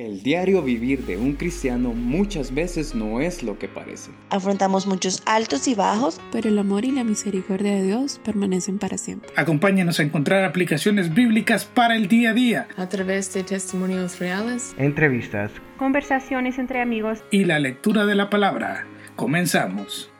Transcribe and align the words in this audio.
El 0.00 0.22
diario 0.22 0.62
vivir 0.62 1.04
de 1.04 1.18
un 1.18 1.34
cristiano 1.34 1.92
muchas 1.92 2.54
veces 2.54 2.94
no 2.94 3.20
es 3.20 3.42
lo 3.42 3.58
que 3.58 3.68
parece. 3.68 4.10
Afrontamos 4.30 4.86
muchos 4.86 5.22
altos 5.26 5.68
y 5.68 5.74
bajos, 5.74 6.18
pero 6.32 6.48
el 6.48 6.58
amor 6.58 6.86
y 6.86 6.90
la 6.90 7.04
misericordia 7.04 7.74
de 7.74 7.82
Dios 7.82 8.18
permanecen 8.24 8.78
para 8.78 8.96
siempre. 8.96 9.30
Acompáñanos 9.36 10.00
a 10.00 10.02
encontrar 10.02 10.42
aplicaciones 10.44 11.12
bíblicas 11.12 11.66
para 11.66 11.96
el 11.96 12.08
día 12.08 12.30
a 12.30 12.32
día. 12.32 12.68
A 12.78 12.88
través 12.88 13.34
de 13.34 13.42
testimonios 13.42 14.18
reales, 14.18 14.74
entrevistas, 14.78 15.52
conversaciones 15.76 16.58
entre 16.58 16.80
amigos 16.80 17.22
y 17.30 17.44
la 17.44 17.58
lectura 17.58 18.06
de 18.06 18.14
la 18.14 18.30
palabra. 18.30 18.86
Comenzamos. 19.16 20.10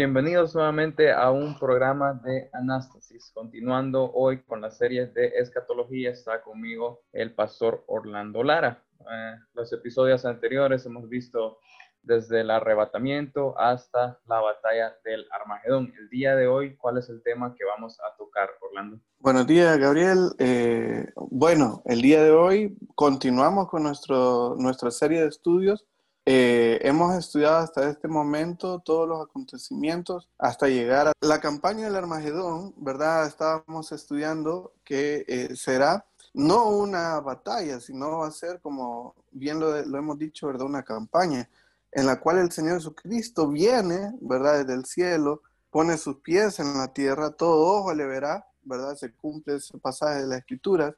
Bienvenidos 0.00 0.54
nuevamente 0.54 1.12
a 1.12 1.30
un 1.30 1.58
programa 1.58 2.14
de 2.24 2.48
Anástasis. 2.54 3.30
Continuando 3.34 4.10
hoy 4.14 4.40
con 4.44 4.62
la 4.62 4.70
serie 4.70 5.08
de 5.08 5.26
escatología, 5.36 6.08
está 6.08 6.40
conmigo 6.40 7.02
el 7.12 7.34
pastor 7.34 7.84
Orlando 7.86 8.42
Lara. 8.42 8.82
Eh, 9.00 9.34
los 9.52 9.70
episodios 9.74 10.24
anteriores 10.24 10.86
hemos 10.86 11.06
visto 11.06 11.58
desde 12.02 12.40
el 12.40 12.50
arrebatamiento 12.50 13.54
hasta 13.58 14.18
la 14.26 14.40
batalla 14.40 14.96
del 15.04 15.26
Armagedón. 15.38 15.92
El 15.98 16.08
día 16.08 16.34
de 16.34 16.46
hoy, 16.46 16.76
¿cuál 16.78 16.96
es 16.96 17.10
el 17.10 17.22
tema 17.22 17.54
que 17.54 17.66
vamos 17.66 17.98
a 18.00 18.16
tocar, 18.16 18.48
Orlando? 18.62 18.98
Buenos 19.18 19.46
días, 19.46 19.76
Gabriel. 19.76 20.30
Eh, 20.38 21.12
bueno, 21.14 21.82
el 21.84 22.00
día 22.00 22.24
de 22.24 22.30
hoy 22.30 22.74
continuamos 22.94 23.68
con 23.68 23.82
nuestro, 23.82 24.56
nuestra 24.58 24.90
serie 24.90 25.20
de 25.20 25.28
estudios 25.28 25.84
eh, 26.32 26.78
hemos 26.82 27.16
estudiado 27.16 27.56
hasta 27.56 27.90
este 27.90 28.06
momento 28.06 28.78
todos 28.78 29.08
los 29.08 29.20
acontecimientos 29.20 30.28
hasta 30.38 30.68
llegar 30.68 31.08
a 31.08 31.12
la 31.20 31.40
campaña 31.40 31.86
del 31.86 31.96
Armagedón, 31.96 32.72
¿verdad? 32.76 33.26
Estábamos 33.26 33.90
estudiando 33.90 34.72
que 34.84 35.24
eh, 35.26 35.56
será 35.56 36.06
no 36.32 36.68
una 36.68 37.18
batalla, 37.18 37.80
sino 37.80 38.18
va 38.18 38.28
a 38.28 38.30
ser, 38.30 38.60
como 38.60 39.16
bien 39.32 39.58
lo, 39.58 39.84
lo, 39.84 39.98
hemos 39.98 40.18
dicho, 40.18 40.46
¿verdad? 40.46 40.66
Una 40.66 40.84
campaña 40.84 41.50
en 41.90 42.06
la 42.06 42.20
cual 42.20 42.38
el 42.38 42.52
Señor 42.52 42.76
Jesucristo 42.76 43.48
viene, 43.48 44.16
¿verdad? 44.20 44.60
Desde 44.60 44.74
el 44.74 44.84
cielo, 44.84 45.42
pone 45.72 45.96
sus 45.98 46.18
pies 46.18 46.60
en 46.60 46.78
la 46.78 46.92
tierra, 46.92 47.32
todo 47.32 47.80
ojo 47.80 47.92
le 47.92 48.06
verá, 48.06 48.46
¿verdad? 48.62 48.94
Se 48.94 49.10
cumple 49.10 49.56
ese 49.56 49.76
pasaje 49.78 50.20
de 50.20 50.28
la 50.28 50.36
Escritura 50.36 50.94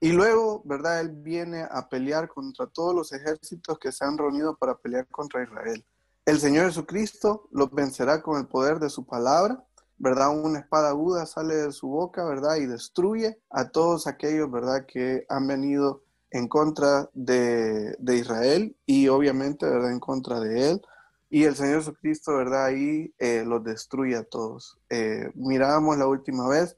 y 0.00 0.12
luego, 0.12 0.62
¿verdad? 0.64 1.00
Él 1.00 1.10
viene 1.10 1.66
a 1.70 1.88
pelear 1.88 2.28
contra 2.28 2.66
todos 2.66 2.94
los 2.94 3.12
ejércitos 3.12 3.78
que 3.78 3.92
se 3.92 4.04
han 4.04 4.18
reunido 4.18 4.56
para 4.56 4.76
pelear 4.76 5.06
contra 5.08 5.42
Israel. 5.42 5.84
El 6.26 6.38
Señor 6.38 6.66
Jesucristo 6.66 7.48
los 7.52 7.70
vencerá 7.70 8.22
con 8.22 8.38
el 8.38 8.46
poder 8.46 8.78
de 8.78 8.90
su 8.90 9.06
palabra, 9.06 9.64
¿verdad? 9.96 10.36
Una 10.36 10.58
espada 10.58 10.90
aguda 10.90 11.24
sale 11.24 11.54
de 11.54 11.72
su 11.72 11.88
boca, 11.88 12.24
¿verdad? 12.24 12.56
Y 12.56 12.66
destruye 12.66 13.40
a 13.48 13.70
todos 13.70 14.06
aquellos, 14.06 14.50
¿verdad? 14.50 14.84
Que 14.86 15.24
han 15.28 15.46
venido 15.46 16.02
en 16.30 16.48
contra 16.48 17.08
de, 17.14 17.96
Israel 18.06 18.76
y 18.84 19.08
obviamente, 19.08 19.66
¿verdad? 19.66 19.92
En 19.92 20.00
contra 20.00 20.40
de 20.40 20.72
él. 20.72 20.82
Y 21.30 21.44
el 21.44 21.56
Señor 21.56 21.78
Jesucristo, 21.78 22.36
¿verdad? 22.36 22.66
Ahí 22.66 23.14
eh, 23.18 23.44
los 23.46 23.64
destruye 23.64 24.16
a 24.16 24.24
todos. 24.24 24.78
Eh, 24.90 25.30
mirábamos 25.34 25.96
la 25.96 26.06
última 26.06 26.48
vez 26.48 26.76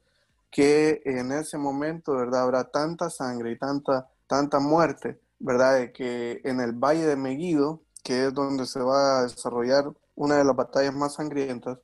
que 0.50 1.02
en 1.04 1.32
ese 1.32 1.58
momento, 1.58 2.14
¿verdad? 2.14 2.42
Habrá 2.42 2.64
tanta 2.64 3.10
sangre 3.10 3.52
y 3.52 3.58
tanta, 3.58 4.08
tanta 4.26 4.58
muerte, 4.60 5.20
¿verdad? 5.38 5.76
De 5.76 5.92
que 5.92 6.40
en 6.44 6.60
el 6.60 6.72
Valle 6.72 7.06
de 7.06 7.16
Meguido, 7.16 7.82
que 8.02 8.26
es 8.26 8.34
donde 8.34 8.66
se 8.66 8.80
va 8.80 9.18
a 9.18 9.22
desarrollar 9.22 9.92
una 10.14 10.36
de 10.36 10.44
las 10.44 10.56
batallas 10.56 10.94
más 10.94 11.14
sangrientas, 11.14 11.78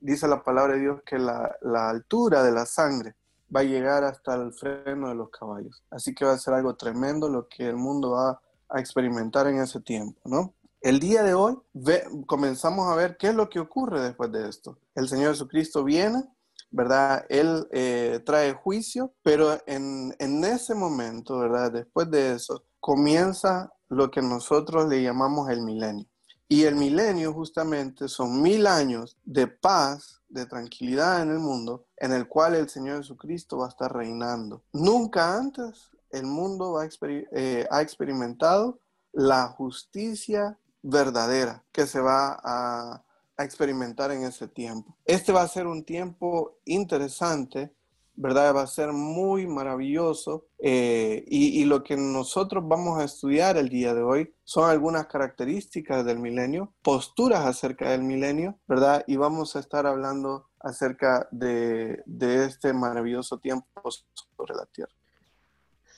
dice 0.00 0.26
la 0.26 0.42
palabra 0.42 0.74
de 0.74 0.80
Dios 0.80 1.02
que 1.04 1.18
la, 1.18 1.56
la 1.62 1.90
altura 1.90 2.42
de 2.42 2.52
la 2.52 2.66
sangre 2.66 3.14
va 3.54 3.60
a 3.60 3.64
llegar 3.64 4.04
hasta 4.04 4.34
el 4.34 4.52
freno 4.52 5.08
de 5.08 5.14
los 5.14 5.30
caballos. 5.30 5.82
Así 5.90 6.14
que 6.14 6.24
va 6.24 6.32
a 6.32 6.38
ser 6.38 6.54
algo 6.54 6.74
tremendo 6.76 7.28
lo 7.28 7.48
que 7.48 7.68
el 7.68 7.76
mundo 7.76 8.12
va 8.12 8.40
a 8.68 8.80
experimentar 8.80 9.46
en 9.48 9.58
ese 9.60 9.80
tiempo, 9.80 10.20
¿no? 10.24 10.54
El 10.80 10.98
día 10.98 11.22
de 11.22 11.34
hoy 11.34 11.58
comenzamos 12.26 12.90
a 12.90 12.94
ver 12.94 13.18
qué 13.18 13.28
es 13.28 13.34
lo 13.34 13.50
que 13.50 13.60
ocurre 13.60 14.00
después 14.00 14.32
de 14.32 14.48
esto. 14.48 14.78
El 14.94 15.08
Señor 15.08 15.32
Jesucristo 15.32 15.84
viene, 15.84 16.24
¿verdad? 16.70 17.24
Él 17.28 17.66
eh, 17.72 18.20
trae 18.24 18.52
juicio, 18.52 19.12
pero 19.22 19.58
en, 19.66 20.14
en 20.18 20.44
ese 20.44 20.74
momento, 20.74 21.38
¿verdad? 21.38 21.72
Después 21.72 22.10
de 22.10 22.34
eso, 22.34 22.64
comienza 22.78 23.72
lo 23.88 24.10
que 24.10 24.22
nosotros 24.22 24.88
le 24.88 25.02
llamamos 25.02 25.50
el 25.50 25.62
milenio. 25.62 26.06
Y 26.48 26.64
el 26.64 26.74
milenio 26.74 27.32
justamente 27.32 28.08
son 28.08 28.42
mil 28.42 28.66
años 28.66 29.16
de 29.24 29.46
paz, 29.46 30.20
de 30.28 30.46
tranquilidad 30.46 31.22
en 31.22 31.30
el 31.30 31.38
mundo, 31.38 31.86
en 31.96 32.12
el 32.12 32.26
cual 32.26 32.54
el 32.54 32.68
Señor 32.68 32.98
Jesucristo 32.98 33.58
va 33.58 33.66
a 33.66 33.68
estar 33.68 33.94
reinando. 33.94 34.62
Nunca 34.72 35.36
antes 35.36 35.90
el 36.10 36.26
mundo 36.26 36.72
va 36.72 36.88
eh, 37.32 37.68
ha 37.70 37.82
experimentado 37.82 38.80
la 39.12 39.46
justicia 39.48 40.58
verdadera 40.82 41.62
que 41.72 41.86
se 41.86 42.00
va 42.00 42.40
a, 42.42 43.04
experimentar 43.44 44.10
en 44.10 44.24
ese 44.24 44.48
tiempo. 44.48 44.96
Este 45.04 45.32
va 45.32 45.42
a 45.42 45.48
ser 45.48 45.66
un 45.66 45.84
tiempo 45.84 46.58
interesante, 46.64 47.72
¿verdad? 48.14 48.54
Va 48.54 48.62
a 48.62 48.66
ser 48.66 48.92
muy 48.92 49.46
maravilloso 49.46 50.48
eh, 50.58 51.24
y, 51.26 51.64
lo 51.64 51.82
que 51.82 51.96
nosotros 51.96 52.62
vamos 52.66 53.00
a 53.00 53.04
estudiar 53.04 53.56
el 53.56 53.68
día 53.68 53.94
de 53.94 54.02
hoy 54.02 54.34
son 54.44 54.68
algunas 54.68 55.06
características 55.06 56.04
del 56.04 56.18
milenio, 56.18 56.74
posturas 56.82 57.46
acerca 57.46 57.90
del 57.90 58.02
milenio, 58.02 58.58
¿verdad? 58.66 59.04
Y 59.06 59.16
vamos 59.16 59.56
a 59.56 59.60
estar 59.60 59.86
hablando 59.86 60.50
acerca 60.60 61.28
de, 61.30 62.02
de 62.04 62.44
este 62.44 62.72
maravilloso 62.72 63.38
tiempo 63.38 63.66
sobre 63.90 64.54
la 64.54 64.66
tierra. 64.66 64.92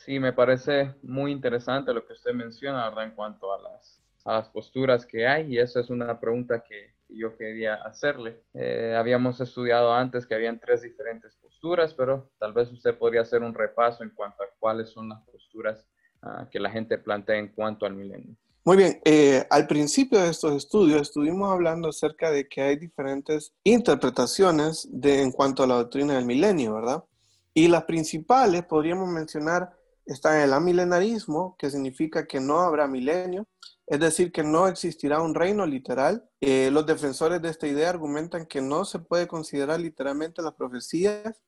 Sí, 0.04 0.18
me 0.18 0.32
parece 0.32 0.96
muy 1.02 1.30
interesante 1.30 1.94
lo 1.94 2.04
que 2.04 2.12
usted 2.12 2.32
menciona, 2.32 2.88
¿verdad? 2.88 3.04
En 3.04 3.12
cuanto 3.12 3.52
a 3.52 3.62
las, 3.62 4.00
a 4.24 4.32
las 4.34 4.48
posturas 4.48 5.06
que 5.06 5.28
hay, 5.28 5.54
y 5.54 5.58
esa 5.58 5.78
es 5.80 5.90
una 5.90 6.18
pregunta 6.18 6.62
que, 6.62 6.94
yo 7.16 7.36
quería 7.36 7.74
hacerle. 7.74 8.42
Eh, 8.54 8.94
habíamos 8.96 9.40
estudiado 9.40 9.92
antes 9.92 10.26
que 10.26 10.34
habían 10.34 10.60
tres 10.60 10.82
diferentes 10.82 11.36
posturas, 11.36 11.94
pero 11.94 12.30
tal 12.38 12.52
vez 12.52 12.70
usted 12.70 12.96
podría 12.96 13.22
hacer 13.22 13.42
un 13.42 13.54
repaso 13.54 14.02
en 14.02 14.10
cuanto 14.10 14.42
a 14.42 14.46
cuáles 14.58 14.90
son 14.90 15.08
las 15.08 15.22
posturas 15.22 15.86
ah, 16.22 16.48
que 16.50 16.60
la 16.60 16.70
gente 16.70 16.98
plantea 16.98 17.36
en 17.36 17.48
cuanto 17.48 17.86
al 17.86 17.94
milenio. 17.94 18.36
Muy 18.64 18.76
bien, 18.76 19.00
eh, 19.04 19.44
al 19.50 19.66
principio 19.66 20.20
de 20.20 20.30
estos 20.30 20.52
estudios 20.52 21.02
estuvimos 21.02 21.50
hablando 21.50 21.88
acerca 21.88 22.30
de 22.30 22.46
que 22.46 22.62
hay 22.62 22.76
diferentes 22.76 23.52
interpretaciones 23.64 24.88
de, 24.88 25.20
en 25.20 25.32
cuanto 25.32 25.64
a 25.64 25.66
la 25.66 25.74
doctrina 25.74 26.14
del 26.14 26.26
milenio, 26.26 26.74
¿verdad? 26.74 27.02
Y 27.54 27.66
las 27.66 27.84
principales 27.84 28.64
podríamos 28.64 29.08
mencionar 29.08 29.72
están 30.06 30.40
el 30.40 30.52
amilenarismo, 30.52 31.56
que 31.58 31.70
significa 31.70 32.26
que 32.26 32.40
no 32.40 32.60
habrá 32.60 32.86
milenio, 32.86 33.46
es 33.86 34.00
decir, 34.00 34.32
que 34.32 34.42
no 34.42 34.68
existirá 34.68 35.20
un 35.20 35.34
reino 35.34 35.66
literal. 35.66 36.24
Eh, 36.40 36.70
los 36.72 36.86
defensores 36.86 37.42
de 37.42 37.50
esta 37.50 37.66
idea 37.66 37.90
argumentan 37.90 38.46
que 38.46 38.60
no 38.60 38.84
se 38.84 38.98
puede 38.98 39.26
considerar 39.26 39.80
literalmente 39.80 40.42
las 40.42 40.54
profecías 40.54 41.42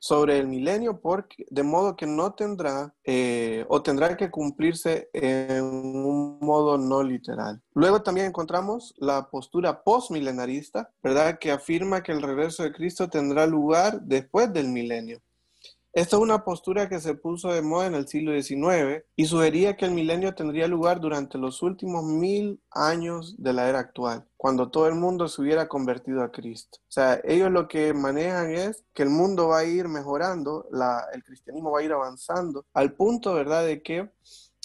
sobre 0.00 0.38
el 0.38 0.48
milenio, 0.48 1.00
porque, 1.00 1.44
de 1.50 1.62
modo 1.62 1.94
que 1.94 2.06
no 2.06 2.32
tendrá 2.32 2.94
eh, 3.04 3.66
o 3.68 3.82
tendrá 3.82 4.16
que 4.16 4.30
cumplirse 4.30 5.10
en 5.12 5.62
un 5.62 6.38
modo 6.40 6.78
no 6.78 7.02
literal. 7.02 7.62
Luego 7.74 8.02
también 8.02 8.26
encontramos 8.26 8.94
la 8.96 9.28
postura 9.30 9.82
postmilenarista, 9.82 10.90
¿verdad? 11.02 11.38
Que 11.38 11.50
afirma 11.50 12.02
que 12.02 12.12
el 12.12 12.22
regreso 12.22 12.62
de 12.62 12.72
Cristo 12.72 13.10
tendrá 13.10 13.46
lugar 13.46 14.00
después 14.00 14.50
del 14.52 14.68
milenio. 14.68 15.20
Esta 15.92 16.16
es 16.16 16.22
una 16.22 16.44
postura 16.44 16.88
que 16.88 17.00
se 17.00 17.14
puso 17.14 17.52
de 17.52 17.62
moda 17.62 17.88
en 17.88 17.94
el 17.94 18.06
siglo 18.06 18.40
XIX 18.40 19.04
y 19.16 19.24
sugería 19.26 19.76
que 19.76 19.86
el 19.86 19.90
milenio 19.90 20.36
tendría 20.36 20.68
lugar 20.68 21.00
durante 21.00 21.36
los 21.36 21.62
últimos 21.62 22.04
mil 22.04 22.62
años 22.70 23.34
de 23.38 23.52
la 23.52 23.68
era 23.68 23.80
actual, 23.80 24.24
cuando 24.36 24.70
todo 24.70 24.86
el 24.86 24.94
mundo 24.94 25.26
se 25.26 25.42
hubiera 25.42 25.66
convertido 25.66 26.22
a 26.22 26.30
Cristo. 26.30 26.78
O 26.82 26.92
sea, 26.92 27.20
ellos 27.24 27.50
lo 27.50 27.66
que 27.66 27.92
manejan 27.92 28.52
es 28.52 28.84
que 28.94 29.02
el 29.02 29.10
mundo 29.10 29.48
va 29.48 29.58
a 29.58 29.64
ir 29.64 29.88
mejorando, 29.88 30.68
el 31.12 31.24
cristianismo 31.24 31.72
va 31.72 31.80
a 31.80 31.82
ir 31.82 31.92
avanzando, 31.92 32.64
al 32.72 32.92
punto, 32.92 33.34
¿verdad?, 33.34 33.66
de 33.66 33.82
que 33.82 34.10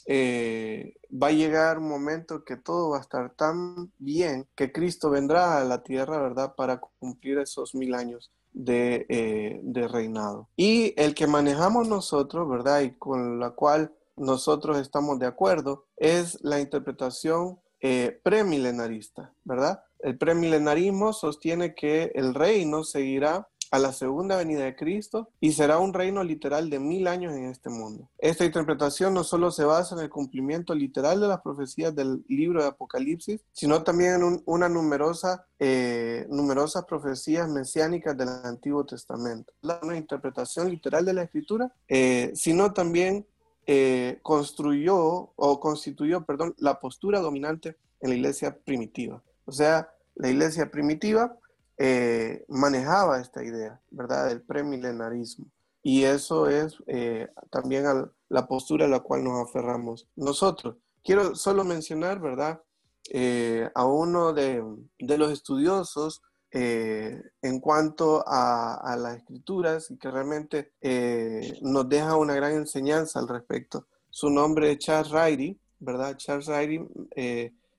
eh, 0.06 0.94
va 1.12 1.28
a 1.28 1.31
llegar 1.31 1.80
un 1.80 1.89
momento 1.89 2.44
que 2.44 2.56
todo 2.56 2.92
va 2.92 3.00
a 3.00 3.01
estar 3.01 3.33
tan 3.33 3.92
bien 3.98 4.48
que 4.54 4.71
Cristo 4.71 5.10
vendrá 5.10 5.60
a 5.60 5.63
la 5.63 5.81
tierra, 5.81 6.21
¿verdad?, 6.21 6.54
para 6.56 6.80
cumplir 7.00 7.39
esos 7.39 7.74
mil 7.74 7.95
años 7.95 8.31
eh, 8.57 9.60
de, 9.62 9.88
reinado. 9.88 10.48
Y 10.56 10.94
el 10.98 11.13
que 11.13 11.28
manejamos 11.28 11.88
nosotros, 11.88 12.48
¿verdad? 12.50 12.81
Y 12.81 12.92
con 12.92 13.40
la 13.40 13.52
cual 13.52 13.94
nosotros 14.16 14.78
estamos 14.78 15.19
de 15.19 15.25
acuerdo, 15.25 15.86
es 15.98 16.42
la 16.42 16.60
interpretación 16.60 17.60
eh, 17.81 18.18
premilenarista, 18.24 19.34
¿verdad? 19.44 19.84
El 20.00 20.18
premilenarismo 20.18 21.12
sostiene 21.12 21.75
que 21.75 22.12
el 22.16 22.34
reino 22.34 22.84
seguirá 22.84 23.50
a 23.75 23.80
la 23.80 23.92
segunda 23.92 24.38
venida 24.38 24.63
de 24.63 24.75
Cristo 24.75 25.30
y 25.42 25.51
será 25.51 25.80
un 25.80 25.94
reino 25.94 26.24
literal 26.24 26.69
de 26.69 26.80
mil 26.80 27.07
años 27.07 27.33
en 27.33 27.45
este 27.45 27.69
mundo. 27.69 28.10
Esta 28.18 28.45
interpretación 28.45 29.13
no 29.13 29.25
solo 29.25 29.51
se 29.51 29.66
basa 29.66 29.95
en 29.95 30.01
el 30.01 30.10
cumplimiento 30.10 30.74
literal 30.74 31.19
de 31.19 31.27
las 31.27 31.42
profecías 31.42 31.94
del 31.94 32.24
libro 32.30 32.62
de 32.62 32.69
Apocalipsis, 32.69 33.42
sino 33.51 33.83
también 33.83 34.22
en 34.22 34.44
una 34.45 34.69
numerosa, 34.69 35.45
eh, 35.60 36.25
numerosas 36.30 36.86
profecías 36.86 37.50
mesiánicas 37.50 38.18
del 38.18 38.30
Antiguo 38.30 38.86
Testamento. 38.86 39.51
Una 39.81 39.98
interpretación 39.98 40.69
literal 40.69 41.04
de 41.04 41.13
la 41.13 41.24
Escritura, 41.24 41.74
eh, 41.89 42.31
sino 42.33 42.71
también 42.71 43.28
eh, 43.68 44.19
construyó 44.21 45.33
o 45.36 45.60
constituyó, 45.60 46.24
perdón, 46.24 46.56
la 46.60 46.80
postura 46.80 47.19
dominante 47.19 47.75
en 48.00 48.10
la 48.10 48.16
iglesia 48.16 48.57
primitiva. 48.57 49.21
O 49.44 49.51
sea, 49.51 49.89
la 50.16 50.30
iglesia 50.30 50.71
primitiva 50.71 51.38
eh, 51.77 52.45
manejaba 52.48 53.19
esta 53.19 53.44
idea, 53.44 53.81
¿verdad? 53.92 54.30
Del 54.30 54.42
premilenarismo. 54.42 55.48
Y 55.81 56.04
eso 56.04 56.48
es 56.48 56.77
eh, 56.88 57.27
también 57.51 57.86
la 58.30 58.48
postura 58.48 58.86
a 58.86 58.89
la 58.89 59.01
cual 59.01 59.24
nos 59.24 59.48
aferramos 59.48 60.07
nosotros. 60.16 60.77
Quiero 61.04 61.36
solo 61.36 61.63
mencionar, 61.63 62.19
¿verdad? 62.19 62.62
Eh, 63.12 63.69
a 63.75 63.86
uno 63.86 64.33
de, 64.33 64.63
los 65.00 65.31
estudiosos 65.31 66.22
en 66.51 67.60
cuanto 67.60 68.24
a, 68.25 68.95
las 68.98 69.18
escrituras 69.18 69.92
y 69.92 69.98
que 69.98 70.10
realmente 70.10 70.71
nos 71.62 71.89
deja 71.89 72.16
una 72.16 72.33
gran 72.33 72.54
enseñanza 72.54 73.19
al 73.19 73.28
respecto. 73.28 73.88
Su 74.10 74.30
nombre 74.30 74.71
es 74.71 74.78
Charles 74.78 75.12
Riley, 75.12 75.60
¿verdad? 75.80 76.16
Charles 76.16 76.48
Riley, 76.48 76.88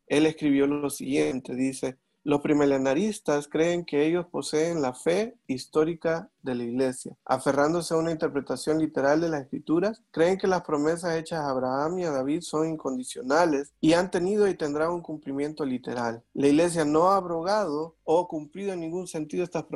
él 0.06 0.26
escribió 0.26 0.66
lo 0.66 0.90
siguiente, 0.90 1.54
dice, 1.54 1.98
los 2.26 2.40
primelenaristas 2.40 3.46
creen 3.46 3.84
que 3.84 4.04
ellos 4.04 4.26
poseen 4.26 4.82
la 4.82 4.94
fe 4.94 5.36
histórica 5.46 6.28
de 6.42 6.56
la 6.56 6.64
iglesia. 6.64 7.16
Aferrándose 7.24 7.94
a 7.94 7.98
una 7.98 8.10
interpretación 8.10 8.80
literal 8.80 9.20
de 9.20 9.28
las 9.28 9.42
escrituras, 9.42 10.02
creen 10.10 10.36
que 10.36 10.48
las 10.48 10.62
promesas 10.62 11.14
hechas 11.14 11.38
a 11.38 11.50
Abraham 11.50 12.00
y 12.00 12.04
a 12.04 12.10
David 12.10 12.40
son 12.40 12.68
incondicionales 12.68 13.72
y 13.80 13.92
han 13.92 14.10
tenido 14.10 14.48
y 14.48 14.54
tendrán 14.54 14.90
un 14.90 15.02
cumplimiento 15.02 15.64
literal. 15.64 16.24
La 16.34 16.48
iglesia 16.48 16.84
no 16.84 17.12
ha 17.12 17.16
abrogado 17.16 17.94
o 18.02 18.26
cumplido 18.26 18.72
en 18.72 18.80
ningún 18.80 19.06
sentido 19.06 19.44
estas 19.44 19.66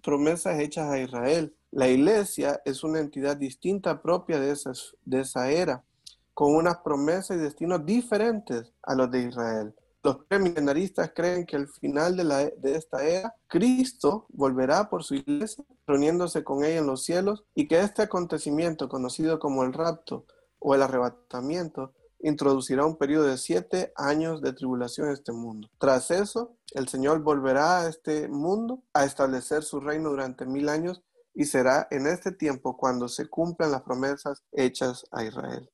promesas 0.00 0.58
hechas 0.58 0.90
a 0.90 0.98
Israel. 0.98 1.54
La 1.70 1.88
iglesia 1.88 2.62
es 2.64 2.82
una 2.82 3.00
entidad 3.00 3.36
distinta 3.36 4.00
propia 4.00 4.40
de, 4.40 4.56
de 5.04 5.20
esa 5.20 5.50
era, 5.50 5.84
con 6.32 6.54
unas 6.54 6.78
promesas 6.78 7.36
y 7.36 7.40
destinos 7.40 7.84
diferentes 7.84 8.72
a 8.82 8.94
los 8.94 9.10
de 9.10 9.24
Israel. 9.24 9.74
Los 10.02 10.24
premilenaristas 10.24 11.12
creen 11.14 11.44
que 11.44 11.56
al 11.56 11.68
final 11.68 12.16
de, 12.16 12.24
la, 12.24 12.38
de, 12.38 12.76
esta 12.76 13.04
era, 13.04 13.34
Cristo 13.46 14.26
volverá 14.30 14.88
por 14.88 15.04
su 15.04 15.14
iglesia, 15.14 15.64
reuniéndose 15.86 16.42
con 16.42 16.64
ella 16.64 16.78
en 16.78 16.86
los 16.86 17.04
cielos, 17.04 17.44
y 17.54 17.68
que 17.68 17.80
este 17.80 18.02
acontecimiento, 18.02 18.88
conocido 18.88 19.38
como 19.38 19.62
el 19.62 19.74
rapto 19.74 20.24
o 20.58 20.74
el 20.74 20.82
arrebatamiento, 20.82 21.92
introducirá 22.22 22.86
un 22.86 22.96
periodo 22.96 23.26
de 23.26 23.38
siete 23.38 23.92
años 23.96 24.40
de 24.40 24.52
tribulación 24.52 25.08
en 25.08 25.14
este 25.14 25.32
mundo. 25.32 25.68
Tras 25.78 26.10
eso, 26.10 26.56
el 26.72 26.88
Señor 26.88 27.22
volverá 27.22 27.80
a 27.80 27.88
este 27.88 28.28
mundo 28.28 28.82
a 28.94 29.04
establecer 29.04 29.62
su 29.62 29.80
reino 29.80 30.10
durante 30.10 30.46
mil 30.46 30.68
años 30.68 31.02
y 31.34 31.44
será 31.44 31.88
en 31.90 32.06
este 32.06 32.32
tiempo 32.32 32.76
cuando 32.76 33.08
se 33.08 33.28
cumplan 33.28 33.70
las 33.70 33.82
promesas 33.82 34.42
hechas 34.52 35.04
a 35.10 35.24
Israel. 35.24 35.70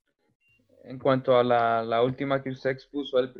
En 0.88 1.00
cuanto 1.00 1.37
a 1.37 1.43
la, 1.43 2.00
última 2.00 2.41
que 2.41 2.50
usted 2.50 2.71
expuso, 2.71 3.19
el 3.19 3.33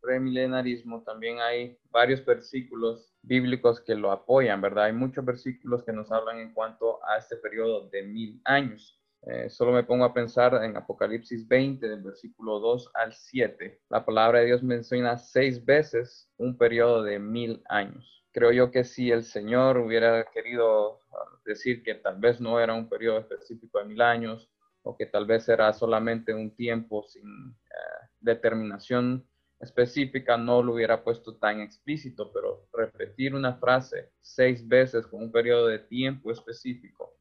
premilenarismo, 0.00 1.02
también 1.02 1.40
hay 1.40 1.78
varios 1.90 2.24
versículos 2.24 3.12
bíblicos 3.20 3.82
que 3.82 3.94
lo 3.94 4.10
apoyan, 4.10 4.62
¿verdad? 4.62 4.84
Hay 4.84 4.94
muchos 4.94 5.22
versículos 5.22 5.84
que 5.84 5.92
nos 5.92 6.10
hablan 6.10 6.38
en 6.38 6.54
cuanto 6.54 7.04
a 7.04 7.18
este 7.18 7.36
periodo 7.36 7.90
de 7.90 8.02
mil 8.02 8.40
años. 8.46 8.98
Eh, 9.26 9.50
solo 9.50 9.72
me 9.72 9.84
pongo 9.84 10.06
a 10.06 10.14
pensar 10.14 10.54
en 10.64 10.74
Apocalipsis 10.78 11.46
20, 11.46 11.86
del 11.86 12.02
versículo 12.02 12.60
2 12.60 12.90
al 12.94 13.12
7. 13.12 13.82
La 13.90 14.06
palabra 14.06 14.38
de 14.38 14.46
Dios 14.46 14.62
menciona 14.62 15.18
seis 15.18 15.62
veces 15.62 16.30
un 16.38 16.56
periodo 16.56 17.02
de 17.02 17.18
mil 17.18 17.62
años. 17.68 18.24
Creo 18.32 18.52
yo 18.52 18.70
que 18.70 18.84
si 18.84 19.10
el 19.10 19.24
Señor 19.24 19.76
hubiera 19.76 20.24
querido 20.32 21.00
ah, 21.12 21.40
decir 21.44 21.82
que 21.82 21.94
tal 21.96 22.16
vez 22.20 22.40
no 22.40 22.58
era 22.58 22.72
un 22.72 22.88
periodo 22.88 23.18
específico 23.18 23.80
de 23.80 23.84
mil 23.84 24.00
años, 24.00 24.50
o 24.86 24.96
que 24.96 25.06
tal 25.06 25.26
vez 25.26 25.48
era 25.48 25.72
solamente 25.72 26.32
un 26.32 26.54
tiempo 26.54 27.04
sin 27.08 27.50
eh, 27.50 28.06
determinación 28.20 29.26
específica, 29.58 30.36
no 30.36 30.62
lo 30.62 30.74
hubiera 30.74 31.02
puesto 31.02 31.36
tan 31.36 31.60
explícito, 31.60 32.30
pero 32.32 32.68
repetir 32.72 33.34
una 33.34 33.54
frase 33.54 34.12
seis 34.20 34.66
veces 34.66 35.06
con 35.06 35.22
un 35.22 35.32
periodo 35.32 35.66
de 35.66 35.80
tiempo 35.80 36.30
específico 36.30 37.16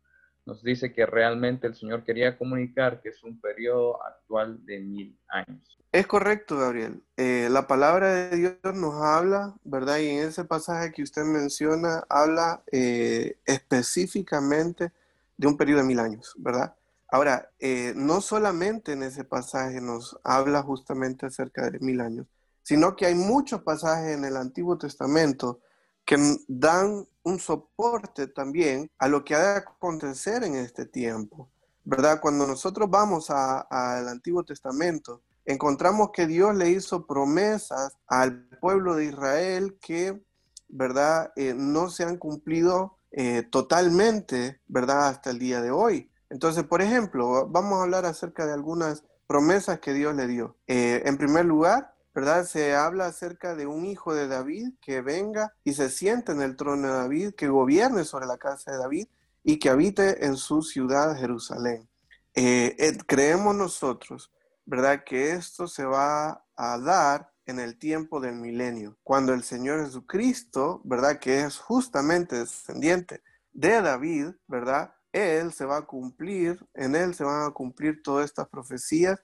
nos 0.46 0.62
dice 0.62 0.94
que 0.94 1.08
realmente 1.08 1.66
el 1.66 1.76
Señor 1.76 2.04
quería 2.04 2.38
comunicar 2.38 3.02
que 3.02 3.10
es 3.10 3.24
un 3.24 3.42
periodo 3.42 4.04
actual 4.06 4.64
de 4.66 4.80
mil 4.80 5.20
años. 5.28 5.80
Es 5.92 6.06
correcto, 6.06 6.58
Gabriel. 6.60 7.02
Eh, 7.18 7.48
la 7.50 7.66
palabra 7.68 8.14
de 8.14 8.38
Dios 8.38 8.76
nos 8.76 9.02
habla, 9.02 9.56
¿verdad? 9.64 9.98
Y 9.98 10.10
en 10.10 10.28
ese 10.28 10.44
pasaje 10.44 10.92
que 10.92 11.02
usted 11.02 11.24
menciona, 11.24 12.04
habla 12.10 12.62
eh, 12.72 13.38
específicamente 13.46 14.92
de 15.36 15.48
un 15.48 15.58
periodo 15.58 15.80
de 15.80 15.88
mil 15.88 16.00
años, 16.00 16.36
¿verdad? 16.38 16.76
Ahora, 17.08 17.52
eh, 17.60 17.94
no 17.96 18.22
solamente 18.22 18.94
en 18.94 19.04
ese 19.04 19.24
pasaje 19.24 19.80
nos 19.80 20.18
habla 20.24 20.64
justamente 20.64 21.26
acerca 21.26 21.70
de 21.70 21.80
mil 21.80 22.02
años, 22.02 22.28
sino 22.64 22.96
que 22.96 23.06
hay 23.06 23.16
muchos 23.16 23.62
pasajes 23.62 24.18
en 24.18 24.26
el 24.26 24.38
Antiguo 24.38 24.78
Testamento 24.78 25.62
que 26.04 26.18
dan 26.48 27.08
un 27.24 27.40
soporte 27.40 28.28
también 28.28 28.90
a 29.00 29.08
lo 29.08 29.24
que 29.24 29.36
ha 29.36 29.40
de 29.40 29.58
acontecer 29.60 30.44
en 30.44 30.56
este 30.56 30.86
tiempo, 30.86 31.50
¿verdad? 31.84 32.20
Cuando 32.22 32.46
nosotros 32.46 32.90
vamos 32.90 33.30
al 33.30 34.08
Antiguo 34.08 34.44
Testamento, 34.44 35.22
encontramos 35.46 36.10
que 36.12 36.28
Dios 36.28 36.56
le 36.56 36.70
hizo 36.70 37.06
promesas 37.06 37.98
al 38.08 38.48
pueblo 38.62 38.96
de 38.96 39.06
Israel 39.06 39.78
que, 39.82 40.24
¿verdad? 40.68 41.32
Eh, 41.36 41.54
no 41.56 41.90
se 41.90 42.04
han 42.04 42.18
cumplido 42.18 42.98
eh, 43.12 43.44
totalmente, 43.44 44.60
¿verdad? 44.68 45.08
Hasta 45.08 45.32
el 45.32 45.40
día 45.40 45.62
de 45.62 45.72
hoy. 45.72 46.12
Entonces, 46.30 46.64
por 46.64 46.82
ejemplo, 46.82 47.48
vamos 47.48 47.80
a 47.80 47.84
hablar 47.84 48.06
acerca 48.06 48.46
de 48.46 48.54
algunas 48.54 49.04
promesas 49.28 49.80
que 49.80 49.94
Dios 49.94 50.16
le 50.16 50.28
dio. 50.28 50.58
Eh, 50.68 51.04
en 51.06 51.18
primer 51.18 51.46
lugar, 51.46 51.94
¿verdad? 52.14 52.46
Se 52.46 52.76
habla 52.76 53.08
acerca 53.08 53.56
de 53.56 53.68
un 53.68 53.86
hijo 53.86 54.14
de 54.14 54.28
David 54.28 54.74
que 54.82 55.02
venga 55.02 55.54
y 55.64 55.74
se 55.74 55.90
siente 55.90 56.32
en 56.32 56.42
el 56.42 56.56
trono 56.56 56.88
de 56.88 56.94
David, 56.94 57.34
que 57.36 57.50
gobierne 57.50 58.06
sobre 58.06 58.26
la 58.26 58.38
casa 58.38 58.72
de 58.72 58.78
David 58.78 59.08
y 59.44 59.60
que 59.60 59.70
habite 59.70 60.26
en 60.26 60.38
su 60.38 60.62
ciudad 60.62 61.18
Jerusalén. 61.18 61.88
Eh, 62.34 62.76
eh, 62.80 62.98
creemos 63.06 63.56
nosotros, 63.56 64.32
¿verdad? 64.66 65.04
Que 65.06 65.32
esto 65.32 65.68
se 65.68 65.86
va 65.86 66.46
a 66.56 66.80
dar 66.80 67.32
en 67.46 67.60
el 67.60 67.78
tiempo 67.78 68.20
del 68.20 68.36
milenio, 68.36 68.98
cuando 69.04 69.34
el 69.34 69.44
Señor 69.44 69.86
Jesucristo, 69.86 70.82
¿verdad? 70.84 71.20
Que 71.20 71.42
es 71.42 71.60
justamente 71.60 72.40
descendiente 72.40 73.22
de 73.54 73.82
David, 73.82 74.30
¿verdad? 74.48 74.95
Él 75.16 75.54
se 75.54 75.64
va 75.64 75.78
a 75.78 75.86
cumplir, 75.86 76.60
en 76.74 76.94
Él 76.94 77.16
se 77.16 77.24
van 77.24 77.48
a 77.48 77.52
cumplir 77.52 78.04
todas 78.04 78.26
estas 78.26 78.50
profecías 78.50 79.18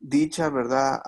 dichas, 0.00 0.52
¿verdad?, 0.52 1.00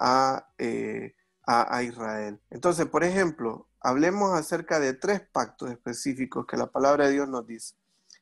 eh, 0.58 1.16
a, 1.44 1.76
a, 1.76 1.82
Israel. 1.82 2.40
Entonces, 2.50 2.86
por 2.86 3.02
ejemplo, 3.02 3.66
hablemos 3.80 4.32
acerca 4.32 4.78
de 4.78 4.94
tres 4.94 5.22
pactos 5.32 5.72
específicos 5.72 6.46
que 6.46 6.56
la 6.56 6.66
palabra 6.66 7.06
de 7.06 7.14
Dios 7.14 7.28
nos 7.28 7.48
dice. 7.48 7.74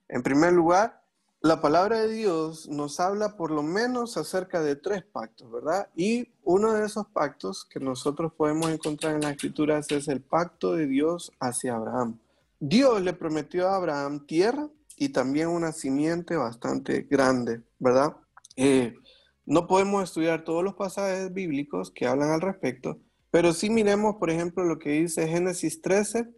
En 0.08 0.22
primer 0.22 0.54
lugar, 0.54 1.02
la 1.42 1.60
palabra 1.60 2.00
de 2.00 2.08
Dios 2.08 2.66
nos 2.66 2.98
habla 2.98 3.36
por 3.36 3.50
lo 3.50 3.62
menos 3.62 4.16
acerca 4.16 4.62
de 4.62 4.74
tres 4.74 5.04
pactos, 5.04 5.52
¿verdad? 5.52 5.90
Y 5.94 6.32
uno 6.44 6.72
de 6.72 6.86
esos 6.86 7.08
pactos 7.08 7.66
que 7.66 7.78
nosotros 7.78 8.32
podemos 8.32 8.70
encontrar 8.70 9.16
en 9.16 9.20
las 9.20 9.32
escrituras 9.32 9.90
es 9.90 10.08
el 10.08 10.22
pacto 10.22 10.72
de 10.72 10.86
Dios 10.86 11.30
hacia 11.40 11.74
Abraham. 11.74 12.18
Dios 12.58 13.02
le 13.02 13.12
prometió 13.12 13.68
a 13.68 13.76
Abraham 13.76 14.26
tierra 14.26 14.66
y 14.96 15.10
también 15.10 15.48
una 15.48 15.72
simiente 15.72 16.36
bastante 16.36 17.02
grande, 17.02 17.62
¿verdad? 17.78 18.16
Eh, 18.56 18.94
no 19.44 19.66
podemos 19.66 20.02
estudiar 20.02 20.44
todos 20.44 20.64
los 20.64 20.74
pasajes 20.74 21.32
bíblicos 21.32 21.90
que 21.90 22.06
hablan 22.06 22.30
al 22.30 22.40
respecto, 22.40 22.98
pero 23.30 23.52
sí 23.52 23.70
miremos, 23.70 24.16
por 24.16 24.30
ejemplo, 24.30 24.64
lo 24.64 24.78
que 24.78 24.90
dice 24.90 25.28
Génesis 25.28 25.82
13, 25.82 26.28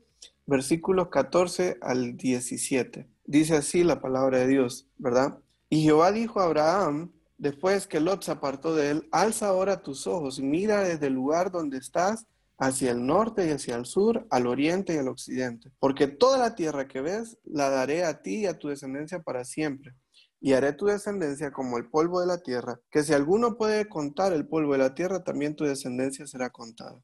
versículos 0.46 1.08
14 1.08 1.78
al 1.80 2.16
17. 2.16 3.08
Dice 3.24 3.56
así 3.56 3.84
la 3.84 4.00
palabra 4.00 4.38
de 4.38 4.48
Dios, 4.48 4.88
¿verdad? 4.96 5.38
Y 5.70 5.82
Jehová 5.82 6.12
dijo 6.12 6.40
a 6.40 6.44
Abraham, 6.44 7.12
después 7.36 7.86
que 7.86 8.00
Lot 8.00 8.24
se 8.24 8.32
apartó 8.32 8.74
de 8.74 8.90
él, 8.90 9.08
alza 9.12 9.48
ahora 9.48 9.82
tus 9.82 10.06
ojos 10.06 10.38
y 10.38 10.42
mira 10.42 10.82
desde 10.82 11.06
el 11.06 11.14
lugar 11.14 11.50
donde 11.50 11.78
estás 11.78 12.26
hacia 12.58 12.90
el 12.90 13.06
norte 13.06 13.46
y 13.46 13.50
hacia 13.50 13.76
el 13.76 13.86
sur, 13.86 14.26
al 14.30 14.46
oriente 14.46 14.94
y 14.94 14.98
al 14.98 15.08
occidente. 15.08 15.70
Porque 15.78 16.08
toda 16.08 16.38
la 16.38 16.54
tierra 16.54 16.88
que 16.88 17.00
ves 17.00 17.38
la 17.44 17.70
daré 17.70 18.04
a 18.04 18.20
ti 18.20 18.40
y 18.40 18.46
a 18.46 18.58
tu 18.58 18.68
descendencia 18.68 19.20
para 19.20 19.44
siempre. 19.44 19.94
Y 20.40 20.52
haré 20.52 20.72
tu 20.72 20.86
descendencia 20.86 21.52
como 21.52 21.78
el 21.78 21.88
polvo 21.88 22.20
de 22.20 22.26
la 22.26 22.38
tierra, 22.38 22.80
que 22.90 23.02
si 23.02 23.12
alguno 23.12 23.56
puede 23.56 23.88
contar 23.88 24.32
el 24.32 24.46
polvo 24.46 24.72
de 24.72 24.78
la 24.78 24.94
tierra, 24.94 25.24
también 25.24 25.56
tu 25.56 25.64
descendencia 25.64 26.26
será 26.26 26.50
contada. 26.50 27.00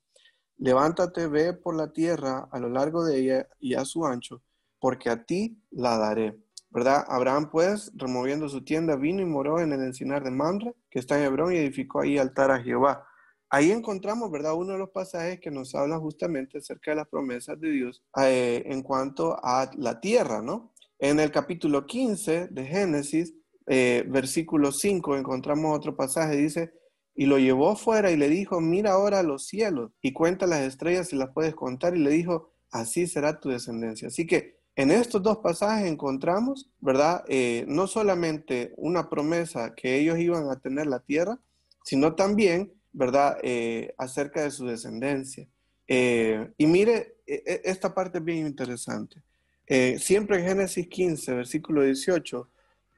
Levántate, 0.57 1.27
ve 1.27 1.53
por 1.53 1.75
la 1.75 1.93
tierra 1.93 2.49
a 2.53 2.59
lo 2.61 2.69
largo 2.69 3.05
de 3.05 3.19
ella 3.19 3.49
y 3.59 3.75
a 3.75 3.85
su 3.85 4.07
ancho, 4.07 4.43
porque 4.79 5.11
a 5.11 5.25
ti 5.25 5.61
la 5.71 5.99
daré. 5.99 6.39
¿Verdad? 6.71 7.05
Abraham, 7.09 7.51
pues, 7.51 7.93
removiendo 7.95 8.49
su 8.49 8.65
tienda, 8.65 8.97
vino 8.97 9.23
y 9.23 9.27
moró 9.27 9.61
en 9.61 9.73
el 9.73 9.81
encinar 9.83 10.25
de 10.25 10.33
Mamre, 10.33 10.75
que 10.91 10.99
está 10.99 11.17
en 11.17 11.25
Hebrón, 11.25 11.53
y 11.53 11.57
edificó 11.57 12.01
ahí 12.01 12.19
altar 12.19 12.51
a 12.51 12.61
Jehová. 12.61 13.07
Ahí 13.55 13.71
encontramos, 13.71 14.33
¿verdad? 14.33 14.55
Uno 14.55 14.73
de 14.73 14.81
los 14.81 14.91
pasajes 14.91 15.39
que 15.39 15.49
nos 15.49 15.77
habla 15.77 15.97
justamente 16.01 16.59
acerca 16.59 16.91
de 16.91 16.97
las 16.97 17.07
promesas 17.07 17.61
de 17.61 17.71
Dios 17.71 18.03
eh, 18.21 18.65
en 18.67 18.83
cuanto 18.83 19.37
a 19.41 19.71
la 19.77 20.01
tierra, 20.01 20.43
¿no? 20.43 20.73
En 20.99 21.21
el 21.21 21.31
capítulo 21.31 21.87
15 21.87 22.49
de 22.49 22.67
Génesis, 22.67 23.33
eh, 23.69 24.05
versículo 24.09 24.73
5, 24.73 25.17
encontramos 25.17 25.79
otro 25.79 25.95
pasaje, 25.95 26.35
dice, 26.35 26.73
y 27.15 27.27
lo 27.27 27.39
llevó 27.39 27.77
fuera 27.77 28.11
y 28.11 28.17
le 28.17 28.29
dijo, 28.29 28.61
mira 28.61 28.95
ahora 28.95 29.23
los 29.23 29.47
cielos 29.47 29.93
y 30.03 30.13
cuenta 30.13 30.49
las 30.49 30.63
estrellas 30.63 31.11
si 31.11 31.15
las 31.15 31.31
puedes 31.33 31.55
contar, 31.55 31.97
y 31.97 32.01
le 32.01 32.11
dijo, 32.11 32.51
así 32.73 33.07
será 33.07 33.39
tu 33.39 33.51
descendencia. 33.51 34.09
Así 34.09 34.27
que 34.27 34.59
en 34.75 34.91
estos 34.91 35.23
dos 35.23 35.39
pasajes 35.39 35.87
encontramos, 35.87 36.73
¿verdad? 36.81 37.23
Eh, 37.29 37.65
no 37.69 37.87
solamente 37.87 38.75
una 38.77 39.09
promesa 39.09 39.77
que 39.77 39.97
ellos 40.01 40.19
iban 40.19 40.51
a 40.51 40.59
tener 40.59 40.89
la 40.89 40.99
tierra, 40.99 41.39
sino 41.85 42.17
también, 42.17 42.73
¿verdad? 42.95 43.37
Eh, 43.43 43.95
acerca 43.99 44.43
de 44.43 44.51
su 44.51 44.67
descendencia. 44.67 45.47
y 45.87 46.67
mire, 46.67 47.17
e, 47.27 47.43
e, 47.47 47.61
esta 47.65 47.95
parte 47.95 48.19
es 48.19 48.25
bien 48.25 48.47
interesante. 48.47 49.23
Eh, 49.67 49.99
siempre 49.99 50.39
en 50.39 50.47
Génesis 50.47 50.89
15, 50.89 51.35
versículo 51.35 51.83
18, 51.83 52.49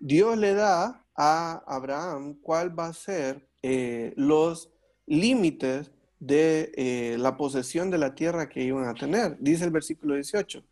Dios 0.00 0.36
le 0.36 0.54
da 0.54 1.04
a 1.14 1.62
Abraham 1.66 2.34
cuál 2.42 2.78
va 2.78 2.86
a 2.86 2.92
ser 2.92 3.46
eh, 3.62 4.12
los 4.16 4.70
límites 5.06 5.92
de 6.18 6.72
eh, 6.76 7.16
la 7.18 7.36
posesión 7.36 7.90
de 7.90 7.98
la 7.98 8.14
tierra 8.14 8.48
que 8.48 8.62
iban 8.62 8.84
a 8.84 8.94
tener. 8.94 9.36
Dice 9.38 9.64
el 9.64 9.70
versículo 9.70 10.14
18, 10.14 10.64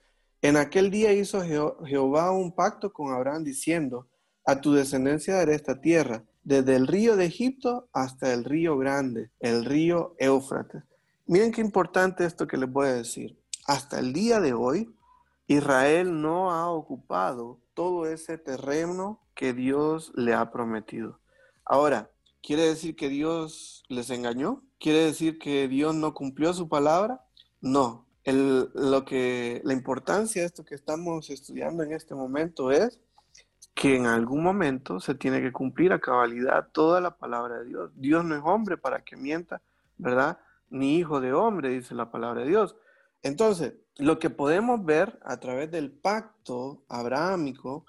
en 0.42 0.56
aquel 0.56 0.90
día 0.90 1.12
hizo 1.12 1.42
Jehová 1.42 2.32
un 2.32 2.52
pacto 2.52 2.92
con 2.92 3.12
Abraham 3.12 3.44
diciendo, 3.44 4.08
a 4.44 4.60
tu 4.60 4.72
descendencia 4.72 5.36
daré 5.36 5.54
esta 5.54 5.80
tierra, 5.80 6.22
desde 6.44 6.76
el 6.76 6.86
río 6.86 7.16
de 7.16 7.24
Egipto 7.24 7.88
hasta 7.92 8.32
el 8.32 8.44
río 8.44 8.76
grande, 8.78 9.30
el 9.40 9.64
río 9.64 10.14
Éufrates. 10.18 10.84
Miren 11.26 11.52
qué 11.52 11.62
importante 11.62 12.24
esto 12.24 12.46
que 12.46 12.58
les 12.58 12.70
voy 12.70 12.86
a 12.88 12.94
decir. 12.94 13.38
Hasta 13.66 13.98
el 13.98 14.12
día 14.12 14.40
de 14.40 14.52
hoy, 14.52 14.94
Israel 15.46 16.20
no 16.20 16.52
ha 16.52 16.70
ocupado 16.70 17.60
todo 17.72 18.06
ese 18.06 18.36
terreno 18.38 19.20
que 19.34 19.54
Dios 19.54 20.12
le 20.14 20.34
ha 20.34 20.50
prometido. 20.50 21.18
Ahora, 21.64 22.10
¿quiere 22.42 22.62
decir 22.62 22.94
que 22.94 23.08
Dios 23.08 23.82
les 23.88 24.10
engañó? 24.10 24.62
¿Quiere 24.78 25.04
decir 25.04 25.38
que 25.38 25.66
Dios 25.66 25.94
no 25.94 26.12
cumplió 26.12 26.52
su 26.52 26.68
palabra? 26.68 27.24
No. 27.60 28.06
lo 28.26 29.04
que, 29.04 29.60
la 29.64 29.72
importancia 29.72 30.42
de 30.42 30.46
esto 30.46 30.64
que 30.64 30.74
estamos 30.74 31.30
estudiando 31.30 31.82
en 31.82 31.92
este 31.92 32.14
momento 32.14 32.70
es 32.70 33.00
que 33.74 33.96
en 33.96 34.06
algún 34.06 34.42
momento 34.42 35.00
se 35.00 35.14
tiene 35.14 35.42
que 35.42 35.52
cumplir 35.52 35.92
a 35.92 35.98
cabalidad 35.98 36.68
toda 36.72 37.00
la 37.00 37.16
palabra 37.16 37.58
de 37.58 37.66
Dios. 37.66 37.90
Dios 37.96 38.24
no 38.24 38.36
es 38.36 38.42
hombre 38.44 38.76
para 38.76 39.02
que 39.02 39.16
mienta, 39.16 39.60
¿verdad? 39.98 40.38
Ni 40.70 40.96
hijo 40.98 41.20
de 41.20 41.32
hombre, 41.32 41.70
dice 41.70 41.94
la 41.94 42.10
palabra 42.10 42.42
de 42.42 42.48
Dios. 42.48 42.76
Entonces, 43.22 43.74
lo 43.96 44.18
que 44.18 44.30
podemos 44.30 44.84
ver 44.84 45.18
a 45.24 45.38
través 45.38 45.70
del 45.70 45.90
pacto 45.90 46.84
abrahámico 46.88 47.84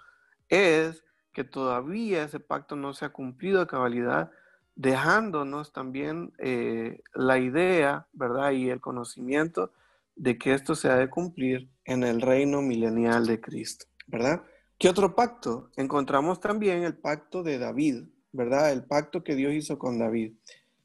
es 0.50 1.04
que 1.34 1.44
todavía 1.44 2.24
ese 2.24 2.40
pacto 2.40 2.76
no 2.76 2.94
se 2.94 3.06
ha 3.06 3.10
cumplido 3.10 3.62
a 3.62 3.68
cabalidad, 3.68 4.32
dejándonos 4.76 5.72
también 5.72 6.34
eh, 6.40 7.02
la 7.14 7.38
idea, 7.38 8.08
¿verdad? 8.14 8.52
Y 8.52 8.70
el 8.70 8.82
conocimiento 8.82 9.72
de 10.16 10.38
que 10.38 10.54
esto 10.54 10.76
se 10.76 10.90
ha 10.90 10.96
de 10.96 11.10
cumplir 11.10 11.70
en 11.84 12.04
el 12.04 12.22
reino 12.22 12.62
milenial 12.62 13.28
de 13.28 13.40
Cristo, 13.40 13.86
¿verdad? 14.08 14.42
¿Qué 14.78 14.90
otro 14.90 15.16
pacto? 15.16 15.72
Encontramos 15.78 16.42
también 16.42 16.84
el 16.84 16.98
pacto 16.98 17.44
de 17.44 17.58
David, 17.58 18.04
¿verdad? 18.34 18.74
El 18.74 18.84
pacto 18.84 19.24
que 19.24 19.34
Dios 19.36 19.54
hizo 19.54 19.80
con 19.80 19.98
David. 19.98 20.34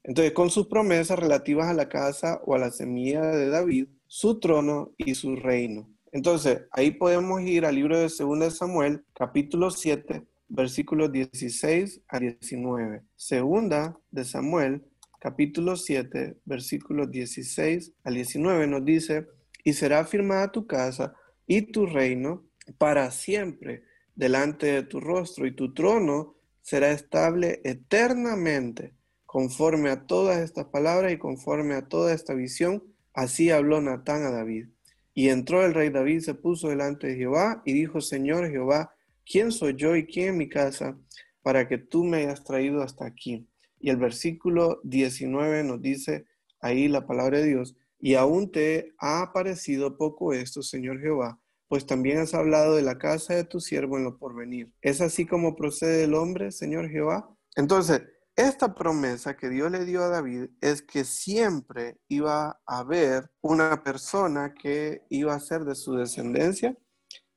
Entonces, 0.03 0.31
con 0.31 0.49
sus 0.49 0.67
promesas 0.67 1.19
relativas 1.19 1.67
a 1.67 1.73
la 1.73 1.89
casa 1.89 2.39
o 2.45 2.55
a 2.55 2.57
la 2.57 2.71
semilla 2.71 3.21
de 3.21 3.49
David, 3.49 3.87
su 4.07 4.39
trono 4.39 4.93
y 4.97 5.15
su 5.15 5.35
reino. 5.35 5.89
Entonces, 6.13 6.61
ahí 6.71 6.91
podemos 6.91 7.41
ir 7.41 7.65
al 7.65 7.75
libro 7.75 7.97
de 7.99 8.07
2 8.07 8.57
Samuel, 8.57 9.03
capítulo 9.13 9.69
7, 9.71 10.25
versículos 10.47 11.11
16 11.11 12.01
a 12.07 12.19
19. 12.19 13.03
Segunda 13.17 13.99
de 14.09 14.23
Samuel, 14.23 14.85
capítulo 15.19 15.75
7, 15.75 16.37
versículos 16.45 17.11
16 17.11 17.91
al 18.05 18.13
19 18.13 18.67
nos 18.67 18.85
dice, 18.85 19.27
y 19.65 19.73
será 19.73 20.05
firmada 20.05 20.49
tu 20.51 20.65
casa 20.65 21.13
y 21.45 21.61
tu 21.61 21.85
reino 21.85 22.45
para 22.77 23.11
siempre 23.11 23.83
delante 24.15 24.67
de 24.67 24.83
tu 24.83 24.99
rostro, 24.99 25.45
y 25.47 25.55
tu 25.55 25.73
trono 25.73 26.35
será 26.61 26.91
estable 26.91 27.61
eternamente, 27.63 28.93
conforme 29.25 29.89
a 29.89 30.05
todas 30.05 30.39
estas 30.39 30.65
palabras 30.65 31.13
y 31.13 31.17
conforme 31.17 31.75
a 31.75 31.87
toda 31.87 32.13
esta 32.13 32.33
visión 32.33 32.83
Así 33.13 33.49
habló 33.49 33.81
Natán 33.81 34.23
a 34.23 34.31
David. 34.31 34.69
Y 35.13 35.29
entró 35.29 35.65
el 35.65 35.73
rey 35.73 35.89
David, 35.89 36.21
se 36.21 36.33
puso 36.33 36.69
delante 36.69 37.07
de 37.07 37.15
Jehová 37.15 37.61
y 37.65 37.73
dijo, 37.73 37.99
Señor 37.99 38.49
Jehová, 38.49 38.95
¿quién 39.25 39.51
soy 39.51 39.75
yo 39.75 39.95
y 39.95 40.05
quién 40.05 40.29
es 40.29 40.35
mi 40.35 40.47
casa 40.47 40.97
para 41.41 41.67
que 41.67 41.77
tú 41.77 42.05
me 42.05 42.17
hayas 42.17 42.43
traído 42.43 42.81
hasta 42.81 43.05
aquí? 43.05 43.47
Y 43.79 43.89
el 43.89 43.97
versículo 43.97 44.79
19 44.83 45.63
nos 45.63 45.81
dice 45.81 46.25
ahí 46.61 46.87
la 46.87 47.05
palabra 47.05 47.39
de 47.39 47.47
Dios, 47.47 47.75
y 47.99 48.15
aún 48.15 48.51
te 48.51 48.93
ha 48.97 49.31
parecido 49.33 49.97
poco 49.97 50.33
esto, 50.33 50.63
Señor 50.63 51.01
Jehová, 51.01 51.39
pues 51.71 51.85
también 51.85 52.17
has 52.17 52.33
hablado 52.33 52.75
de 52.75 52.81
la 52.81 52.97
casa 52.97 53.33
de 53.33 53.45
tu 53.45 53.61
siervo 53.61 53.97
en 53.97 54.03
lo 54.03 54.17
porvenir. 54.17 54.73
¿Es 54.81 54.99
así 54.99 55.25
como 55.25 55.55
procede 55.55 56.03
el 56.03 56.15
hombre, 56.15 56.51
Señor 56.51 56.89
Jehová? 56.89 57.33
Entonces, 57.55 58.01
esta 58.35 58.75
promesa 58.75 59.37
que 59.37 59.47
Dios 59.47 59.71
le 59.71 59.85
dio 59.85 60.03
a 60.03 60.09
David 60.09 60.49
es 60.59 60.81
que 60.81 61.05
siempre 61.05 62.01
iba 62.09 62.61
a 62.65 62.77
haber 62.79 63.31
una 63.39 63.85
persona 63.85 64.53
que 64.53 65.05
iba 65.09 65.33
a 65.33 65.39
ser 65.39 65.63
de 65.63 65.75
su 65.75 65.95
descendencia 65.95 66.77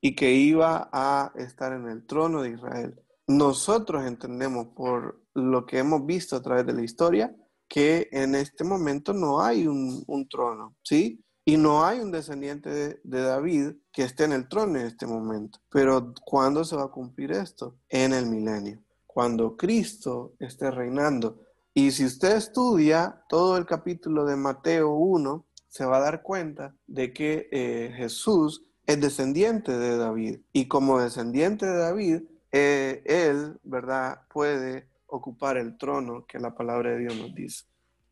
y 0.01 0.17
que 0.17 0.33
iba 0.33 0.89
a 0.91 1.31
estar 1.35 1.71
en 1.71 1.87
el 1.87 2.05
trono 2.05 2.41
de 2.41 2.49
Israel. 2.49 3.01
Nosotros 3.27 4.05
entendemos 4.05 4.67
por 4.75 5.23
lo 5.33 5.65
que 5.65 5.77
hemos 5.77 6.05
visto 6.05 6.35
a 6.35 6.41
través 6.41 6.65
de 6.65 6.73
la 6.73 6.83
historia 6.83 7.33
que 7.69 8.09
en 8.11 8.35
este 8.35 8.65
momento 8.65 9.13
no 9.13 9.41
hay 9.41 9.65
un, 9.65 10.27
trono, 10.29 10.75
¿sí? 10.83 11.23
Y 11.45 11.57
no 11.57 11.85
hay 11.85 11.99
un 11.99 12.11
descendiente 12.11 12.99
de, 13.03 13.21
David 13.21 13.73
que 13.91 14.03
esté 14.03 14.23
en 14.23 14.33
el 14.33 14.49
trono 14.49 14.79
en 14.79 14.87
este 14.87 15.05
momento. 15.05 15.59
Pero 15.69 16.13
¿cuándo 16.25 16.65
se 16.65 16.75
va 16.75 16.85
a 16.85 16.91
cumplir 16.91 17.31
esto? 17.31 17.77
En 17.87 18.13
el 18.13 18.25
milenio 18.25 18.81
cuando 19.15 19.55
Cristo 19.55 20.33
esté 20.39 20.69
reinando. 20.69 21.39
Y 21.73 21.91
si 21.91 22.03
usted 22.03 22.35
estudia 22.35 23.23
todo 23.29 23.55
el 23.55 23.65
capítulo 23.65 24.25
de 24.25 24.35
Mateo 24.35 24.89
1, 24.91 25.45
se 25.69 25.85
va 25.85 25.97
a 25.97 26.01
dar 26.01 26.21
cuenta 26.21 26.75
de 26.85 27.13
que 27.13 27.47
eh, 27.49 27.93
Jesús 27.95 28.65
es 28.85 28.99
descendiente 28.99 29.71
de 29.71 29.95
David. 29.95 30.41
Y 30.51 30.67
como 30.67 30.99
descendiente 30.99 31.65
de 31.65 31.77
David, 31.77 32.23
eh, 32.51 33.03
él, 33.05 33.57
¿verdad?, 33.63 34.19
puede 34.33 34.89
ocupar 35.05 35.55
el 35.55 35.77
trono 35.77 36.25
que 36.27 36.37
la 36.37 36.53
palabra 36.53 36.91
de 36.91 36.99
Dios 36.99 37.15
nos 37.15 37.33
dice. 37.33 37.63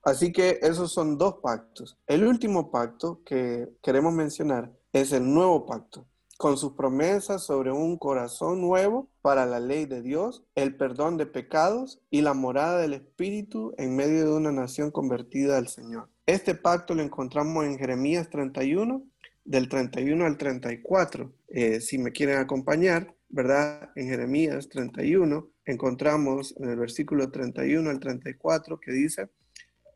Así 0.03 0.33
que 0.33 0.59
esos 0.61 0.91
son 0.91 1.17
dos 1.17 1.35
pactos. 1.41 1.97
El 2.07 2.25
último 2.25 2.71
pacto 2.71 3.21
que 3.25 3.69
queremos 3.81 4.13
mencionar 4.13 4.71
es 4.91 5.13
el 5.13 5.33
nuevo 5.33 5.65
pacto 5.65 6.05
con 6.37 6.57
sus 6.57 6.73
promesas 6.73 7.43
sobre 7.43 7.71
un 7.71 7.97
corazón 7.97 8.59
nuevo 8.59 9.09
para 9.21 9.45
la 9.45 9.61
ley 9.61 9.85
de 9.85 10.01
Dios, 10.01 10.43
el 10.55 10.75
perdón 10.75 11.15
de 11.15 11.25
pecados 11.25 12.01
y 12.09 12.19
la 12.19 12.33
morada 12.33 12.79
del 12.79 12.93
Espíritu 12.93 13.73
en 13.77 13.95
medio 13.95 14.25
de 14.25 14.33
una 14.33 14.51
nación 14.51 14.91
convertida 14.91 15.57
al 15.57 15.69
Señor. 15.69 16.09
Este 16.25 16.53
pacto 16.53 16.95
lo 16.95 17.01
encontramos 17.01 17.65
en 17.65 17.77
Jeremías 17.77 18.29
31, 18.29 19.05
del 19.45 19.69
31 19.69 20.25
al 20.25 20.37
34. 20.37 21.33
Eh, 21.47 21.79
si 21.79 21.97
me 21.97 22.11
quieren 22.11 22.39
acompañar, 22.39 23.15
¿verdad? 23.29 23.91
En 23.95 24.07
Jeremías 24.07 24.67
31 24.67 25.47
encontramos 25.65 26.53
en 26.57 26.69
el 26.69 26.75
versículo 26.75 27.31
31 27.31 27.89
al 27.89 27.99
34 27.99 28.79
que 28.81 28.91
dice, 28.91 29.29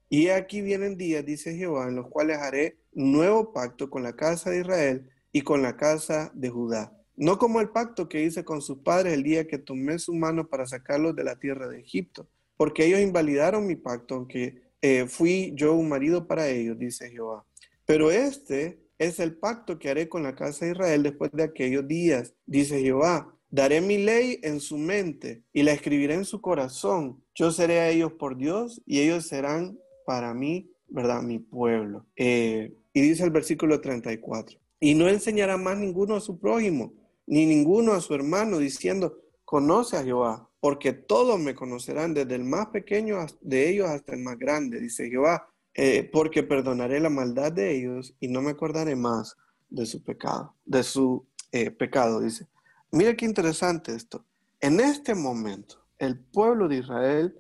y 0.10 0.30
aquí 0.30 0.62
vienen 0.62 0.98
días, 0.98 1.26
dice 1.26 1.56
Jehová, 1.56 1.88
en 1.88 1.96
los 1.96 2.08
cuales 2.08 2.38
haré 2.38 2.78
nuevo 2.94 3.52
pacto 3.52 3.90
con 3.90 4.04
la 4.04 4.16
casa 4.16 4.50
de 4.50 4.62
Israel 4.62 5.10
y 5.32 5.42
con 5.42 5.62
la 5.62 5.76
casa 5.76 6.32
de 6.34 6.50
Judá. 6.50 6.94
No 7.16 7.38
como 7.38 7.60
el 7.60 7.70
pacto 7.70 8.08
que 8.08 8.24
hice 8.24 8.46
con 8.46 8.62
sus 8.62 8.80
padres 8.80 9.14
el 9.14 9.24
día 9.24 9.48
que 9.48 9.58
tomé 9.58 10.00
su 10.00 10.14
mano 10.14 10.48
para 10.48 10.66
sacarlos 10.66 11.16
de 11.16 11.24
la 11.24 11.40
tierra 11.40 11.68
de 11.68 11.80
Egipto, 11.80 12.30
porque 12.56 12.86
ellos 12.86 13.02
invalidaron 13.02 13.68
mi 13.68 13.76
pacto, 13.76 14.16
aunque 14.16 14.62
eh, 14.82 15.08
fui 15.08 15.52
yo 15.56 15.74
un 15.74 15.90
marido 15.90 16.28
para 16.28 16.48
ellos, 16.48 16.78
dice 16.78 17.10
Jehová. 17.10 17.46
Pero 17.86 18.12
este 18.12 18.80
es 18.98 19.20
el 19.20 19.36
pacto 19.36 19.78
que 19.78 19.90
haré 19.90 20.08
con 20.08 20.24
la 20.24 20.36
casa 20.36 20.66
de 20.66 20.72
Israel 20.72 21.04
después 21.04 21.32
de 21.34 21.44
aquellos 21.44 21.88
días, 21.88 22.34
dice 22.46 22.82
Jehová. 22.82 23.34
Daré 23.50 23.80
mi 23.82 23.98
ley 23.98 24.40
en 24.44 24.60
su 24.60 24.78
mente 24.78 25.44
y 25.54 25.64
la 25.64 25.72
escribiré 25.72 26.16
en 26.16 26.26
su 26.26 26.42
corazón. 26.42 27.24
Yo 27.34 27.52
seré 27.52 27.80
a 27.80 27.90
ellos 27.90 28.14
por 28.14 28.38
Dios 28.38 28.82
y 28.86 29.00
ellos 29.00 29.28
serán 29.28 29.78
para 30.08 30.34
mí, 30.34 30.72
¿verdad? 30.88 31.22
Mi 31.22 31.38
pueblo. 31.38 32.06
Eh, 32.16 32.74
y 32.94 33.02
dice 33.02 33.26
el 33.26 33.30
versículo 33.30 33.82
34. 33.82 34.58
y 34.80 34.96
no 34.96 35.10
enseñará 35.10 35.58
más 35.58 35.78
ninguno 35.78 36.16
a 36.16 36.22
su 36.22 36.40
prójimo, 36.40 36.94
ni 37.26 37.46
ninguno 37.46 37.92
a 37.92 38.00
su 38.00 38.14
hermano, 38.14 38.58
diciendo, 38.60 39.18
conoce 39.44 39.98
a 39.98 40.04
Jehová, 40.04 40.48
porque 40.62 40.94
todos 40.94 41.38
me 41.40 41.56
conocerán, 41.56 42.14
desde 42.14 42.36
el 42.36 42.46
más 42.46 42.68
pequeño 42.68 43.18
de 43.42 43.70
ellos 43.70 43.90
hasta 43.90 44.14
el 44.14 44.22
más 44.22 44.40
grande, 44.40 44.80
dice 44.80 45.10
Jehová, 45.10 45.50
eh, 45.74 46.10
porque 46.10 46.42
perdonaré 46.42 47.02
la 47.02 47.10
maldad 47.10 47.52
de 47.52 47.76
ellos 47.76 48.16
y 48.22 48.30
no 48.30 48.42
me 48.42 48.52
acordaré 48.52 48.96
más 48.96 49.36
de 49.70 49.86
su 49.86 50.02
pecado, 50.04 50.56
de 50.64 50.84
su 50.84 51.26
eh, 51.52 51.70
pecado, 51.72 52.22
dice. 52.22 52.48
Mira 52.92 53.14
qué 53.16 53.26
interesante 53.26 53.94
esto. 53.94 54.24
En 54.62 54.80
este 54.80 55.16
momento, 55.16 55.84
el 56.00 56.18
pueblo 56.18 56.70
de 56.70 56.78
Israel 56.78 57.38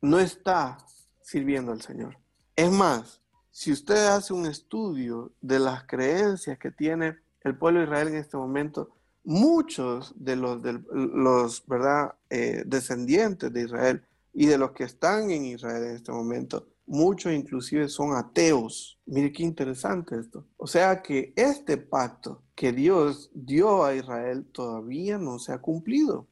no 0.00 0.18
está 0.20 0.78
sirviendo 1.28 1.72
al 1.72 1.82
Señor. 1.82 2.16
Es 2.56 2.72
más, 2.72 3.20
si 3.50 3.70
usted 3.70 4.06
hace 4.06 4.32
un 4.32 4.46
estudio 4.46 5.30
de 5.42 5.58
las 5.58 5.84
creencias 5.84 6.58
que 6.58 6.70
tiene 6.70 7.18
el 7.42 7.54
pueblo 7.54 7.80
de 7.80 7.84
Israel 7.84 8.08
en 8.08 8.16
este 8.16 8.38
momento, 8.38 8.96
muchos 9.24 10.14
de 10.16 10.36
los, 10.36 10.62
de 10.62 10.80
los 10.90 11.66
¿verdad? 11.66 12.14
Eh, 12.30 12.62
descendientes 12.64 13.52
de 13.52 13.62
Israel 13.62 14.02
y 14.32 14.46
de 14.46 14.56
los 14.56 14.72
que 14.72 14.84
están 14.84 15.30
en 15.30 15.44
Israel 15.44 15.84
en 15.84 15.96
este 15.96 16.12
momento, 16.12 16.66
muchos 16.86 17.30
inclusive 17.34 17.88
son 17.88 18.16
ateos. 18.16 18.98
Mire 19.04 19.30
qué 19.30 19.42
interesante 19.42 20.18
esto. 20.18 20.46
O 20.56 20.66
sea 20.66 21.02
que 21.02 21.34
este 21.36 21.76
pacto 21.76 22.42
que 22.54 22.72
Dios 22.72 23.30
dio 23.34 23.84
a 23.84 23.94
Israel 23.94 24.46
todavía 24.50 25.18
no 25.18 25.38
se 25.38 25.52
ha 25.52 25.58
cumplido. 25.58 26.26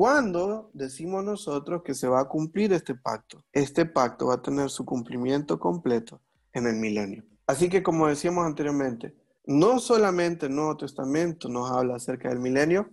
¿Cuándo 0.00 0.70
decimos 0.72 1.22
nosotros 1.22 1.82
que 1.84 1.92
se 1.92 2.08
va 2.08 2.20
a 2.20 2.24
cumplir 2.24 2.72
este 2.72 2.94
pacto? 2.94 3.44
Este 3.52 3.84
pacto 3.84 4.28
va 4.28 4.36
a 4.36 4.40
tener 4.40 4.70
su 4.70 4.86
cumplimiento 4.86 5.58
completo 5.58 6.22
en 6.54 6.66
el 6.66 6.76
milenio. 6.76 7.22
Así 7.46 7.68
que 7.68 7.82
como 7.82 8.06
decíamos 8.06 8.46
anteriormente, 8.46 9.14
no 9.44 9.78
solamente 9.78 10.46
el 10.46 10.54
Nuevo 10.54 10.78
Testamento 10.78 11.50
nos 11.50 11.70
habla 11.70 11.96
acerca 11.96 12.30
del 12.30 12.38
milenio, 12.38 12.88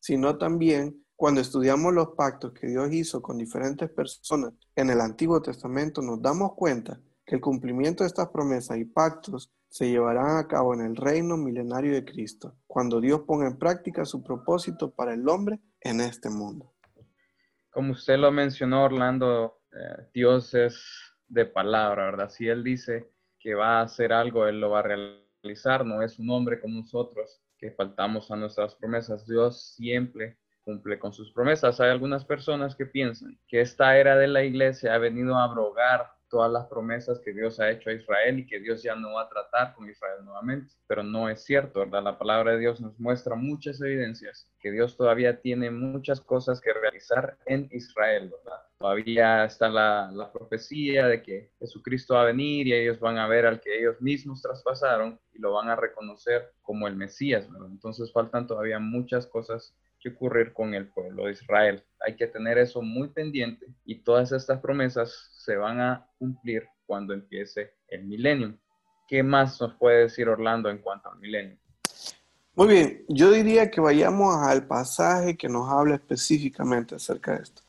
sino 0.00 0.36
también 0.36 1.02
cuando 1.16 1.40
estudiamos 1.40 1.94
los 1.94 2.08
pactos 2.08 2.52
que 2.52 2.66
Dios 2.66 2.92
hizo 2.92 3.22
con 3.22 3.38
diferentes 3.38 3.88
personas 3.88 4.52
en 4.76 4.90
el 4.90 5.00
Antiguo 5.00 5.40
Testamento, 5.40 6.02
nos 6.02 6.20
damos 6.20 6.52
cuenta 6.56 7.00
que 7.24 7.36
el 7.36 7.40
cumplimiento 7.40 8.04
de 8.04 8.08
estas 8.08 8.28
promesas 8.28 8.76
y 8.76 8.84
pactos 8.84 9.50
se 9.70 9.88
llevarán 9.88 10.36
a 10.36 10.46
cabo 10.46 10.74
en 10.74 10.82
el 10.82 10.96
reino 10.96 11.38
milenario 11.38 11.94
de 11.94 12.04
Cristo, 12.04 12.54
cuando 12.66 13.00
Dios 13.00 13.22
ponga 13.26 13.46
en 13.46 13.56
práctica 13.56 14.04
su 14.04 14.22
propósito 14.22 14.90
para 14.90 15.14
el 15.14 15.26
hombre 15.26 15.58
en 15.80 16.00
este 16.00 16.28
mundo. 16.28 16.72
Como 17.70 17.92
usted 17.92 18.18
lo 18.18 18.30
mencionó, 18.30 18.84
Orlando, 18.84 19.60
eh, 19.72 20.08
Dios 20.12 20.54
es 20.54 20.84
de 21.28 21.46
palabra, 21.46 22.06
¿verdad? 22.06 22.30
Si 22.30 22.48
Él 22.48 22.64
dice 22.64 23.10
que 23.38 23.54
va 23.54 23.78
a 23.78 23.82
hacer 23.82 24.12
algo, 24.12 24.46
Él 24.46 24.60
lo 24.60 24.70
va 24.70 24.80
a 24.80 24.82
realizar, 25.42 25.86
no 25.86 26.02
es 26.02 26.18
un 26.18 26.30
hombre 26.30 26.60
como 26.60 26.80
nosotros 26.80 27.40
que 27.56 27.70
faltamos 27.70 28.30
a 28.30 28.36
nuestras 28.36 28.74
promesas. 28.74 29.26
Dios 29.26 29.74
siempre 29.76 30.38
cumple 30.62 30.98
con 30.98 31.12
sus 31.12 31.32
promesas. 31.32 31.80
Hay 31.80 31.90
algunas 31.90 32.24
personas 32.24 32.74
que 32.74 32.86
piensan 32.86 33.38
que 33.46 33.60
esta 33.60 33.96
era 33.96 34.16
de 34.16 34.28
la 34.28 34.42
iglesia 34.42 34.94
ha 34.94 34.98
venido 34.98 35.36
a 35.36 35.44
abrogar 35.44 36.10
todas 36.30 36.50
las 36.50 36.66
promesas 36.66 37.20
que 37.20 37.32
Dios 37.32 37.60
ha 37.60 37.70
hecho 37.70 37.90
a 37.90 37.92
Israel 37.92 38.38
y 38.38 38.46
que 38.46 38.60
Dios 38.60 38.82
ya 38.82 38.94
no 38.94 39.14
va 39.14 39.22
a 39.22 39.28
tratar 39.28 39.74
con 39.74 39.90
Israel 39.90 40.24
nuevamente. 40.24 40.72
Pero 40.86 41.02
no 41.02 41.28
es 41.28 41.44
cierto, 41.44 41.80
¿verdad? 41.80 42.02
La 42.02 42.18
palabra 42.18 42.52
de 42.52 42.58
Dios 42.58 42.80
nos 42.80 42.98
muestra 42.98 43.34
muchas 43.34 43.80
evidencias 43.82 44.48
que 44.60 44.70
Dios 44.70 44.96
todavía 44.96 45.40
tiene 45.40 45.70
muchas 45.70 46.20
cosas 46.20 46.60
que 46.60 46.72
realizar 46.72 47.36
en 47.46 47.68
Israel, 47.72 48.30
¿verdad? 48.30 48.60
Todavía 48.78 49.44
está 49.44 49.68
la, 49.68 50.10
la 50.12 50.32
profecía 50.32 51.06
de 51.06 51.22
que 51.22 51.50
Jesucristo 51.58 52.14
va 52.14 52.22
a 52.22 52.26
venir 52.26 52.68
y 52.68 52.74
ellos 52.74 52.98
van 53.00 53.18
a 53.18 53.26
ver 53.26 53.44
al 53.46 53.60
que 53.60 53.78
ellos 53.78 54.00
mismos 54.00 54.40
traspasaron 54.40 55.18
y 55.32 55.38
lo 55.38 55.52
van 55.52 55.68
a 55.68 55.76
reconocer 55.76 56.52
como 56.62 56.86
el 56.86 56.96
Mesías, 56.96 57.50
¿verdad? 57.50 57.68
Entonces 57.70 58.12
faltan 58.12 58.46
todavía 58.46 58.78
muchas 58.78 59.26
cosas 59.26 59.74
que 60.00 60.08
ocurrir 60.08 60.52
con 60.52 60.74
el 60.74 60.88
pueblo 60.88 61.26
de 61.26 61.32
Israel. 61.32 61.84
Hay 62.04 62.16
que 62.16 62.26
tener 62.26 62.58
eso 62.58 62.82
muy 62.82 63.08
pendiente 63.08 63.66
y 63.84 64.02
todas 64.02 64.32
estas 64.32 64.60
promesas 64.60 65.30
se 65.32 65.56
van 65.56 65.80
a 65.80 66.08
cumplir 66.18 66.66
cuando 66.86 67.12
empiece 67.12 67.74
el 67.88 68.04
milenio. 68.04 68.58
¿Qué 69.06 69.22
más 69.22 69.60
nos 69.60 69.74
puede 69.74 70.02
decir 70.02 70.28
Orlando 70.28 70.70
en 70.70 70.78
cuanto 70.78 71.10
al 71.10 71.18
milenio? 71.18 71.58
Muy 72.54 72.68
bien, 72.68 73.04
yo 73.08 73.30
diría 73.30 73.70
que 73.70 73.80
vayamos 73.80 74.36
al 74.36 74.66
pasaje 74.66 75.36
que 75.36 75.48
nos 75.48 75.70
habla 75.70 75.96
específicamente 75.96 76.94
acerca 76.94 77.36
de 77.36 77.42
esto. 77.42 77.62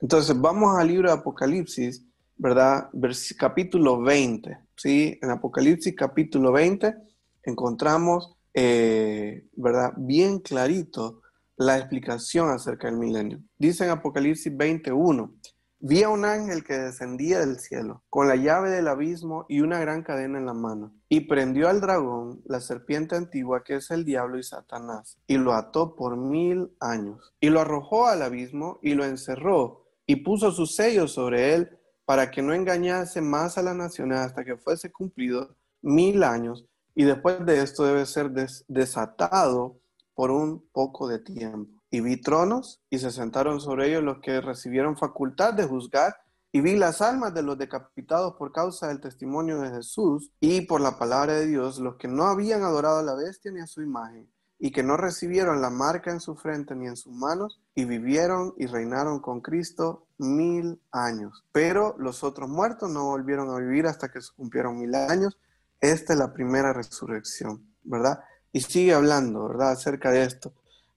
Entonces, 0.00 0.40
vamos 0.40 0.78
al 0.78 0.86
libro 0.86 1.08
de 1.08 1.18
Apocalipsis, 1.18 2.04
¿verdad? 2.36 2.88
capítulo 3.36 4.00
20, 4.00 4.58
¿sí? 4.76 5.18
En 5.20 5.30
Apocalipsis 5.30 5.94
capítulo 5.96 6.52
20 6.52 6.94
encontramos, 7.42 8.36
eh, 8.54 9.44
¿verdad? 9.56 9.92
Bien 9.96 10.38
clarito 10.38 11.22
la 11.58 11.76
explicación 11.76 12.50
acerca 12.50 12.86
del 12.86 12.98
milenio. 12.98 13.40
Dice 13.58 13.84
en 13.84 13.90
Apocalipsis 13.90 14.56
21, 14.56 15.34
vi 15.80 16.04
a 16.04 16.08
un 16.08 16.24
ángel 16.24 16.62
que 16.62 16.78
descendía 16.78 17.40
del 17.40 17.58
cielo 17.58 18.04
con 18.08 18.28
la 18.28 18.36
llave 18.36 18.70
del 18.70 18.86
abismo 18.86 19.44
y 19.48 19.60
una 19.60 19.80
gran 19.80 20.04
cadena 20.04 20.38
en 20.38 20.46
la 20.46 20.54
mano, 20.54 20.94
y 21.08 21.20
prendió 21.20 21.68
al 21.68 21.80
dragón, 21.80 22.42
la 22.46 22.60
serpiente 22.60 23.16
antigua 23.16 23.64
que 23.64 23.74
es 23.74 23.90
el 23.90 24.04
diablo 24.04 24.38
y 24.38 24.44
Satanás, 24.44 25.18
y 25.26 25.36
lo 25.36 25.52
ató 25.52 25.96
por 25.96 26.16
mil 26.16 26.70
años, 26.78 27.34
y 27.40 27.50
lo 27.50 27.60
arrojó 27.60 28.06
al 28.06 28.22
abismo 28.22 28.78
y 28.80 28.94
lo 28.94 29.04
encerró, 29.04 29.84
y 30.06 30.16
puso 30.16 30.52
sus 30.52 30.76
sellos 30.76 31.12
sobre 31.12 31.54
él 31.54 31.76
para 32.04 32.30
que 32.30 32.40
no 32.40 32.54
engañase 32.54 33.20
más 33.20 33.58
a 33.58 33.62
las 33.62 33.74
naciones 33.74 34.18
hasta 34.18 34.44
que 34.44 34.56
fuese 34.56 34.92
cumplido 34.92 35.56
mil 35.82 36.22
años, 36.22 36.64
y 36.94 37.02
después 37.02 37.44
de 37.44 37.62
esto 37.62 37.84
debe 37.84 38.06
ser 38.06 38.30
desatado 38.68 39.80
por 40.18 40.32
un 40.32 40.68
poco 40.72 41.06
de 41.06 41.20
tiempo. 41.20 41.80
Y 41.92 42.00
vi 42.00 42.20
tronos 42.20 42.82
y 42.90 42.98
se 42.98 43.12
sentaron 43.12 43.60
sobre 43.60 43.86
ellos 43.86 44.02
los 44.02 44.18
que 44.18 44.40
recibieron 44.40 44.96
facultad 44.96 45.54
de 45.54 45.62
juzgar. 45.62 46.16
Y 46.50 46.60
vi 46.60 46.76
las 46.76 47.00
almas 47.02 47.34
de 47.34 47.44
los 47.44 47.56
decapitados 47.56 48.34
por 48.34 48.50
causa 48.50 48.88
del 48.88 49.00
testimonio 49.00 49.60
de 49.60 49.70
Jesús 49.70 50.32
y 50.40 50.62
por 50.62 50.80
la 50.80 50.98
palabra 50.98 51.34
de 51.34 51.46
Dios, 51.46 51.78
los 51.78 51.98
que 51.98 52.08
no 52.08 52.24
habían 52.24 52.64
adorado 52.64 52.98
a 52.98 53.04
la 53.04 53.14
bestia 53.14 53.52
ni 53.52 53.60
a 53.60 53.68
su 53.68 53.80
imagen, 53.80 54.28
y 54.58 54.72
que 54.72 54.82
no 54.82 54.96
recibieron 54.96 55.62
la 55.62 55.70
marca 55.70 56.10
en 56.10 56.18
su 56.18 56.34
frente 56.34 56.74
ni 56.74 56.88
en 56.88 56.96
sus 56.96 57.14
manos, 57.14 57.60
y 57.76 57.84
vivieron 57.84 58.54
y 58.56 58.66
reinaron 58.66 59.20
con 59.20 59.40
Cristo 59.40 60.08
mil 60.18 60.80
años. 60.90 61.44
Pero 61.52 61.94
los 61.96 62.24
otros 62.24 62.48
muertos 62.48 62.90
no 62.90 63.04
volvieron 63.04 63.50
a 63.50 63.58
vivir 63.58 63.86
hasta 63.86 64.10
que 64.10 64.20
se 64.20 64.34
cumplieron 64.34 64.80
mil 64.80 64.96
años. 64.96 65.38
Esta 65.80 66.14
es 66.14 66.18
la 66.18 66.32
primera 66.32 66.72
resurrección, 66.72 67.72
¿verdad? 67.84 68.18
Y 68.52 68.60
sigue 68.60 68.94
hablando, 68.94 69.48
¿verdad?, 69.48 69.72
acerca 69.72 70.10
de 70.10 70.22
esto. 70.22 70.52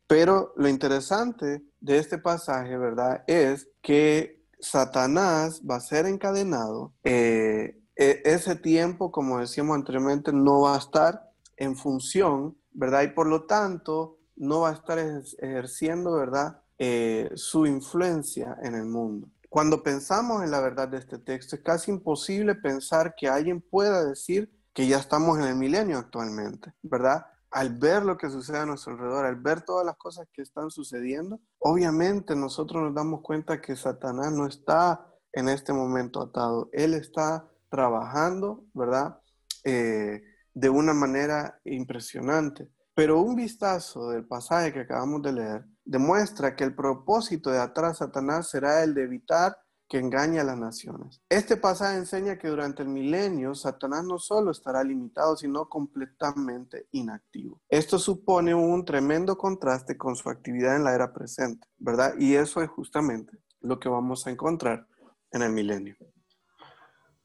Pero 0.07 0.53
lo 0.57 0.67
interesante 0.67 1.63
de 1.79 1.97
este 1.97 2.17
pasaje, 2.17 2.77
¿verdad?, 2.77 3.23
es 3.27 3.69
que 3.81 4.41
Satanás 4.59 5.61
va 5.69 5.77
a 5.77 5.81
ser 5.81 6.05
encadenado. 6.05 6.93
Eh, 7.03 7.79
e, 7.95 8.21
ese 8.25 8.55
tiempo, 8.55 9.11
como 9.11 9.39
decíamos 9.39 9.75
anteriormente, 9.75 10.31
no 10.31 10.61
va 10.61 10.75
a 10.75 10.79
estar 10.79 11.31
en 11.57 11.75
función, 11.75 12.57
¿verdad? 12.71 13.03
Y 13.03 13.07
por 13.09 13.27
lo 13.27 13.45
tanto, 13.45 14.17
no 14.35 14.61
va 14.61 14.69
a 14.69 14.73
estar 14.73 14.99
ejerciendo, 14.99 16.13
¿verdad?, 16.13 16.61
eh, 16.77 17.29
su 17.35 17.65
influencia 17.67 18.57
en 18.63 18.75
el 18.75 18.85
mundo. 18.85 19.29
Cuando 19.49 19.83
pensamos 19.83 20.43
en 20.43 20.49
la 20.49 20.61
verdad 20.61 20.87
de 20.87 20.97
este 20.97 21.19
texto, 21.19 21.55
es 21.55 21.61
casi 21.61 21.91
imposible 21.91 22.55
pensar 22.55 23.13
que 23.15 23.27
alguien 23.27 23.61
pueda 23.61 24.03
decir 24.03 24.49
que 24.73 24.87
ya 24.87 24.97
estamos 24.97 25.37
en 25.37 25.43
el 25.45 25.55
milenio 25.55 25.97
actualmente, 25.97 26.73
¿verdad? 26.81 27.25
Al 27.51 27.77
ver 27.77 28.03
lo 28.03 28.17
que 28.17 28.29
sucede 28.29 28.59
a 28.59 28.65
nuestro 28.65 28.93
alrededor, 28.93 29.25
al 29.25 29.35
ver 29.35 29.61
todas 29.61 29.85
las 29.85 29.97
cosas 29.97 30.27
que 30.33 30.41
están 30.41 30.71
sucediendo, 30.71 31.39
obviamente 31.59 32.35
nosotros 32.35 32.81
nos 32.81 32.95
damos 32.95 33.21
cuenta 33.21 33.61
que 33.61 33.75
Satanás 33.75 34.31
no 34.31 34.47
está 34.47 35.05
en 35.33 35.49
este 35.49 35.73
momento 35.73 36.21
atado. 36.21 36.69
Él 36.71 36.93
está 36.93 37.45
trabajando, 37.69 38.63
¿verdad? 38.73 39.19
Eh, 39.63 40.21
de 40.53 40.69
una 40.69 40.93
manera 40.93 41.59
impresionante. 41.65 42.69
Pero 42.93 43.21
un 43.21 43.35
vistazo 43.35 44.09
del 44.09 44.25
pasaje 44.25 44.73
que 44.73 44.81
acabamos 44.81 45.21
de 45.21 45.33
leer 45.33 45.65
demuestra 45.83 46.55
que 46.55 46.63
el 46.63 46.75
propósito 46.75 47.49
de 47.49 47.59
atrás 47.59 47.97
Satanás 47.97 48.49
será 48.49 48.83
el 48.83 48.93
de 48.93 49.03
evitar 49.03 49.57
que 49.91 49.99
engaña 49.99 50.39
a 50.39 50.45
las 50.45 50.57
naciones. 50.57 51.21
Este 51.27 51.57
pasaje 51.57 51.97
enseña 51.97 52.37
que 52.37 52.47
durante 52.47 52.81
el 52.81 52.87
milenio 52.87 53.53
Satanás 53.53 54.05
no 54.05 54.19
solo 54.19 54.51
estará 54.51 54.85
limitado, 54.85 55.35
sino 55.35 55.67
completamente 55.67 56.87
inactivo. 56.93 57.59
Esto 57.67 57.99
supone 57.99 58.55
un 58.55 58.85
tremendo 58.85 59.37
contraste 59.37 59.97
con 59.97 60.15
su 60.15 60.29
actividad 60.29 60.77
en 60.77 60.85
la 60.85 60.95
era 60.95 61.11
presente, 61.11 61.67
¿verdad? 61.77 62.13
Y 62.17 62.35
eso 62.35 62.61
es 62.61 62.69
justamente 62.69 63.37
lo 63.59 63.81
que 63.81 63.89
vamos 63.89 64.25
a 64.25 64.31
encontrar 64.31 64.87
en 65.29 65.41
el 65.41 65.51
milenio. 65.51 65.97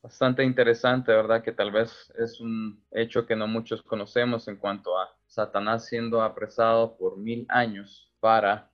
Bastante 0.02 0.42
interesante, 0.42 1.12
¿verdad? 1.12 1.44
Que 1.44 1.52
tal 1.52 1.70
vez 1.70 2.12
es 2.18 2.40
un 2.40 2.84
hecho 2.90 3.26
que 3.26 3.36
no 3.36 3.46
muchos 3.46 3.80
conocemos 3.84 4.48
en 4.48 4.56
cuanto 4.56 4.98
a 4.98 5.08
Satanás 5.28 5.86
siendo 5.86 6.20
apresado 6.20 6.96
por 6.96 7.16
mil 7.16 7.46
años 7.48 8.05
para 8.20 8.70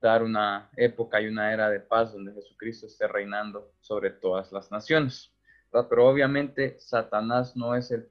dar 0.00 0.22
una 0.22 0.70
época 0.76 1.20
y 1.20 1.26
una 1.26 1.52
era 1.52 1.68
de 1.68 1.80
paz 1.80 2.12
donde 2.12 2.32
Jesucristo 2.32 2.86
esté 2.86 3.08
reinando 3.08 3.72
sobre 3.80 4.10
todas 4.10 4.52
las 4.52 4.70
naciones. 4.70 5.32
Pero 5.70 6.08
obviamente 6.08 6.78
Satanás 6.78 7.56
no 7.56 7.74
es 7.74 7.90
el, 7.90 8.08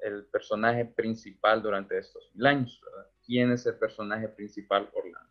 el 0.00 0.26
personaje 0.26 0.84
principal 0.84 1.62
durante 1.62 1.98
estos 1.98 2.30
mil 2.34 2.46
años. 2.46 2.80
¿Quién 3.24 3.52
es 3.52 3.66
el 3.66 3.76
personaje 3.76 4.28
principal, 4.28 4.88
Orlando? 4.92 5.30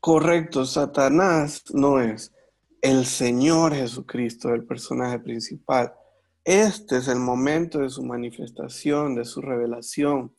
Correcto, 0.00 0.64
Satanás 0.64 1.64
no 1.72 2.00
es 2.00 2.32
el 2.80 3.04
Señor 3.04 3.74
Jesucristo 3.74 4.54
el 4.54 4.64
personaje 4.64 5.18
principal. 5.18 5.92
Este 6.44 6.98
es 6.98 7.08
el 7.08 7.18
momento 7.18 7.80
de 7.80 7.90
su 7.90 8.02
manifestación, 8.04 9.14
de 9.14 9.24
su 9.24 9.40
revelación. 9.40 10.34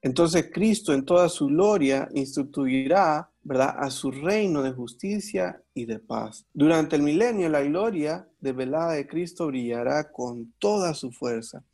Entonces 0.00 0.50
Cristo 0.52 0.92
en 0.92 1.04
toda 1.04 1.28
su 1.28 1.46
gloria 1.46 2.08
instituirá, 2.14 3.30
¿verdad?, 3.42 3.74
a 3.78 3.90
su 3.90 4.10
reino 4.10 4.62
de 4.62 4.72
justicia 4.72 5.62
y 5.74 5.86
de 5.86 5.98
paz. 5.98 6.46
Durante 6.52 6.96
el 6.96 7.02
milenio 7.02 7.48
la 7.48 7.62
gloria 7.62 8.28
de 8.40 8.52
velada 8.52 8.92
de 8.92 9.06
Cristo 9.08 9.48
brillará 9.48 10.10
con 10.12 10.52
toda 10.58 10.94
su 10.94 11.10
fuerza. 11.10 11.64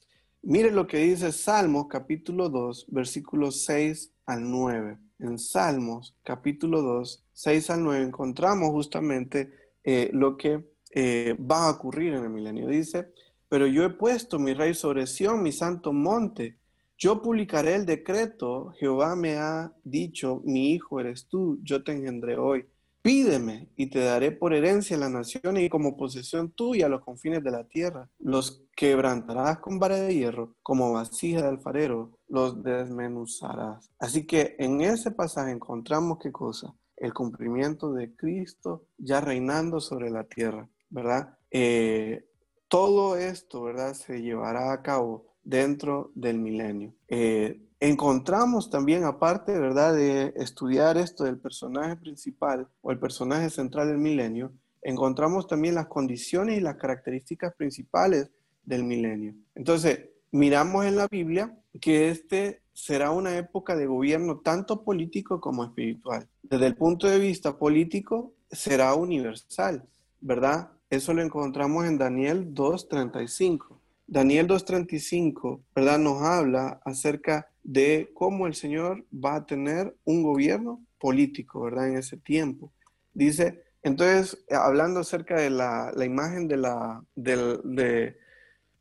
Mire 0.43 0.71
lo 0.71 0.87
que 0.87 0.99
dice 0.99 1.33
Salmos 1.33 1.87
capítulo 1.89 2.49
2, 2.49 2.87
versículos 2.89 3.65
6 3.65 4.13
al 4.27 4.51
9. 4.51 4.99
En 5.21 5.39
Salmos 5.39 6.17
capítulo 6.23 6.83
2, 6.83 7.25
6 7.33 7.71
al 7.71 7.83
9 7.83 8.05
encontramos 8.05 8.71
justamente 8.71 9.53
eh, 9.83 10.11
lo 10.13 10.37
que 10.37 10.65
eh, 10.91 11.35
va 11.41 11.67
a 11.67 11.71
ocurrir 11.71 12.15
en 12.15 12.25
el 12.25 12.31
milenio. 12.31 12.69
Dice, 12.69 13.13
pero 13.49 13.67
yo 13.67 13.85
he 13.85 13.91
puesto 13.91 14.39
mi 14.39 14.53
rey 14.53 14.75
sobre 14.75 15.07
Sión, 15.07 15.43
mi 15.43 15.53
santo 15.53 15.93
monte. 15.93 16.59
Yo 16.97 17.21
publicaré 17.23 17.75
el 17.75 17.87
decreto. 17.87 18.73
Jehová 18.79 19.17
me 19.17 19.37
ha 19.37 19.73
dicho, 19.83 20.41
mi 20.45 20.73
hijo 20.73 21.01
eres 21.01 21.27
tú, 21.29 21.59
yo 21.63 21.83
te 21.83 21.93
engendré 21.93 22.39
hoy. 22.39 22.67
Pídeme 23.03 23.69
y 23.77 23.91
te 23.91 23.99
daré 23.99 24.33
por 24.33 24.55
herencia 24.55 24.97
las 24.97 25.11
naciones 25.11 25.63
y 25.63 25.69
como 25.69 25.95
posesión 25.95 26.53
tuya 26.53 26.89
los 26.89 27.03
confines 27.03 27.45
de 27.45 27.51
la 27.51 27.65
tierra. 27.65 28.09
Los 28.19 28.65
quebrantarás 28.75 29.59
con 29.59 29.79
vara 29.79 29.97
de 29.97 30.15
hierro, 30.15 30.55
como 30.63 30.95
vasija 30.95 31.43
de 31.43 31.49
alfarero, 31.49 32.19
los 32.29 32.63
desmenuzarás. 32.63 33.91
Así 33.99 34.27
que 34.27 34.57
en 34.59 34.81
ese 34.81 35.11
pasaje 35.11 35.51
encontramos 35.51 36.19
qué 36.19 36.33
cosa? 36.33 36.75
El 36.97 37.13
cumplimiento 37.13 37.93
de 37.93 38.17
Cristo 38.17 38.87
ya 38.97 39.21
reinando 39.21 39.81
sobre 39.81 40.09
la 40.11 40.25
tierra, 40.25 40.71
¿verdad? 40.89 41.37
Eh, 41.51 42.25
todo 42.69 43.19
esto, 43.19 43.65
¿verdad? 43.65 43.93
Se 43.93 44.23
llevará 44.23 44.73
a 44.73 44.81
cabo 44.81 45.34
dentro 45.45 46.11
del 46.15 46.39
milenio. 46.39 46.95
Eh, 47.09 47.61
encontramos 47.81 48.71
también, 48.71 49.05
aparte, 49.05 49.59
¿verdad?, 49.59 49.95
de 49.95 50.33
estudiar 50.37 50.97
esto 50.97 51.25
del 51.25 51.39
personaje 51.39 51.97
principal 51.97 52.69
o 52.83 52.91
el 52.91 52.99
personaje 52.99 53.51
central 53.51 53.89
del 53.89 53.99
milenio, 53.99 54.53
encontramos 54.83 55.47
también 55.47 55.75
las 55.75 55.87
condiciones 55.87 56.59
y 56.59 56.61
las 56.61 56.77
características 56.77 57.55
principales 57.55 58.31
del 58.65 58.85
milenio. 58.85 59.35
Entonces, 59.55 60.09
miramos 60.31 60.85
en 60.87 60.97
la 60.97 61.09
Biblia 61.09 61.57
que 61.81 62.09
este 62.09 62.63
será 62.73 63.11
una 63.11 63.37
época 63.39 63.77
de 63.77 63.87
gobierno 63.87 64.41
tanto 64.41 64.83
político 64.83 65.41
como 65.41 65.65
espiritual. 65.65 66.29
Desde 66.43 66.67
el 66.67 66.77
punto 66.77 67.07
de 67.07 67.19
vista 67.19 67.57
político, 67.57 68.35
será 68.51 68.95
universal, 68.95 69.87
¿verdad? 70.21 70.71
Eso 70.91 71.15
lo 71.15 71.23
encontramos 71.23 71.87
en 71.87 71.99
Daniel 71.99 72.53
2.35. 72.55 73.79
Daniel 74.07 74.47
2.35, 74.47 75.63
¿verdad? 75.75 75.99
Nos 75.99 76.23
habla 76.23 76.81
acerca 76.85 77.49
de 77.63 78.11
cómo 78.15 78.47
el 78.47 78.55
Señor 78.55 79.05
va 79.13 79.37
a 79.37 79.47
tener 79.47 79.97
un 80.05 80.23
gobierno 80.23 80.85
político, 80.99 81.63
¿verdad? 81.63 81.89
En 81.89 81.97
ese 81.97 82.19
tiempo. 82.19 82.73
Dice, 83.13 83.63
entonces, 83.83 84.45
hablando 84.51 85.01
acerca 85.01 85.37
de 85.41 85.51
la, 85.51 85.93
imagen 86.05 86.49
de 86.49 86.57
la, 86.57 87.05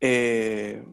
eh, 0.00 0.84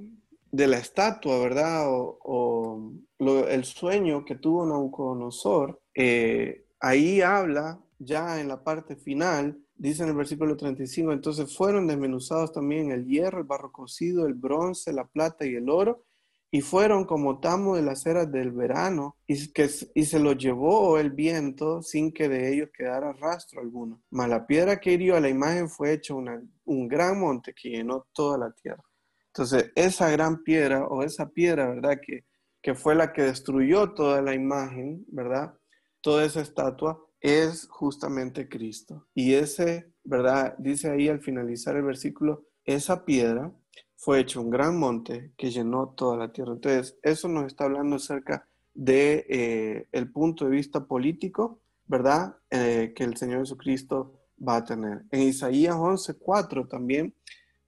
de 0.52 0.68
la 0.68 0.78
estatua, 0.78 1.40
¿verdad? 1.40 1.84
O, 1.88 2.92
el 3.20 3.64
sueño 3.66 4.26
que 4.26 4.36
tuvo 4.36 4.66
Nabucodonosor, 4.66 5.80
eh, 5.94 6.66
ahí 6.80 7.22
habla 7.22 7.80
ya 8.00 8.42
en 8.42 8.48
la 8.48 8.64
parte 8.64 8.96
final 8.96 9.60
Dice 9.82 10.04
en 10.04 10.10
el 10.10 10.16
versículo 10.16 10.56
35, 10.56 11.12
entonces 11.12 11.58
fueron 11.58 11.88
desmenuzados 11.88 12.52
también 12.52 12.92
el 12.92 13.08
hierro, 13.08 13.40
el 13.40 13.46
barro 13.46 13.72
cocido, 13.72 14.28
el 14.28 14.36
bronce, 14.36 14.94
la 14.94 15.06
plata 15.06 15.44
y 15.44 15.56
el 15.56 15.72
oro, 15.72 16.06
y 16.52 16.62
fueron 16.62 17.04
como 17.04 17.40
tamo 17.40 17.76
de 17.76 17.82
las 17.82 18.06
eras 18.06 18.32
del 18.32 18.52
verano, 18.52 19.18
y, 19.26 19.52
que, 19.52 19.68
y 19.96 20.06
se 20.06 20.20
los 20.20 20.38
llevó 20.38 21.00
el 21.00 21.10
viento 21.10 21.82
sin 21.82 22.12
que 22.12 22.30
de 22.30 22.54
ellos 22.54 22.70
quedara 22.72 23.12
rastro 23.14 23.60
alguno. 23.60 24.04
Mas 24.12 24.30
la 24.30 24.46
piedra 24.46 24.80
que 24.80 24.92
hirió 24.92 25.16
a 25.16 25.20
la 25.20 25.30
imagen 25.30 25.68
fue 25.68 25.94
hecha 25.94 26.14
un 26.14 26.88
gran 26.88 27.20
monte 27.20 27.52
que 27.60 27.72
llenó 27.72 28.06
toda 28.14 28.38
la 28.38 28.52
tierra. 28.52 28.84
Entonces, 29.30 29.72
esa 29.74 30.12
gran 30.12 30.44
piedra 30.44 30.86
o 30.86 31.02
esa 31.02 31.28
piedra, 31.30 31.68
¿verdad? 31.68 32.00
Que, 32.06 32.26
que 32.62 32.76
fue 32.76 32.94
la 32.94 33.12
que 33.14 33.24
destruyó 33.24 33.96
toda 33.96 34.22
la 34.22 34.36
imagen, 34.36 35.04
¿verdad? 35.08 35.56
Toda 36.02 36.24
esa 36.24 36.42
estatua, 36.42 37.04
es 37.22 37.68
justamente 37.70 38.50
Cristo. 38.50 39.08
Y 39.14 39.36
ese, 39.36 39.94
¿verdad? 40.04 40.56
Dice 40.58 40.90
ahí 40.90 41.08
al 41.08 41.22
finalizar 41.22 41.76
el 41.76 41.84
versículo, 41.84 42.46
esa 42.66 43.06
piedra 43.06 43.52
fue 43.96 44.20
hecho 44.20 44.42
un 44.42 44.50
gran 44.50 44.78
monte 44.78 45.32
que 45.38 45.52
llenó 45.52 45.90
toda 45.90 46.18
la 46.18 46.34
tierra. 46.34 46.54
Entonces, 46.54 46.98
eso 47.04 47.28
nos 47.28 47.46
está 47.46 47.66
hablando 47.66 47.98
acerca 47.98 48.48
de 48.74 49.26
eh, 49.30 49.88
el 49.92 50.12
punto 50.12 50.46
de 50.46 50.52
vista 50.52 50.86
político, 50.86 51.62
¿verdad? 51.86 52.36
Eh, 52.50 52.94
que 52.96 53.04
el 53.04 53.16
Señor 53.16 53.42
Jesucristo 53.42 54.20
va 54.46 54.58
a 54.58 54.66
tener. 54.66 55.04
En 55.12 55.22
Isaías 55.22 55.76
11:4 55.76 56.68
también 56.68 57.14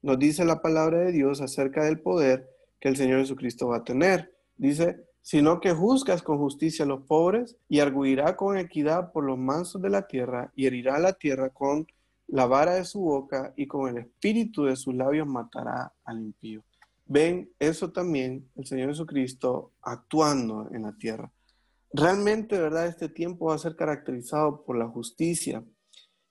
nos 0.01 0.17
dice 0.17 0.43
la 0.43 0.61
palabra 0.61 0.99
de 0.99 1.11
Dios 1.11 1.39
acerca 1.39 1.85
del 1.85 1.99
poder 1.99 2.49
que 2.79 2.89
el 2.89 2.97
Señor 2.97 3.19
Jesucristo 3.19 3.67
va 3.67 3.77
a 3.77 3.83
tener. 3.83 4.33
Dice, 4.57 5.05
sino 5.23 5.61
que 5.61 5.71
juzgas 5.71 6.21
con 6.21 6.37
justicia 6.37 6.83
a 6.83 6.87
los 6.87 7.01
pobres 7.03 7.57
y 7.69 7.79
arguirá 7.79 8.35
con 8.35 8.57
equidad 8.57 9.11
por 9.13 9.23
los 9.23 9.39
mansos 9.39 9.81
de 9.81 9.89
la 9.89 10.05
tierra 10.05 10.51
y 10.53 10.67
herirá 10.67 10.99
la 10.99 11.13
tierra 11.13 11.49
con 11.49 11.87
la 12.27 12.45
vara 12.45 12.75
de 12.75 12.83
su 12.83 12.99
boca 12.99 13.53
y 13.55 13.65
con 13.65 13.87
el 13.89 13.97
espíritu 13.99 14.65
de 14.65 14.75
sus 14.75 14.93
labios 14.93 15.25
matará 15.25 15.93
al 16.03 16.19
impío. 16.19 16.61
Ven 17.05 17.49
eso 17.57 17.91
también 17.91 18.49
el 18.55 18.65
Señor 18.65 18.89
Jesucristo 18.89 19.71
actuando 19.81 20.69
en 20.73 20.83
la 20.83 20.91
tierra. 20.91 21.31
Realmente, 21.93 22.59
¿verdad? 22.59 22.87
Este 22.87 23.07
tiempo 23.07 23.45
va 23.45 23.55
a 23.55 23.59
ser 23.59 23.77
caracterizado 23.77 24.63
por 24.63 24.77
la 24.77 24.87
justicia 24.87 25.63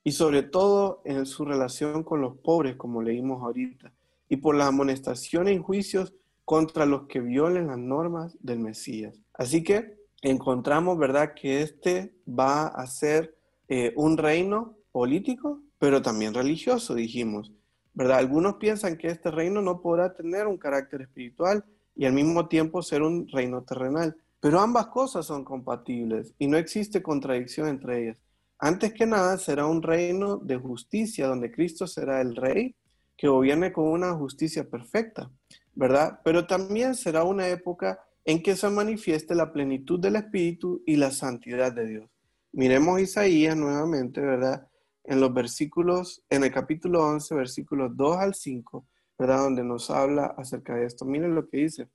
y 0.05 0.13
sobre 0.13 0.43
todo 0.43 1.01
en 1.07 1.25
su 1.25 1.47
relación 1.47 2.03
con 2.03 2.21
los 2.21 2.37
pobres, 2.39 2.77
como 2.77 3.01
leímos 3.01 3.43
ahorita, 3.43 3.93
y 4.29 4.37
por 4.37 4.55
las 4.55 4.69
amonestaciones 4.69 5.57
y 5.57 5.63
juicios 5.63 6.13
contra 6.45 6.87
los 6.87 7.07
que 7.07 7.21
violen 7.21 7.69
las 7.69 7.79
normas 7.79 8.37
del 8.41 8.59
Mesías. 8.59 9.19
Así 9.35 9.63
que 9.63 9.97
encontramos, 10.23 10.99
¿verdad?, 10.99 11.35
que 11.35 11.63
este 11.63 12.15
va 12.29 12.67
a 12.67 12.87
ser 12.87 13.37
eh, 13.69 13.93
un 13.97 14.17
reino 14.17 14.77
político, 14.93 15.61
pero 15.79 16.03
también 16.03 16.35
religioso, 16.35 16.95
dijimos, 16.95 17.53
¿verdad? 17.95 18.19
Algunos 18.19 18.55
piensan 18.57 18.97
que 18.97 19.09
este 19.09 19.31
reino 19.31 19.63
no 19.63 19.81
podrá 19.81 20.15
tener 20.15 20.47
un 20.47 20.59
carácter 20.59 21.03
espiritual 21.03 21.65
y 21.95 22.07
al 22.07 22.13
mismo 22.13 22.49
tiempo 22.49 22.83
ser 22.83 23.03
un 23.03 23.29
reino 23.29 23.63
terrenal, 23.63 24.17
pero 24.41 24.61
ambas 24.61 24.87
cosas 24.87 25.27
son 25.27 25.45
compatibles 25.45 26.35
y 26.39 26.47
no 26.47 26.57
existe 26.57 27.03
contradicción 27.03 27.69
entre 27.69 28.03
ellas. 28.03 28.19
Antes 28.59 28.95
que 28.95 29.07
nada, 29.07 29.39
será 29.39 29.67
un 29.67 29.83
reino 29.83 30.37
de 30.37 30.57
justicia 30.57 31.27
donde 31.27 31.51
Cristo 31.51 31.87
será 31.87 32.21
el 32.21 32.37
rey 32.37 32.77
que 33.17 33.29
gobierne 33.29 33.73
con 33.73 33.89
una 33.89 34.15
justicia 34.15 34.69
perfecta. 34.69 35.31
¿Verdad? 35.75 36.21
Pero 36.25 36.47
también 36.47 36.95
será 36.95 37.25
una 37.25 37.49
época 37.49 38.01
en 38.25 38.43
que 38.43 38.57
se 38.57 38.69
manifieste 38.69 39.35
la 39.35 39.53
plenitud 39.53 39.99
del 39.99 40.17
Espíritu 40.17 40.83
y 40.87 40.97
la 40.97 41.11
santidad 41.11 41.73
de 41.73 41.87
Dios. 41.87 42.11
Miremos 42.53 43.01
Isaías 43.01 43.57
nuevamente, 43.57 44.21
¿verdad? 44.21 44.69
En 45.05 45.21
los 45.21 45.33
versículos, 45.35 46.23
en 46.31 46.45
el 46.45 46.53
capítulo 46.53 47.03
11, 47.03 47.35
versículos 47.35 47.97
2 47.97 48.17
al 48.19 48.35
5, 48.35 48.87
¿verdad? 49.19 49.39
Donde 49.39 49.65
nos 49.65 49.91
habla 49.91 50.27
acerca 50.37 50.77
de 50.77 50.87
esto. 50.87 51.05
Miren 51.05 51.35
lo 51.35 51.49
que 51.49 51.59
dice. 51.59 51.89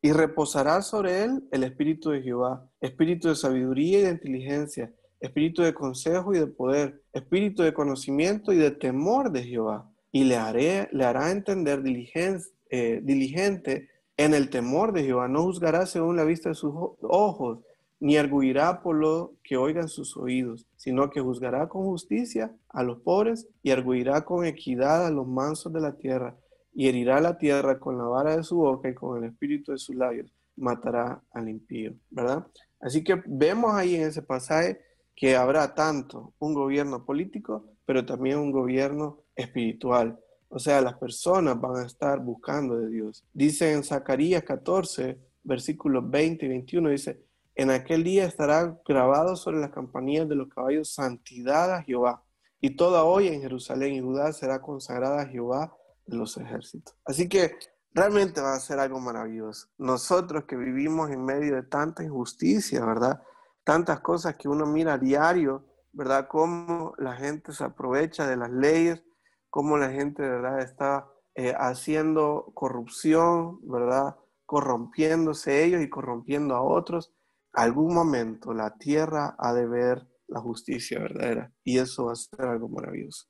Y 0.00 0.12
reposará 0.12 0.80
sobre 0.82 1.24
él 1.24 1.46
el 1.52 1.64
Espíritu 1.64 2.10
de 2.10 2.22
Jehová, 2.22 2.68
Espíritu 2.80 3.28
de 3.28 3.34
sabiduría 3.34 3.98
y 3.98 4.02
de 4.02 4.10
inteligencia, 4.10 4.92
Espíritu 5.20 5.62
de 5.62 5.74
consejo 5.74 6.34
y 6.34 6.38
de 6.38 6.46
poder, 6.46 7.02
Espíritu 7.12 7.62
de 7.62 7.74
conocimiento 7.74 8.52
y 8.52 8.56
de 8.56 8.70
temor 8.70 9.30
de 9.30 9.42
Jehová. 9.44 9.90
Y 10.10 10.24
le, 10.24 10.36
haré, 10.36 10.88
le 10.92 11.04
hará 11.04 11.30
entender 11.30 11.82
diligencia 11.82 12.57
eh, 12.70 13.00
diligente 13.02 13.88
en 14.16 14.34
el 14.34 14.50
temor 14.50 14.92
de 14.92 15.04
Jehová. 15.04 15.28
No 15.28 15.42
juzgará 15.44 15.86
según 15.86 16.16
la 16.16 16.24
vista 16.24 16.50
de 16.50 16.54
sus 16.54 16.72
ojos, 17.00 17.60
ni 18.00 18.16
arguirá 18.16 18.80
por 18.82 18.96
lo 18.96 19.34
que 19.42 19.56
oigan 19.56 19.88
sus 19.88 20.16
oídos, 20.16 20.66
sino 20.76 21.10
que 21.10 21.20
juzgará 21.20 21.68
con 21.68 21.82
justicia 21.84 22.54
a 22.68 22.82
los 22.82 23.00
pobres 23.00 23.48
y 23.62 23.70
arguirá 23.70 24.24
con 24.24 24.44
equidad 24.44 25.06
a 25.06 25.10
los 25.10 25.26
mansos 25.26 25.72
de 25.72 25.80
la 25.80 25.96
tierra, 25.96 26.36
y 26.72 26.88
herirá 26.88 27.20
la 27.20 27.38
tierra 27.38 27.78
con 27.78 27.98
la 27.98 28.04
vara 28.04 28.36
de 28.36 28.44
su 28.44 28.56
boca 28.56 28.88
y 28.88 28.94
con 28.94 29.22
el 29.22 29.30
espíritu 29.30 29.72
de 29.72 29.78
sus 29.78 29.96
labios, 29.96 30.32
matará 30.56 31.20
al 31.32 31.48
impío, 31.48 31.94
¿verdad? 32.10 32.46
Así 32.80 33.02
que 33.02 33.20
vemos 33.26 33.72
ahí 33.74 33.96
en 33.96 34.02
ese 34.02 34.22
pasaje 34.22 34.80
que 35.16 35.34
habrá 35.34 35.74
tanto 35.74 36.34
un 36.38 36.54
gobierno 36.54 37.04
político, 37.04 37.64
pero 37.84 38.06
también 38.06 38.38
un 38.38 38.52
gobierno 38.52 39.24
espiritual. 39.34 40.20
O 40.48 40.58
sea, 40.58 40.80
las 40.80 40.94
personas 40.94 41.60
van 41.60 41.76
a 41.76 41.86
estar 41.86 42.20
buscando 42.20 42.78
de 42.78 42.88
Dios. 42.88 43.24
Dice 43.32 43.72
en 43.72 43.84
Zacarías 43.84 44.42
14, 44.44 45.18
versículos 45.42 46.08
20 46.10 46.46
y 46.46 46.48
21, 46.48 46.90
dice, 46.90 47.22
en 47.54 47.70
aquel 47.70 48.04
día 48.04 48.24
estará 48.24 48.78
grabado 48.86 49.34
sobre 49.34 49.58
las 49.58 49.70
campanillas 49.70 50.28
de 50.28 50.36
los 50.36 50.48
caballos 50.48 50.94
santidad 50.94 51.74
a 51.74 51.82
Jehová. 51.82 52.22
Y 52.60 52.76
toda 52.76 53.04
olla 53.04 53.32
en 53.32 53.42
Jerusalén 53.42 53.94
y 53.94 54.00
Judá 54.00 54.32
será 54.32 54.60
consagrada 54.60 55.22
a 55.22 55.26
Jehová 55.26 55.76
de 56.06 56.16
los 56.16 56.36
ejércitos. 56.36 56.94
Así 57.04 57.28
que 57.28 57.56
realmente 57.92 58.40
va 58.40 58.54
a 58.54 58.60
ser 58.60 58.78
algo 58.78 59.00
maravilloso. 59.00 59.68
Nosotros 59.76 60.44
que 60.44 60.56
vivimos 60.56 61.10
en 61.10 61.24
medio 61.24 61.56
de 61.56 61.62
tanta 61.62 62.04
injusticia, 62.04 62.84
¿verdad? 62.84 63.20
Tantas 63.64 64.00
cosas 64.00 64.36
que 64.36 64.48
uno 64.48 64.64
mira 64.64 64.94
a 64.94 64.98
diario, 64.98 65.66
¿verdad? 65.92 66.28
Cómo 66.28 66.94
la 66.98 67.16
gente 67.16 67.52
se 67.52 67.64
aprovecha 67.64 68.26
de 68.26 68.36
las 68.36 68.50
leyes, 68.50 69.02
cómo 69.50 69.76
la 69.76 69.90
gente, 69.90 70.22
¿verdad? 70.22 70.60
Está 70.60 71.06
eh, 71.34 71.54
haciendo 71.56 72.50
corrupción, 72.54 73.58
¿verdad? 73.62 74.16
Corrompiéndose 74.46 75.64
ellos 75.64 75.82
y 75.82 75.88
corrompiendo 75.88 76.54
a 76.54 76.62
otros. 76.62 77.12
Algún 77.52 77.94
momento 77.94 78.52
la 78.52 78.76
tierra 78.76 79.34
ha 79.38 79.52
de 79.52 79.66
ver 79.66 80.06
la 80.26 80.40
justicia 80.40 80.98
verdadera 80.98 81.52
y 81.64 81.78
eso 81.78 82.06
va 82.06 82.12
a 82.12 82.16
ser 82.16 82.42
algo 82.42 82.68
maravilloso. 82.68 83.26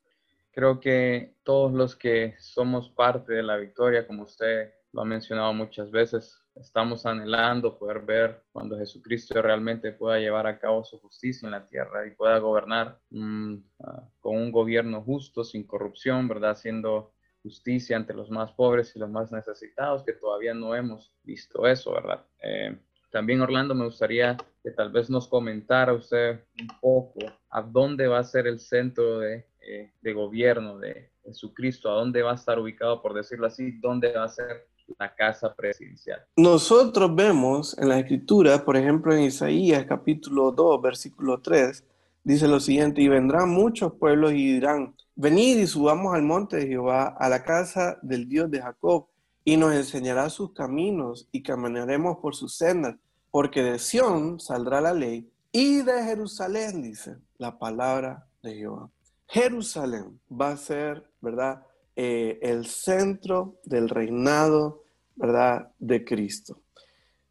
Creo 0.51 0.81
que 0.81 1.37
todos 1.45 1.73
los 1.73 1.95
que 1.97 2.35
somos 2.41 2.91
parte 2.91 3.33
de 3.33 3.43
la 3.43 3.57
victoria, 3.57 4.07
como 4.07 4.25
usted 4.25 4.73
lo 4.93 5.03
ha 5.03 5.05
mencionado 5.05 5.53
muchas 5.53 5.91
veces, 5.91 6.41
estamos 6.61 7.07
anhelando 7.07 7.79
poder 7.79 8.01
ver 8.01 8.43
cuando 8.53 8.79
Jesucristo 8.79 9.41
realmente 9.41 9.93
pueda 9.93 10.19
llevar 10.19 10.47
a 10.47 10.59
cabo 10.59 10.85
su 10.85 10.99
justicia 10.99 11.47
en 11.47 11.53
la 11.53 11.67
tierra 11.67 12.07
y 12.07 12.11
pueda 12.11 12.39
gobernar 12.39 12.99
mm, 13.11 13.55
ah, 13.81 14.09
con 14.21 14.37
un 14.37 14.53
gobierno 14.53 15.03
justo, 15.03 15.45
sin 15.45 15.67
corrupción, 15.67 16.29
¿verdad? 16.29 16.53
Haciendo 16.53 17.13
justicia 17.43 17.97
ante 17.97 18.15
los 18.15 18.31
más 18.31 18.53
pobres 18.53 18.95
y 18.95 18.99
los 18.99 19.11
más 19.11 19.31
necesitados, 19.33 20.05
que 20.05 20.13
todavía 20.13 20.55
no 20.55 20.75
hemos 20.75 21.13
visto 21.23 21.67
eso, 21.67 21.93
¿verdad? 21.93 22.25
Eh, 22.43 22.79
también, 23.11 23.41
Orlando, 23.41 23.75
me 23.75 23.87
gustaría 23.87 24.37
que 24.63 24.71
tal 24.71 24.91
vez 24.91 25.09
nos 25.09 25.29
comentara 25.29 25.95
usted 25.95 26.45
un 26.61 26.69
poco 26.81 27.21
a 27.49 27.63
dónde 27.63 28.07
va 28.07 28.19
a 28.19 28.25
ser 28.25 28.47
el 28.47 28.61
centro 28.61 29.21
de 29.21 29.47
eh, 29.71 29.93
de 30.01 30.13
gobierno 30.15 30.79
de 30.79 31.11
Jesucristo, 31.23 31.91
a 31.91 31.97
dónde 31.97 32.23
va 32.23 32.33
a 32.33 32.37
estar 32.37 32.59
ubicado, 32.59 33.03
por 33.03 33.13
decirlo 33.13 33.49
así, 33.49 33.73
dónde 33.81 34.13
va 34.13 34.25
a 34.25 34.29
ser 34.29 34.67
la 34.99 35.15
casa 35.15 35.55
presidencial. 35.55 36.25
Nosotros 36.37 37.15
vemos 37.15 37.77
en 37.79 37.89
la 37.89 37.99
escritura, 37.99 38.65
por 38.65 38.77
ejemplo 38.77 39.15
en 39.15 39.23
Isaías 39.23 39.85
capítulo 39.87 40.53
2, 40.53 40.81
versículo 40.81 41.41
3, 41.41 41.85
dice 42.25 42.49
lo 42.49 42.61
siguiente, 42.61 43.03
y 43.03 43.09
vendrán 43.09 43.51
muchos 43.51 43.93
pueblos 43.95 44.33
y 44.33 44.55
dirán, 44.55 44.95
venid 45.15 45.59
y 45.59 45.67
subamos 45.67 46.15
al 46.15 46.23
monte 46.23 46.57
de 46.57 46.67
Jehová, 46.67 47.17
a 47.19 47.29
la 47.29 47.43
casa 47.43 47.99
del 48.03 48.29
Dios 48.29 48.51
de 48.51 48.63
Jacob, 48.63 49.07
y 49.45 49.57
nos 49.57 49.75
enseñará 49.75 50.29
sus 50.29 50.53
caminos 50.53 51.29
y 51.33 51.43
caminaremos 51.43 52.19
por 52.19 52.35
sus 52.35 52.55
sendas, 52.55 52.97
porque 53.31 53.63
de 53.63 53.79
Sión 53.79 54.41
saldrá 54.41 54.81
la 54.81 54.93
ley 54.93 55.31
y 55.53 55.83
de 55.83 56.05
Jerusalén, 56.05 56.83
dice 56.83 57.17
la 57.39 57.59
palabra 57.59 58.27
de 58.43 58.55
Jehová. 58.55 58.91
Jerusalén 59.27 60.21
va 60.31 60.51
a 60.51 60.57
ser, 60.57 61.11
¿verdad? 61.21 61.63
Eh, 62.01 62.39
el 62.43 62.67
centro 62.67 63.57
del 63.65 63.89
reinado, 63.89 64.85
¿verdad? 65.17 65.73
De 65.81 66.05
Cristo. 66.05 66.61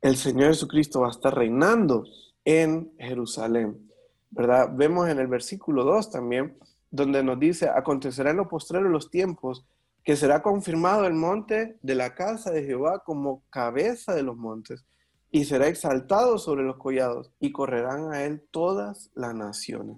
El 0.01 0.17
Señor 0.17 0.49
Jesucristo 0.49 0.99
va 0.99 1.07
a 1.07 1.11
estar 1.11 1.33
reinando 1.33 2.03
en 2.43 2.91
Jerusalén, 2.99 3.89
¿verdad? 4.29 4.69
Vemos 4.75 5.07
en 5.07 5.19
el 5.19 5.27
versículo 5.27 5.85
2 5.85 6.11
también, 6.11 6.57
donde 6.91 7.23
nos 7.23 7.39
dice, 7.39 7.69
acontecerá 7.69 8.31
en 8.31 8.37
los 8.37 8.49
postreros 8.49 8.91
los 8.91 9.09
tiempos 9.09 9.65
que 10.03 10.17
será 10.17 10.41
confirmado 10.41 11.07
el 11.07 11.13
monte 11.13 11.77
de 11.81 11.95
la 11.95 12.13
casa 12.13 12.51
de 12.51 12.65
Jehová 12.65 13.03
como 13.05 13.43
cabeza 13.49 14.13
de 14.15 14.23
los 14.23 14.35
montes, 14.35 14.83
y 15.31 15.45
será 15.45 15.69
exaltado 15.69 16.37
sobre 16.39 16.63
los 16.63 16.75
collados, 16.75 17.31
y 17.39 17.53
correrán 17.53 18.11
a 18.11 18.25
él 18.25 18.43
todas 18.51 19.11
las 19.15 19.33
naciones. 19.33 19.97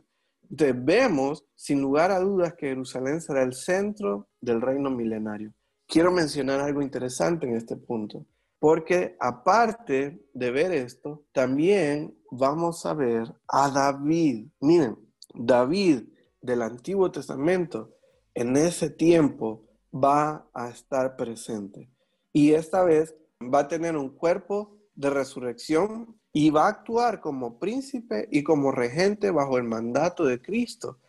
Debemos, 0.50 1.46
sin 1.56 1.80
lugar 1.80 2.12
a 2.12 2.20
dudas, 2.20 2.56
que 2.56 2.70
Jerusalén 2.70 3.22
será 3.22 3.44
el 3.44 3.54
centro 3.54 4.28
del 4.42 4.62
reino 4.62 4.90
milenario. 4.90 5.54
Quiero 5.88 6.12
mencionar 6.12 6.60
algo 6.60 6.82
interesante 6.82 7.48
en 7.48 7.56
este 7.56 7.78
punto, 7.78 8.26
porque 8.60 9.16
aparte 9.20 10.22
de 10.34 10.52
ver 10.52 10.72
esto, 10.72 11.24
también 11.32 12.18
vamos 12.32 12.86
a 12.86 12.94
ver 12.94 13.32
a 13.48 13.70
David. 13.70 14.48
Miren, 14.60 14.98
David 15.34 16.04
del 16.42 16.62
Antiguo 16.64 17.12
Testamento 17.12 17.96
en 18.34 18.56
ese 18.58 18.90
tiempo 18.90 19.68
va 19.94 20.50
a 20.54 20.70
estar 20.70 21.16
presente. 21.16 21.92
Y 22.34 22.54
esta 22.54 22.84
vez 22.84 23.16
va 23.42 23.60
a 23.60 23.68
tener 23.68 23.96
un 23.98 24.10
cuerpo 24.10 24.78
de 24.96 25.10
resurrección 25.10 26.19
y 26.32 26.50
va 26.50 26.66
a 26.66 26.70
actuar 26.70 27.22
como 27.22 27.60
príncipe 27.60 28.28
y 28.32 28.44
como 28.44 28.72
regente 28.72 29.32
bajo 29.32 29.58
el 29.58 29.64
mandato 29.64 30.26
de 30.26 30.42
Cristo 30.42 31.00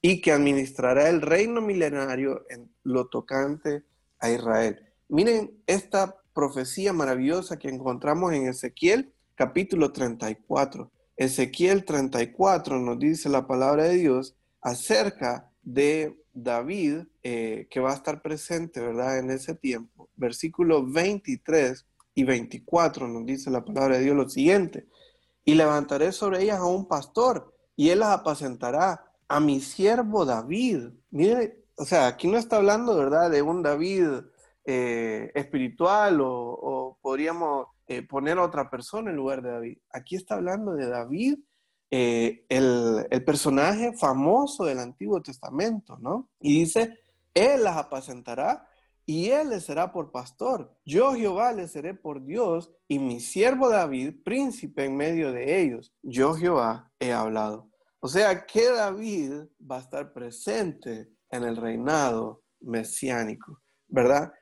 y 0.00 0.20
que 0.20 0.32
administrará 0.32 1.08
el 1.08 1.20
reino 1.20 1.60
milenario 1.60 2.44
en 2.48 2.70
lo 2.82 3.06
tocante 3.08 3.84
a 4.18 4.30
Israel. 4.30 4.80
Miren 5.08 5.62
esta 5.66 6.16
profecía 6.32 6.92
maravillosa 6.92 7.58
que 7.58 7.68
encontramos 7.68 8.32
en 8.32 8.48
Ezequiel 8.48 9.12
capítulo 9.34 9.92
34. 9.92 10.90
Ezequiel 11.16 11.84
34 11.84 12.80
nos 12.80 12.98
dice 12.98 13.28
la 13.28 13.46
palabra 13.46 13.84
de 13.84 13.96
Dios 13.96 14.34
acerca 14.60 15.50
de 15.62 16.18
David 16.32 17.02
eh, 17.22 17.68
que 17.70 17.80
va 17.80 17.92
a 17.92 17.96
estar 17.96 18.22
presente, 18.22 18.80
¿verdad? 18.80 19.18
En 19.18 19.30
ese 19.30 19.54
tiempo. 19.54 20.08
Versículo 20.16 20.84
23 20.84 21.86
y 22.14 22.24
24 22.24 23.08
nos 23.08 23.24
dice 23.26 23.50
la 23.50 23.64
palabra 23.64 23.96
de 23.96 24.04
Dios 24.04 24.16
lo 24.16 24.28
siguiente, 24.28 24.86
y 25.44 25.54
levantaré 25.54 26.12
sobre 26.12 26.42
ellas 26.42 26.58
a 26.58 26.66
un 26.66 26.86
pastor, 26.86 27.54
y 27.76 27.90
él 27.90 28.00
las 28.00 28.10
apacentará 28.10 29.04
a 29.28 29.40
mi 29.40 29.60
siervo 29.60 30.24
David. 30.24 30.90
Mire, 31.10 31.64
o 31.76 31.84
sea, 31.84 32.06
aquí 32.06 32.28
no 32.28 32.38
está 32.38 32.56
hablando, 32.56 32.96
¿verdad?, 32.96 33.30
de 33.30 33.42
un 33.42 33.62
David 33.62 34.06
eh, 34.64 35.32
espiritual 35.34 36.20
o, 36.20 36.98
podríamos 37.00 37.66
eh, 37.88 38.02
poner 38.02 38.38
a 38.38 38.44
otra 38.44 38.70
persona 38.70 39.10
en 39.10 39.16
lugar 39.16 39.42
de 39.42 39.50
David. 39.50 39.78
Aquí 39.90 40.16
está 40.16 40.36
hablando 40.36 40.74
de 40.74 40.86
David, 40.88 41.38
eh, 41.90 42.44
el, 42.48 43.06
el 43.10 43.24
personaje 43.24 43.92
famoso 43.94 44.64
del 44.64 44.78
Antiguo 44.78 45.20
Testamento, 45.20 45.98
¿no? 45.98 46.30
Y 46.40 46.60
dice, 46.60 46.98
él 47.34 47.64
las 47.64 47.76
apacentará 47.76 48.68
y 49.06 49.30
él 49.30 49.50
le 49.50 49.60
será 49.60 49.92
por 49.92 50.12
pastor. 50.12 50.76
Yo 50.84 51.14
Jehová 51.14 51.52
le 51.52 51.68
seré 51.68 51.94
por 51.94 52.24
Dios 52.24 52.70
y 52.88 52.98
mi 52.98 53.20
siervo 53.20 53.68
David 53.68 54.22
príncipe 54.24 54.84
en 54.84 54.96
medio 54.96 55.32
de 55.32 55.60
ellos. 55.60 55.92
Yo 56.02 56.34
Jehová 56.34 56.90
he 57.00 57.12
hablado. 57.12 57.68
O 58.00 58.08
sea 58.08 58.46
que 58.46 58.68
David 58.68 59.32
va 59.60 59.76
a 59.76 59.80
estar 59.80 60.12
presente 60.12 61.08
en 61.30 61.44
el 61.44 61.56
reinado 61.56 62.42
mesiánico, 62.60 63.60
¿verdad? 63.88 64.32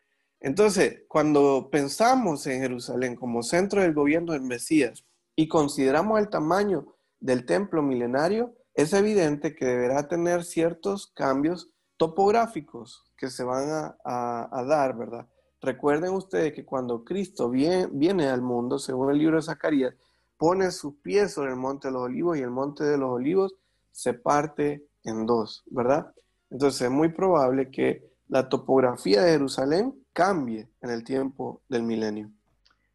Entonces, 0.40 1.02
cuando 1.08 1.68
pensamos 1.70 2.46
en 2.46 2.62
Jerusalén 2.62 3.14
como 3.14 3.42
centro 3.42 3.82
del 3.82 3.92
gobierno 3.92 4.32
del 4.32 4.42
Mesías 4.42 5.04
y 5.36 5.48
consideramos 5.48 6.18
el 6.18 6.30
tamaño 6.30 6.96
del 7.18 7.44
templo 7.44 7.82
milenario, 7.82 8.56
es 8.74 8.92
evidente 8.94 9.54
que 9.54 9.66
deberá 9.66 10.08
tener 10.08 10.44
ciertos 10.44 11.08
cambios 11.14 11.70
topográficos 11.98 13.09
que 13.20 13.28
se 13.28 13.44
van 13.44 13.94
a, 14.02 14.64
dar, 14.66 14.96
¿verdad? 14.96 15.28
Recuerden 15.60 16.14
ustedes 16.14 16.54
que 16.54 16.64
cuando 16.64 17.04
Cristo 17.04 17.50
viene, 17.50 17.86
viene, 17.92 18.28
al 18.28 18.40
mundo, 18.40 18.78
según 18.78 19.10
el 19.10 19.18
libro 19.18 19.36
de 19.36 19.42
Zacarías, 19.42 19.94
pone 20.38 20.70
sus 20.70 20.94
pies 21.02 21.34
sobre 21.34 21.50
el 21.50 21.56
monte 21.56 21.88
de 21.88 21.92
los 21.92 22.04
olivos 22.04 22.38
y 22.38 22.40
el 22.40 22.50
monte 22.50 22.82
de 22.82 22.96
los 22.96 23.10
olivos 23.10 23.54
se 23.92 24.14
parte 24.14 24.86
en 25.04 25.26
dos, 25.26 25.62
¿verdad? 25.66 26.10
Entonces 26.48 26.80
es 26.80 26.90
muy 26.90 27.10
probable 27.10 27.70
que 27.70 28.10
la 28.28 28.48
topografía 28.48 29.20
de 29.20 29.32
Jerusalén 29.32 29.94
cambie 30.14 30.70
en 30.80 30.88
el 30.88 31.04
tiempo 31.04 31.60
del 31.68 31.82
milenio. 31.82 32.30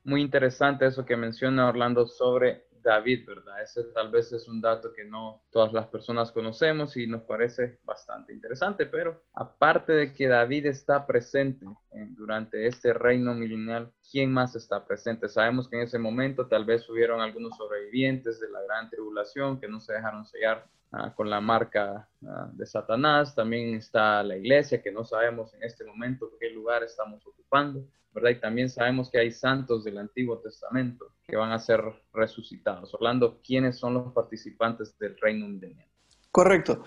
Muy 0.03 0.21
interesante 0.21 0.87
eso 0.87 1.05
que 1.05 1.17
menciona 1.17 1.69
Orlando 1.69 2.07
sobre 2.07 2.64
David, 2.85 3.25
¿verdad? 3.25 3.63
Ese 3.63 3.83
tal 3.85 4.11
vez 4.11 4.31
es 4.31 4.47
un 4.47 4.61
dato 4.61 4.93
que 4.93 5.03
no 5.03 5.41
todas 5.49 5.73
las 5.73 5.87
personas 5.87 6.31
conocemos 6.31 6.95
y 6.95 7.07
nos 7.07 7.23
parece 7.23 7.79
bastante 7.83 8.31
interesante, 8.31 8.85
pero 8.85 9.23
aparte 9.33 9.93
de 9.93 10.13
que 10.13 10.27
David 10.27 10.67
está 10.67 11.07
presente 11.07 11.65
durante 12.11 12.67
este 12.67 12.93
reino 12.93 13.33
milenial, 13.33 13.91
¿quién 14.11 14.31
más 14.31 14.55
está 14.55 14.85
presente? 14.85 15.27
Sabemos 15.27 15.67
que 15.67 15.77
en 15.77 15.83
ese 15.83 15.97
momento 15.97 16.47
tal 16.47 16.63
vez 16.63 16.87
hubieron 16.87 17.21
algunos 17.21 17.57
sobrevivientes 17.57 18.39
de 18.39 18.49
la 18.49 18.61
gran 18.61 18.89
tribulación 18.89 19.59
que 19.59 19.67
no 19.67 19.79
se 19.79 19.93
dejaron 19.93 20.25
sellar 20.25 20.67
ah, 20.95 21.13
con 21.15 21.29
la 21.29 21.41
marca 21.41 22.07
ah, 22.25 22.49
de 22.53 22.65
Satanás. 22.65 23.35
También 23.35 23.75
está 23.75 24.23
la 24.23 24.37
iglesia, 24.37 24.81
que 24.81 24.91
no 24.91 25.03
sabemos 25.03 25.53
en 25.53 25.63
este 25.63 25.83
momento 25.83 26.31
qué 26.39 26.49
lugar 26.49 26.83
estamos 26.83 27.25
ocupando. 27.27 27.85
¿verdad? 28.15 28.29
Y 28.29 28.39
también 28.39 28.69
sabemos 28.69 29.11
que 29.11 29.19
hay 29.19 29.29
santos 29.29 29.83
del 29.83 29.97
Antiguo 29.97 30.39
Testamento 30.39 31.11
que 31.27 31.35
van 31.35 31.51
a 31.51 31.59
ser 31.59 31.81
resucitados. 32.13 32.93
Orlando, 32.93 33.41
¿quiénes 33.45 33.77
son 33.77 33.93
los 33.93 34.13
participantes 34.13 34.97
del 34.97 35.17
reino 35.17 35.49
milenial? 35.49 35.85
Correcto. 36.31 36.83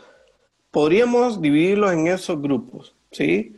Podríamos 0.70 1.40
dividirlos 1.40 1.92
en 1.92 2.06
esos 2.06 2.40
grupos, 2.40 2.96
¿sí? 3.10 3.56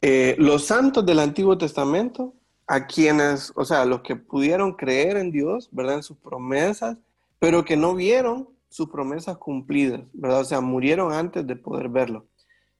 Eh, 0.00 0.36
los 0.38 0.64
santos 0.64 1.04
del 1.04 1.18
Antiguo 1.18 1.58
Testamento, 1.58 2.34
a 2.68 2.86
quienes, 2.86 3.52
o 3.56 3.64
sea, 3.64 3.84
los 3.84 4.02
que 4.02 4.14
pudieron 4.14 4.74
creer 4.74 5.16
en 5.16 5.32
Dios, 5.32 5.68
¿verdad? 5.72 5.96
En 5.96 6.02
sus 6.04 6.18
promesas, 6.18 6.98
pero 7.40 7.64
que 7.64 7.76
no 7.76 7.96
vieron 7.96 8.48
sus 8.68 8.88
promesas 8.88 9.38
cumplidas, 9.38 10.02
¿verdad? 10.12 10.40
O 10.40 10.44
sea, 10.44 10.60
murieron 10.60 11.12
antes 11.12 11.46
de 11.46 11.56
poder 11.56 11.88
verlo. 11.88 12.28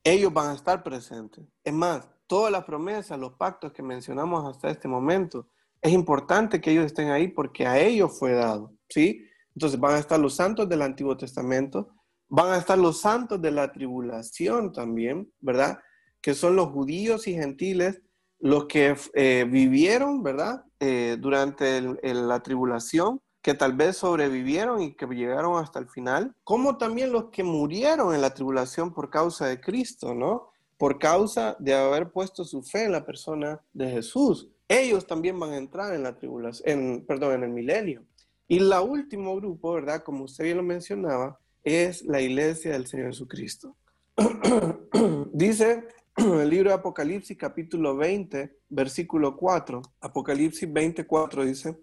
Ellos 0.05 0.33
van 0.33 0.51
a 0.51 0.55
estar 0.55 0.83
presentes. 0.83 1.45
Es 1.65 1.73
más, 1.73 2.09
todas 2.27 2.53
las 2.53 2.65
promesas, 2.65 3.19
los 3.19 3.35
pactos 3.35 3.73
que 3.73 3.83
mencionamos 3.83 4.49
hasta 4.49 4.71
este 4.71 4.87
momento, 4.87 5.49
es 5.81 5.93
importante 5.93 6.61
que 6.61 6.71
ellos 6.73 6.87
estén 6.87 7.11
ahí 7.11 7.29
porque 7.29 7.67
a 7.67 7.79
ellos 7.79 8.19
fue 8.19 8.33
dado, 8.33 8.73
¿sí? 8.89 9.25
Entonces 9.55 9.79
van 9.79 9.95
a 9.95 9.99
estar 9.99 10.19
los 10.19 10.35
santos 10.35 10.69
del 10.69 10.83
Antiguo 10.83 11.17
Testamento, 11.17 11.89
van 12.29 12.53
a 12.53 12.59
estar 12.59 12.79
los 12.79 13.01
santos 13.01 13.41
de 13.41 13.51
la 13.51 13.73
tribulación 13.73 14.73
también, 14.73 15.33
¿verdad? 15.41 15.79
Que 16.21 16.35
son 16.35 16.57
los 16.57 16.69
judíos 16.69 17.27
y 17.27 17.35
gentiles, 17.35 18.03
los 18.41 18.67
que 18.67 18.97
eh, 19.15 19.47
vivieron, 19.51 20.23
¿verdad? 20.23 20.65
Eh, 20.81 21.17
durante 21.19 21.81
la 22.03 22.41
tribulación, 22.41 23.21
que 23.43 23.55
tal 23.55 23.73
vez 23.73 23.97
sobrevivieron 23.97 24.83
y 24.83 24.95
que 24.95 25.07
llegaron 25.07 25.63
hasta 25.63 25.79
el 25.79 25.89
final, 25.89 26.35
como 26.45 26.77
también 26.77 27.13
los 27.13 27.27
que 27.31 27.45
murieron 27.45 28.15
en 28.15 28.21
la 28.21 28.35
tribulación 28.35 28.93
por 28.93 29.11
causa 29.11 29.47
de 29.47 29.61
Cristo, 29.61 30.15
¿no? 30.15 30.51
Por 30.77 30.99
causa 30.99 31.57
de 31.59 31.75
haber 31.75 32.11
puesto 32.11 32.45
su 32.45 32.63
fe 32.63 32.85
en 32.85 32.93
la 32.93 33.05
persona 33.05 33.61
de 33.73 33.91
Jesús. 33.91 34.49
Ellos 34.69 35.07
también 35.07 35.39
van 35.39 35.51
a 35.51 35.57
entrar 35.57 35.95
en 35.95 36.03
la 36.03 36.17
tribulación, 36.17 36.69
en, 36.69 37.07
perdón, 37.07 37.35
en 37.35 37.43
el 37.45 37.51
milenio. 37.51 38.05
Y 38.47 38.61
la 38.61 38.81
último 38.83 39.37
grupo, 39.37 39.73
¿verdad? 39.73 40.03
Como 40.03 40.25
usted 40.25 40.45
bien 40.45 40.57
lo 40.57 40.63
mencionaba, 40.63 41.39
es 41.65 42.05
la 42.05 42.21
iglesia 42.21 42.73
del 42.73 42.87
Señor 42.87 43.09
Jesucristo. 43.09 43.77
Dice 45.33 45.87
el 46.19 46.51
libro 46.51 46.71
de 46.71 46.75
Apocalipsis 46.77 47.37
capítulo 47.37 47.97
20, 47.97 48.59
versículo 48.69 49.37
4. 49.37 49.83
Apocalipsis 50.01 50.73
24 50.73 51.45
dice, 51.45 51.79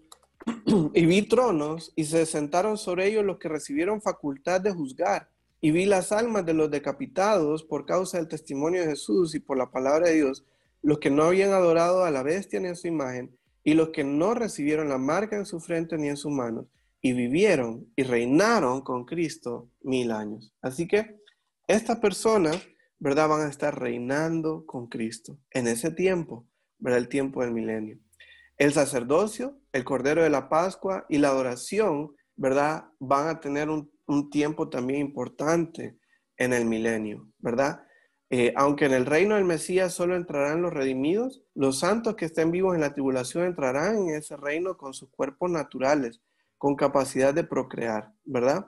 y 0.94 1.06
vi 1.06 1.22
tronos 1.22 1.92
y 1.94 2.04
se 2.04 2.26
sentaron 2.26 2.76
sobre 2.76 3.06
ellos 3.06 3.24
los 3.24 3.38
que 3.38 3.48
recibieron 3.48 4.02
facultad 4.02 4.60
de 4.60 4.72
juzgar. 4.72 5.30
Y 5.60 5.70
vi 5.70 5.84
las 5.84 6.12
almas 6.12 6.44
de 6.44 6.54
los 6.54 6.70
decapitados 6.70 7.62
por 7.62 7.86
causa 7.86 8.18
del 8.18 8.28
testimonio 8.28 8.82
de 8.82 8.88
Jesús 8.88 9.34
y 9.34 9.40
por 9.40 9.56
la 9.56 9.70
palabra 9.70 10.08
de 10.08 10.16
Dios, 10.16 10.44
los 10.82 10.98
que 10.98 11.10
no 11.10 11.24
habían 11.24 11.52
adorado 11.52 12.04
a 12.04 12.10
la 12.10 12.22
bestia 12.22 12.60
ni 12.60 12.68
a 12.68 12.74
su 12.74 12.88
imagen, 12.88 13.36
y 13.64 13.74
los 13.74 13.88
que 13.90 14.04
no 14.04 14.34
recibieron 14.34 14.88
la 14.88 14.98
marca 14.98 15.36
en 15.36 15.46
su 15.46 15.60
frente 15.60 15.98
ni 15.98 16.08
en 16.08 16.16
sus 16.16 16.30
manos, 16.30 16.66
y 17.00 17.12
vivieron 17.12 17.86
y 17.96 18.02
reinaron 18.02 18.82
con 18.82 19.04
Cristo 19.04 19.70
mil 19.82 20.10
años. 20.10 20.52
Así 20.60 20.86
que 20.86 21.20
estas 21.66 21.98
personas, 21.98 22.60
¿verdad? 22.98 23.28
Van 23.28 23.40
a 23.42 23.48
estar 23.48 23.78
reinando 23.78 24.66
con 24.66 24.88
Cristo 24.88 25.38
en 25.50 25.68
ese 25.68 25.90
tiempo, 25.90 26.46
¿verdad? 26.78 26.98
El 26.98 27.08
tiempo 27.08 27.42
del 27.42 27.52
milenio. 27.52 27.98
El 28.58 28.72
sacerdocio, 28.72 29.58
el 29.72 29.84
Cordero 29.84 30.22
de 30.22 30.30
la 30.30 30.48
Pascua 30.48 31.04
y 31.08 31.18
la 31.18 31.28
adoración, 31.28 32.14
¿verdad? 32.36 32.86
Van 32.98 33.28
a 33.28 33.40
tener 33.40 33.68
un, 33.68 33.90
tiempo 34.30 34.68
también 34.68 35.00
importante 35.00 35.98
en 36.36 36.52
el 36.52 36.64
milenio, 36.64 37.28
¿verdad? 37.38 37.82
Eh, 38.30 38.52
aunque 38.56 38.86
en 38.86 38.92
el 38.92 39.04
reino 39.04 39.34
del 39.34 39.44
Mesías 39.44 39.92
solo 39.92 40.16
entrarán 40.16 40.62
los 40.62 40.72
redimidos, 40.72 41.42
los 41.54 41.80
santos 41.80 42.16
que 42.16 42.24
estén 42.24 42.50
vivos 42.50 42.74
en 42.74 42.80
la 42.80 42.92
tribulación 42.92 43.44
entrarán 43.44 43.98
en 43.98 44.14
ese 44.14 44.36
reino 44.36 44.76
con 44.76 44.94
sus 44.94 45.10
cuerpos 45.10 45.50
naturales, 45.50 46.22
con 46.56 46.76
capacidad 46.76 47.34
de 47.34 47.44
procrear, 47.44 48.12
¿verdad? 48.24 48.66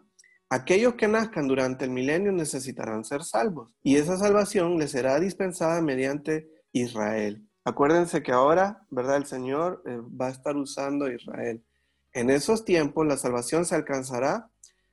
Aquellos 0.50 0.94
que 0.94 1.08
nazcan 1.08 1.46
durante 1.46 1.84
el 1.84 1.90
milenio 1.90 2.32
necesitarán 2.32 3.04
ser 3.04 3.22
salvos 3.22 3.74
y 3.82 3.96
esa 3.96 4.16
salvación 4.16 4.78
les 4.78 4.92
será 4.92 5.20
dispensada 5.20 5.80
mediante 5.82 6.48
Israel. 6.72 7.47
Acuérdense 7.68 8.22
que 8.22 8.32
ahora, 8.32 8.86
¿verdad? 8.88 9.18
El 9.18 9.26
Señor 9.26 9.82
eh, 9.84 10.00
va 10.00 10.28
a 10.28 10.30
estar 10.30 10.56
usando 10.56 11.04
a 11.04 11.12
Israel. 11.12 11.62
En 12.14 12.30
esos 12.30 12.64
tiempos 12.64 13.06
la 13.06 13.18
salvación 13.18 13.66
se 13.66 13.74
alcanzará 13.74 14.48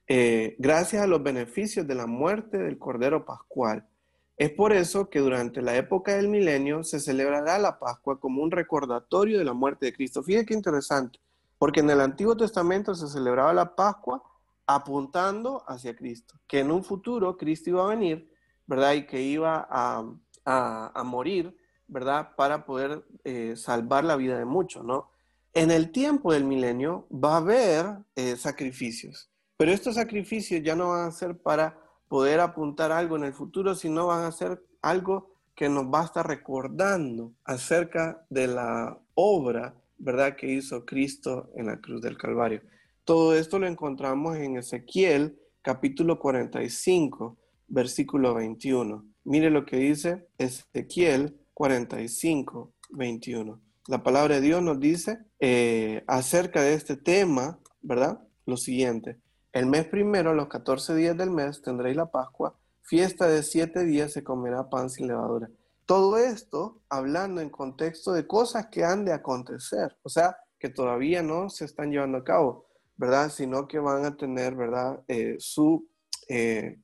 eh, 0.08 0.58
gracias 0.60 1.02
a 1.02 1.08
los 1.08 1.24
beneficios 1.24 1.88
de 1.88 1.96
la 1.96 2.06
muerte 2.06 2.58
del 2.58 2.78
Cordero 2.78 3.24
Pascual. 3.24 3.88
Es 4.36 4.50
por 4.52 4.74
eso 4.74 5.10
que 5.10 5.20
durante 5.20 5.62
la 5.62 5.78
época 5.78 6.18
del 6.18 6.28
milenio 6.28 6.84
se 6.84 7.00
celebrará 7.00 7.58
la 7.60 7.80
Pascua 7.80 8.20
como 8.20 8.44
un 8.44 8.52
recordatorio 8.52 9.40
de 9.40 9.46
la 9.46 9.54
muerte 9.54 9.86
de 9.86 9.94
Cristo. 9.94 10.22
Fíjense 10.22 10.48
qué 10.48 10.54
interesante, 10.54 11.22
porque 11.58 11.80
en 11.80 11.90
el 11.90 12.02
Antiguo 12.02 12.36
Testamento 12.36 12.94
se 12.94 13.08
celebraba 13.08 13.54
la 13.54 13.74
Pascua 13.74 14.22
apuntando 14.68 15.64
hacia 15.66 15.96
Cristo, 15.96 16.36
que 16.46 16.60
en 16.60 16.72
un 16.72 16.84
futuro 16.84 17.38
Cristo 17.38 17.70
iba 17.70 17.86
a 17.86 17.96
venir, 17.96 18.30
¿verdad? 18.68 18.96
Y 18.96 19.06
que 19.06 19.22
iba 19.22 19.66
a, 19.70 20.04
a 20.44 21.04
morir 21.06 21.56
¿verdad? 21.88 22.36
Para 22.36 22.66
poder 22.66 23.06
eh, 23.24 23.56
salvar 23.56 24.04
la 24.04 24.16
vida 24.16 24.38
de 24.38 24.46
muchos, 24.46 24.84
¿no? 24.84 25.10
En 25.54 25.72
el 25.72 25.92
tiempo 25.92 26.34
del 26.34 26.44
milenio 26.44 27.08
va 27.12 27.36
a 27.36 27.38
haber 27.38 27.86
eh, 28.16 28.36
sacrificios, 28.36 29.30
pero 29.58 29.72
estos 29.72 29.96
sacrificios 29.96 30.62
ya 30.64 30.76
no 30.76 30.90
van 30.90 31.08
a 31.08 31.12
ser 31.12 31.38
para 31.38 31.80
poder 32.08 32.40
apuntar 32.40 32.92
algo 32.92 33.16
en 33.16 33.24
el 33.24 33.34
futuro, 33.34 33.74
sino 33.76 34.08
van 34.08 34.26
a 34.26 34.32
ser 34.32 34.64
algo 34.82 35.34
que 35.56 35.70
nos 35.70 35.86
va 35.86 36.02
a 36.02 36.06
estar 36.06 36.28
recordando 36.28 37.34
acerca 37.46 38.26
de 38.30 38.48
la 38.48 39.00
obra, 39.14 39.74
¿verdad?, 39.98 40.36
que 40.36 40.52
hizo 40.52 40.86
Cristo 40.86 41.50
en 41.56 41.68
la 41.68 41.80
cruz 41.80 42.02
del 42.02 42.18
Calvario. 42.18 42.62
Todo 43.06 43.36
esto 43.36 43.60
lo 43.60 43.68
encontramos 43.68 44.36
en 44.36 44.58
Ezequiel 44.58 45.40
capítulo 45.62 46.20
45, 46.20 47.38
versículo 47.68 48.34
21. 48.36 49.06
Mire 49.24 49.50
lo 49.50 49.66
que 49.66 49.78
dice 49.78 50.28
Ezequiel 50.38 51.40
45, 51.56 52.74
21. 52.92 53.62
La 53.88 54.04
palabra 54.04 54.36
de 54.36 54.42
Dios 54.42 54.62
nos 54.62 54.80
dice 54.80 55.20
eh, 55.40 56.04
acerca 56.06 56.62
de 56.62 56.74
este 56.74 56.98
tema, 56.98 57.60
¿verdad? 57.82 58.20
Lo 58.46 58.58
siguiente. 58.58 59.20
El 59.54 59.66
mes 59.66 59.86
primero, 59.86 60.34
los 60.34 60.50
14 60.50 60.94
días 60.96 61.18
del 61.18 61.32
mes, 61.32 61.62
tendréis 61.62 61.96
la 61.96 62.12
Pascua. 62.12 62.60
Fiesta 62.82 63.28
de 63.28 63.42
siete 63.42 63.86
días 63.86 64.12
se 64.12 64.24
comerá 64.24 64.70
pan 64.70 64.90
sin 64.90 65.08
levadura. 65.08 65.50
Todo 65.86 66.18
esto 66.18 66.82
hablando 66.90 67.40
en 67.40 67.50
contexto 67.50 68.12
de 68.12 68.28
cosas 68.28 68.68
que 68.68 68.84
han 68.84 69.06
de 69.06 69.14
acontecer, 69.14 69.96
o 70.04 70.10
sea, 70.10 70.38
que 70.60 70.70
todavía 70.70 71.24
no 71.24 71.50
se 71.50 71.66
están 71.66 71.90
llevando 71.90 72.18
a 72.18 72.24
cabo, 72.24 72.66
¿verdad? 72.98 73.30
Sino 73.30 73.66
que 73.68 73.80
van 73.80 74.04
a 74.04 74.18
tener, 74.18 74.56
¿verdad? 74.56 75.02
Eh, 75.08 75.36
su 75.40 75.88
eh, 76.28 76.80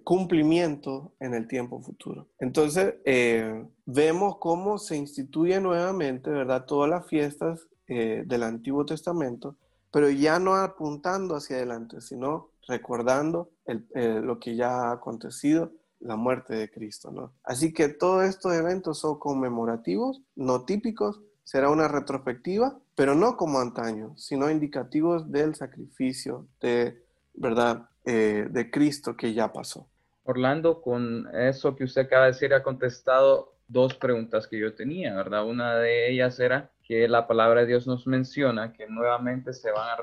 cumplimiento 0.00 1.12
en 1.20 1.34
el 1.34 1.46
tiempo 1.46 1.80
futuro. 1.80 2.28
Entonces, 2.38 2.94
eh, 3.04 3.64
vemos 3.84 4.36
cómo 4.38 4.78
se 4.78 4.96
instituye 4.96 5.60
nuevamente, 5.60 6.30
¿verdad? 6.30 6.64
Todas 6.64 6.88
las 6.88 7.06
fiestas 7.06 7.68
eh, 7.88 8.24
del 8.26 8.42
Antiguo 8.42 8.86
Testamento, 8.86 9.56
pero 9.90 10.08
ya 10.10 10.38
no 10.38 10.54
apuntando 10.54 11.36
hacia 11.36 11.56
adelante, 11.56 12.00
sino 12.00 12.48
recordando 12.66 13.50
eh, 13.66 14.20
lo 14.22 14.38
que 14.38 14.56
ya 14.56 14.88
ha 14.88 14.92
acontecido, 14.92 15.72
la 16.00 16.16
muerte 16.16 16.54
de 16.54 16.70
Cristo, 16.70 17.10
¿no? 17.10 17.32
Así 17.44 17.72
que 17.72 17.88
todos 17.88 18.24
estos 18.24 18.54
eventos 18.54 18.98
son 18.98 19.18
conmemorativos, 19.18 20.20
no 20.34 20.64
típicos, 20.64 21.20
será 21.44 21.70
una 21.70 21.86
retrospectiva, 21.88 22.78
pero 22.94 23.14
no 23.14 23.36
como 23.36 23.60
antaño, 23.60 24.14
sino 24.16 24.50
indicativos 24.50 25.30
del 25.30 25.54
sacrificio 25.54 26.46
de, 26.60 27.04
¿verdad? 27.34 27.88
Eh, 28.04 28.48
de 28.50 28.70
Cristo 28.70 29.16
que 29.16 29.32
ya 29.32 29.52
pasó. 29.52 29.88
Orlando, 30.24 30.80
con 30.82 31.28
eso 31.34 31.76
que 31.76 31.84
usted 31.84 32.02
acaba 32.02 32.24
de 32.24 32.32
decir, 32.32 32.52
ha 32.52 32.62
contestado 32.62 33.54
dos 33.68 33.94
preguntas 33.94 34.48
que 34.48 34.58
yo 34.58 34.74
tenía, 34.74 35.14
¿verdad? 35.14 35.46
Una 35.46 35.76
de 35.76 36.10
ellas 36.10 36.38
era 36.40 36.70
que 36.82 37.06
la 37.06 37.26
palabra 37.26 37.60
de 37.60 37.68
Dios 37.68 37.86
nos 37.86 38.06
menciona 38.06 38.72
que 38.72 38.86
nuevamente 38.88 39.52
se 39.52 39.70
van 39.70 39.88
a 39.88 40.02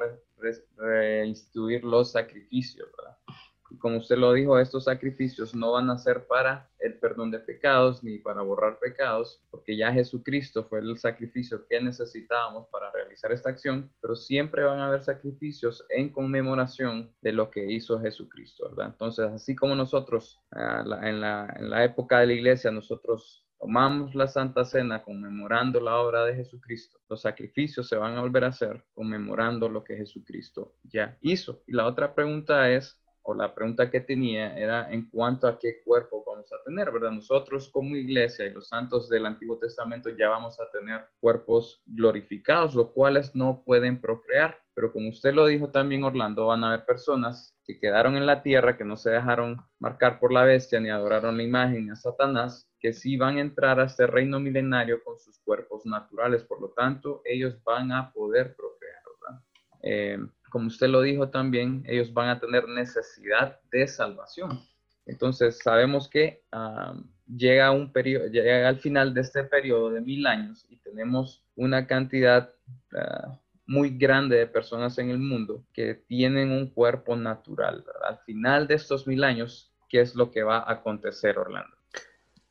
reinstituir 0.77 1.83
los 1.83 2.11
sacrificios, 2.13 2.87
¿verdad? 2.97 3.17
Como 3.77 3.97
usted 3.97 4.17
lo 4.17 4.33
dijo, 4.33 4.57
estos 4.59 4.85
sacrificios 4.85 5.53
no 5.53 5.73
van 5.73 5.89
a 5.89 5.97
ser 5.97 6.25
para 6.27 6.69
el 6.79 6.97
perdón 6.97 7.31
de 7.31 7.39
pecados 7.39 8.03
ni 8.03 8.17
para 8.17 8.41
borrar 8.41 8.79
pecados, 8.79 9.41
porque 9.51 9.77
ya 9.77 9.91
Jesucristo 9.91 10.63
fue 10.65 10.79
el 10.79 10.97
sacrificio 10.97 11.67
que 11.67 11.81
necesitábamos 11.81 12.67
para 12.69 12.91
realizar 12.91 13.31
esta 13.31 13.49
acción, 13.49 13.91
pero 14.01 14.15
siempre 14.15 14.63
van 14.63 14.79
a 14.79 14.87
haber 14.87 15.03
sacrificios 15.03 15.85
en 15.89 16.09
conmemoración 16.09 17.13
de 17.21 17.33
lo 17.33 17.51
que 17.51 17.71
hizo 17.71 17.99
Jesucristo, 17.99 18.69
¿verdad? 18.69 18.87
Entonces, 18.87 19.25
así 19.27 19.55
como 19.55 19.75
nosotros 19.75 20.41
ah, 20.51 20.83
en, 21.03 21.21
la, 21.21 21.53
en 21.57 21.69
la 21.69 21.83
época 21.83 22.19
de 22.19 22.27
la 22.27 22.33
iglesia, 22.33 22.71
nosotros 22.71 23.45
tomamos 23.59 24.15
la 24.15 24.27
Santa 24.27 24.63
Cena 24.63 25.03
conmemorando 25.03 25.81
la 25.81 25.97
obra 25.97 26.23
de 26.23 26.35
Jesucristo, 26.35 26.99
los 27.09 27.21
sacrificios 27.21 27.89
se 27.89 27.97
van 27.97 28.15
a 28.15 28.21
volver 28.21 28.45
a 28.45 28.47
hacer 28.47 28.85
conmemorando 28.93 29.67
lo 29.67 29.83
que 29.83 29.97
Jesucristo 29.97 30.75
ya 30.83 31.17
hizo. 31.21 31.61
Y 31.67 31.73
la 31.73 31.85
otra 31.85 32.15
pregunta 32.15 32.71
es, 32.71 32.98
o 33.23 33.33
la 33.33 33.53
pregunta 33.53 33.89
que 33.89 34.01
tenía 34.01 34.57
era 34.57 34.91
en 34.91 35.09
cuanto 35.09 35.47
a 35.47 35.59
qué 35.59 35.81
cuerpo 35.83 36.23
vamos 36.25 36.51
a 36.51 36.63
tener, 36.63 36.91
¿verdad? 36.91 37.11
Nosotros 37.11 37.69
como 37.69 37.95
iglesia 37.95 38.45
y 38.45 38.53
los 38.53 38.67
santos 38.67 39.09
del 39.09 39.25
Antiguo 39.25 39.57
Testamento 39.57 40.09
ya 40.09 40.29
vamos 40.29 40.59
a 40.59 40.69
tener 40.71 41.05
cuerpos 41.19 41.81
glorificados, 41.85 42.75
los 42.75 42.91
cuales 42.91 43.35
no 43.35 43.63
pueden 43.63 44.01
procrear. 44.01 44.57
Pero 44.73 44.93
como 44.93 45.09
usted 45.09 45.33
lo 45.33 45.45
dijo 45.45 45.69
también, 45.69 46.03
Orlando, 46.03 46.47
van 46.47 46.63
a 46.63 46.69
haber 46.69 46.85
personas 46.85 47.55
que 47.65 47.79
quedaron 47.79 48.15
en 48.15 48.25
la 48.25 48.41
tierra, 48.41 48.77
que 48.77 48.85
no 48.85 48.95
se 48.95 49.09
dejaron 49.09 49.57
marcar 49.77 50.19
por 50.19 50.31
la 50.31 50.43
bestia 50.43 50.79
ni 50.79 50.89
adoraron 50.89 51.37
la 51.37 51.43
imagen 51.43 51.91
a 51.91 51.95
Satanás, 51.95 52.69
que 52.79 52.93
sí 52.93 53.17
van 53.17 53.37
a 53.37 53.41
entrar 53.41 53.79
a 53.79 53.85
este 53.85 54.07
reino 54.07 54.39
milenario 54.39 55.03
con 55.03 55.19
sus 55.19 55.37
cuerpos 55.39 55.85
naturales, 55.85 56.43
por 56.43 56.61
lo 56.61 56.69
tanto, 56.69 57.21
ellos 57.25 57.61
van 57.63 57.91
a 57.91 58.11
poder 58.13 58.55
procrear, 58.55 59.01
¿verdad? 59.21 59.43
Eh, 59.83 60.19
como 60.49 60.67
usted 60.67 60.87
lo 60.87 61.01
dijo 61.01 61.29
también, 61.29 61.83
ellos 61.87 62.13
van 62.13 62.29
a 62.29 62.39
tener 62.39 62.67
necesidad 62.67 63.59
de 63.71 63.87
salvación. 63.87 64.61
Entonces, 65.05 65.59
sabemos 65.63 66.07
que 66.07 66.43
ah, 66.51 66.93
llega 67.27 67.71
un 67.71 67.91
periodo, 67.91 68.27
llega 68.27 68.67
al 68.67 68.77
final 68.77 69.13
de 69.13 69.21
este 69.21 69.43
periodo 69.43 69.91
de 69.91 70.01
mil 70.01 70.25
años 70.27 70.65
y 70.69 70.77
tenemos 70.77 71.43
una 71.55 71.87
cantidad 71.87 72.53
ah, 72.95 73.39
muy 73.65 73.97
grande 73.97 74.37
de 74.37 74.47
personas 74.47 74.97
en 74.97 75.09
el 75.11 75.19
mundo 75.19 75.63
que 75.73 75.93
tienen 75.93 76.51
un 76.51 76.69
cuerpo 76.71 77.15
natural. 77.15 77.85
Al 78.07 78.17
final 78.19 78.67
de 78.67 78.75
estos 78.75 79.07
mil 79.07 79.23
años, 79.23 79.71
¿qué 79.87 80.01
es 80.01 80.15
lo 80.15 80.31
que 80.31 80.43
va 80.43 80.57
a 80.59 80.73
acontecer, 80.73 81.37
Orlando? 81.37 81.78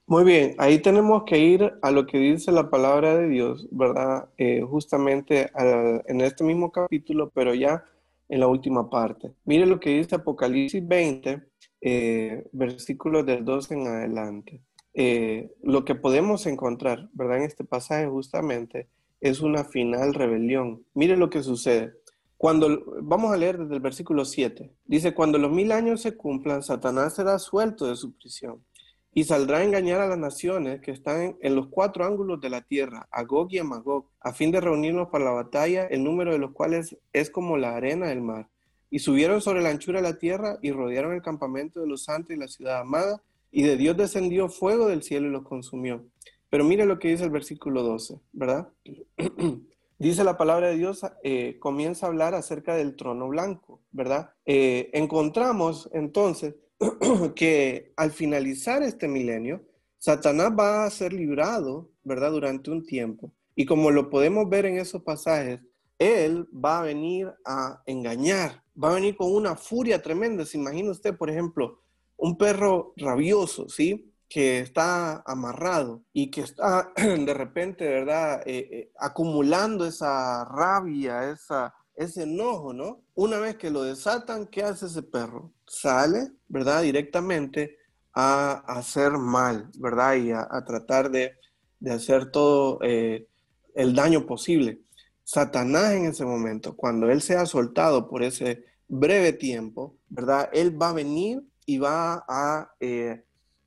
Muy 0.09 0.25
bien, 0.25 0.55
ahí 0.57 0.79
tenemos 0.79 1.25
que 1.25 1.39
ir 1.39 1.75
a 1.83 1.91
lo 1.91 2.07
que 2.07 2.17
dice 2.17 2.51
la 2.51 2.71
palabra 2.71 3.15
de 3.15 3.29
Dios, 3.29 3.69
¿verdad? 3.71 4.31
Eh, 4.39 4.63
justamente 4.63 5.51
en 5.55 6.23
este 6.23 6.45
mismo 6.45 6.73
capítulo, 6.73 7.29
pero 7.29 7.53
ya 7.53 7.85
en 8.31 8.41
la 8.41 8.47
última 8.47 8.89
parte. 8.89 9.35
Mire 9.45 9.67
lo 9.67 9.79
que 9.79 9.99
dice 9.99 10.15
Apocalipsis 10.15 10.89
20, 10.89 11.43
eh, 11.83 12.43
versículos 12.53 13.27
del 13.27 13.45
12 13.45 13.75
en 13.75 13.87
adelante. 13.87 14.63
Eh, 14.95 15.51
lo 15.63 15.85
que 15.85 15.95
podemos 15.95 16.47
encontrar, 16.47 17.11
¿verdad? 17.13 17.37
En 17.37 17.43
este 17.43 17.65
pasaje 17.65 18.07
justamente 18.07 18.89
es 19.21 19.43
una 19.43 19.63
final 19.63 20.15
rebelión. 20.15 20.87
Mire 20.95 21.19
lo 21.19 21.29
que 21.29 21.43
sucede. 21.43 21.93
Cuando, 22.39 22.83
vamos 23.03 23.31
a 23.31 23.37
leer 23.37 23.59
desde 23.59 23.75
el 23.75 23.81
versículo 23.81 24.25
7. 24.25 24.73
Dice, 24.87 25.13
cuando 25.13 25.37
los 25.37 25.53
mil 25.53 25.71
años 25.71 26.01
se 26.01 26.17
cumplan, 26.17 26.63
Satanás 26.63 27.15
será 27.15 27.39
suelto 27.39 27.87
de 27.87 27.97
su 27.97 28.13
prisión 28.17 28.63
y 29.13 29.25
saldrá 29.25 29.59
a 29.59 29.65
engañar 29.65 30.01
a 30.01 30.09
las 30.09 30.19
naciones 30.19 30.81
que 30.81 30.91
están 30.91 31.37
en, 31.41 31.57
los 31.57 31.69
cuatro 31.69 32.05
ángulos 32.05 32.41
de 32.41 32.51
la 32.51 32.61
tierra, 32.61 33.09
a 33.11 33.25
Gog 33.25 33.49
y 33.51 33.59
a 33.59 33.65
Magog, 33.65 34.07
a 34.21 34.33
fin 34.33 34.51
de 34.51 34.61
reunirnos 34.61 35.09
para 35.09 35.25
la 35.25 35.31
batalla, 35.33 35.87
el 35.87 36.05
número 36.05 36.33
de 36.33 36.39
los 36.39 36.53
cuales 36.53 36.97
es 37.13 37.31
como 37.31 37.57
la 37.57 37.75
arena 37.75 38.09
del 38.09 38.21
mar. 38.21 38.49
Y 38.91 39.01
subieron 39.01 39.41
sobre 39.41 39.63
la 39.63 39.71
anchura 39.71 40.01
de 40.01 40.09
la 40.09 40.19
tierra 40.19 40.59
y 40.63 40.71
rodearon 40.73 41.15
el 41.15 41.23
campamento 41.23 41.81
de 41.81 41.87
los 41.87 42.05
santos 42.05 42.35
y 42.35 42.39
la 42.39 42.49
ciudad 42.49 42.81
amada, 42.81 43.23
y 43.51 43.63
de 43.63 43.77
Dios 43.77 43.97
descendió 43.97 44.49
fuego 44.49 44.89
del 44.89 45.03
cielo 45.03 45.29
y 45.29 45.33
los 45.33 45.43
consumió. 45.43 46.05
Pero 46.51 46.65
mire 46.65 46.87
lo 46.87 46.99
que 46.99 47.09
dice 47.09 47.25
el 47.25 47.31
versículo 47.31 47.83
12, 47.83 48.21
¿verdad? 48.33 48.69
dice 49.99 50.25
la 50.25 50.37
palabra 50.37 50.69
de 50.69 50.77
Dios, 50.77 51.05
eh, 51.23 51.59
comienza 51.59 52.07
a 52.07 52.09
hablar 52.09 52.35
acerca 52.35 52.75
del 52.75 52.97
trono 52.97 53.29
blanco, 53.29 53.81
¿verdad? 53.91 54.31
Eh, 54.47 54.91
encontramos 54.93 55.91
entonces 55.93 56.55
que 57.35 57.93
al 57.97 58.13
finalizar 58.13 58.83
este 58.83 59.09
milenio, 59.09 59.65
Satanás 59.99 60.53
va 60.59 60.85
a 60.85 60.91
ser 60.91 61.13
librado, 61.13 61.91
¿verdad? 62.05 62.31
Durante 62.31 62.71
un 62.71 62.85
tiempo. 62.85 63.33
Y 63.55 63.67
como 63.67 63.91
lo 63.91 64.11
podemos 64.11 64.49
ver 64.49 64.67
en 64.67 64.79
esos 64.79 65.03
pasajes, 65.03 65.61
él 65.99 66.47
va 66.55 66.79
a 66.79 66.83
venir 66.83 67.33
a 67.45 67.83
engañar, 67.87 68.63
va 68.81 68.91
a 68.91 68.95
venir 68.95 69.17
con 69.17 69.35
una 69.35 69.57
furia 69.57 70.01
tremenda. 70.01 70.45
Se 70.47 70.57
imagina 70.57 70.93
usted, 70.93 71.17
por 71.17 71.29
ejemplo, 71.29 71.83
un 72.17 72.39
perro 72.39 72.93
rabioso, 72.97 73.69
¿sí? 73.69 74.09
que 74.29 74.61
está 74.61 75.23
amarrado 75.27 76.05
y 76.13 76.31
que 76.31 76.43
está 76.43 76.93
de 76.97 77.35
repente, 77.35 77.89
¿verdad? 77.89 78.43
Eh, 78.47 78.69
eh, 78.71 78.93
acumulando 78.99 79.87
esa 79.87 80.45
rabia, 80.45 81.31
esa, 81.31 81.75
ese 81.99 82.23
enojo, 82.23 82.73
¿no? 82.73 83.03
Una 83.17 83.39
vez 83.39 83.57
que 83.57 83.71
lo 83.71 83.83
desatan, 83.83 84.47
¿qué 84.47 84.63
hace 84.63 84.87
ese 84.87 85.03
perro? 85.03 85.53
Sale, 85.67 86.31
¿verdad? 86.47 86.83
Directamente 86.83 87.77
a, 88.15 88.63
hacer 88.69 89.13
mal, 89.19 89.69
¿verdad? 89.79 90.15
Y 90.15 90.31
a, 90.31 90.47
tratar 90.65 91.11
de, 91.11 91.33
hacer 91.91 92.31
todo 92.31 92.79
eh, 92.83 93.27
el 93.75 93.97
daño 93.97 94.27
posible. 94.27 94.81
Satanás 95.25 95.93
en 95.93 96.07
ese 96.07 96.25
momento, 96.25 96.77
cuando 96.77 97.11
él 97.11 97.21
sea 97.21 97.47
soltado 97.47 98.09
por 98.09 98.23
ese 98.23 98.65
breve 98.87 99.33
tiempo, 99.33 99.97
¿verdad? 100.09 100.49
Él 100.53 100.81
va 100.81 100.91
a 100.91 100.95
venir 100.95 101.43
y 101.67 101.79
va 101.79 102.25
a, 102.29 102.73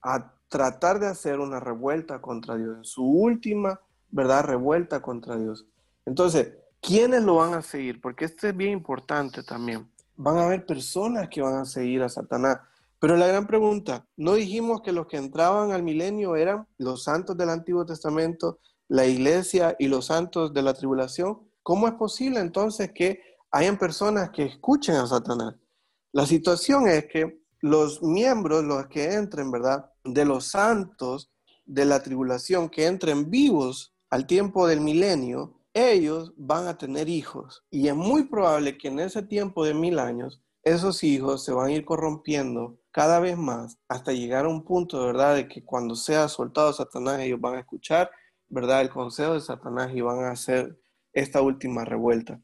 a 0.04 0.34
tratar 0.48 1.02
de 1.02 1.08
hacer 1.08 1.40
una 1.40 1.60
revuelta 1.60 2.22
contra 2.22 2.56
Dios, 2.56 2.90
su 2.90 3.04
última, 3.04 3.82
¿verdad? 4.10 4.46
Revuelta 4.46 5.02
contra 5.02 5.38
Dios. 5.38 5.68
Entonces, 6.06 6.54
¿quiénes 6.82 7.24
lo 7.24 7.36
van 7.36 7.54
a 7.54 7.62
seguir? 7.62 8.02
Porque 8.02 8.26
esto 8.26 8.48
es 8.48 8.56
bien 8.56 8.72
importante 8.72 9.44
también. 9.44 9.90
Van 10.16 10.38
a 10.38 10.46
haber 10.46 10.66
personas 10.66 11.30
que 11.30 11.42
van 11.42 11.56
a 11.56 11.66
seguir 11.66 12.04
a 12.04 12.10
Satanás. 12.10 12.60
Pero 13.00 13.16
la 13.18 13.28
gran 13.28 13.48
pregunta, 13.48 14.06
¿no 14.18 14.34
dijimos 14.34 14.82
que 14.82 14.92
los 14.92 15.08
que 15.08 15.18
entraban 15.18 15.72
al 15.72 15.82
milenio 15.82 16.36
eran 16.36 16.68
los 16.78 17.04
santos 17.04 17.38
del 17.38 17.50
Antiguo 17.50 17.86
Testamento, 17.86 18.60
la 18.88 19.06
iglesia 19.06 19.76
y 19.80 19.88
los 19.88 20.08
santos 20.08 20.54
de 20.54 20.62
la 20.62 20.74
tribulación? 20.74 21.40
¿Cómo 21.64 21.88
es 21.88 21.94
posible 21.94 22.40
entonces 22.40 22.92
que 22.94 23.22
hayan 23.52 23.78
personas 23.78 24.30
que 24.30 24.44
escuchen 24.44 24.96
a 24.96 25.08
Satanás? 25.08 25.56
La 26.12 26.26
situación 26.26 26.88
es 26.88 27.06
que 27.08 27.42
los 27.62 28.04
miembros, 28.04 28.64
los 28.64 28.88
que 28.88 29.14
entren, 29.14 29.50
¿verdad? 29.50 29.92
de 30.04 30.26
los 30.26 30.46
santos 30.46 31.32
de 31.66 31.86
la 31.86 32.02
tribulación 32.02 32.70
que 32.70 32.88
entren 32.88 33.30
vivos 33.30 33.94
al 34.10 34.26
tiempo 34.28 34.68
del 34.68 34.82
milenio, 34.82 35.61
ellos 35.74 36.34
van 36.38 36.68
a 36.68 36.78
tener 36.78 37.10
hijos. 37.10 37.64
Y 37.70 37.88
es 37.88 37.96
muy 37.96 38.26
probable 38.26 38.78
que 38.78 38.90
en 38.90 39.00
ese 39.00 39.24
tiempo 39.24 39.66
de 39.66 39.74
mil 39.74 40.00
años, 40.00 40.42
esos 40.64 41.04
hijos 41.04 41.44
se 41.44 41.54
van 41.54 41.68
a 41.68 41.72
ir 41.72 41.86
corrompiendo 41.86 42.78
cada 42.92 43.20
vez 43.20 43.38
más 43.38 43.80
hasta 43.88 44.12
llegar 44.12 44.46
a 44.46 44.50
un 44.50 44.64
punto, 44.64 45.00
de 45.00 45.08
verdad, 45.08 45.36
de 45.36 45.48
que 45.48 45.64
cuando 45.64 45.96
sea 45.96 46.28
soltado 46.28 46.72
Satanás, 46.74 47.20
ellos 47.22 47.40
van 47.40 47.56
a 47.56 47.60
escuchar, 47.60 48.12
¿verdad?, 48.48 48.82
el 48.82 48.90
consejo 48.90 49.34
de 49.34 49.42
Satanás 49.42 49.92
y 49.94 50.02
van 50.02 50.24
a 50.26 50.32
hacer 50.32 50.78
esta 51.14 51.42
última 51.42 51.86
revuelta. 51.86 52.40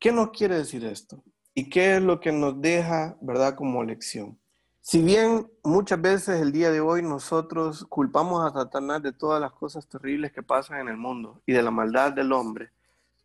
¿Qué 0.00 0.10
nos 0.10 0.30
quiere 0.30 0.56
decir 0.56 0.84
esto? 0.84 1.22
¿Y 1.54 1.68
qué 1.68 1.96
es 1.96 2.02
lo 2.02 2.18
que 2.18 2.32
nos 2.32 2.60
deja, 2.60 3.16
¿verdad?, 3.20 3.54
como 3.54 3.84
lección? 3.84 4.41
Si 4.84 5.00
bien 5.00 5.48
muchas 5.62 6.02
veces 6.02 6.40
el 6.40 6.50
día 6.50 6.72
de 6.72 6.80
hoy 6.80 7.02
nosotros 7.02 7.86
culpamos 7.88 8.44
a 8.44 8.52
Satanás 8.52 9.00
de 9.00 9.12
todas 9.12 9.40
las 9.40 9.52
cosas 9.52 9.86
terribles 9.86 10.32
que 10.32 10.42
pasan 10.42 10.80
en 10.80 10.88
el 10.88 10.96
mundo 10.96 11.40
y 11.46 11.52
de 11.52 11.62
la 11.62 11.70
maldad 11.70 12.12
del 12.12 12.32
hombre, 12.32 12.70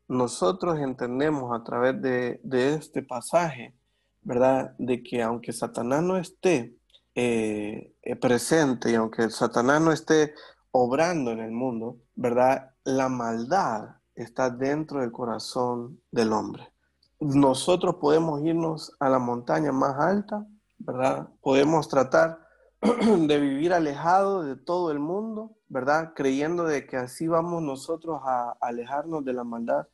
nosotros 0.07 0.77
entendemos 0.77 1.59
a 1.59 1.63
través 1.63 1.99
de, 1.99 2.39
este 2.75 3.01
pasaje, 3.01 3.73
¿verdad? 4.21 4.75
De 4.77 5.01
que 5.01 5.23
aunque 5.23 5.51
Satanás 5.51 6.03
no 6.03 6.17
esté 6.17 6.77
eh, 7.15 7.91
eh, 8.03 8.15
presente 8.15 8.91
y 8.91 8.95
aunque 8.95 9.31
Satanás 9.31 9.81
no 9.81 9.91
esté 9.91 10.35
obrando 10.69 11.31
en 11.31 11.39
el 11.39 11.51
mundo, 11.51 11.97
¿verdad? 12.13 12.69
La 12.83 13.09
maldad 13.09 13.95
está 14.13 14.51
dentro 14.51 15.01
del 15.01 15.11
corazón 15.11 15.99
del 16.11 16.33
hombre. 16.33 16.71
Nosotros 17.19 17.95
podemos 17.95 18.43
irnos 18.43 18.95
a 18.99 19.09
la 19.09 19.17
montaña 19.17 19.71
más 19.71 19.97
alta 19.97 20.45
¿verdad? 20.79 21.29
Podemos 21.41 21.87
tratar 21.89 22.39
de 22.81 23.39
vivir 23.39 23.73
alejado 23.73 24.43
de 24.43 24.55
todo 24.55 24.91
el 24.91 24.99
mundo, 24.99 25.57
¿verdad? 25.67 26.13
Creyendo 26.15 26.63
de 26.63 26.85
que 26.85 26.97
así 26.97 27.27
vamos 27.27 27.61
nosotros 27.63 28.21
a 28.23 28.55
alejarnos 28.61 29.25
de 29.25 29.33
la 29.33 29.43
maldad, 29.43 29.87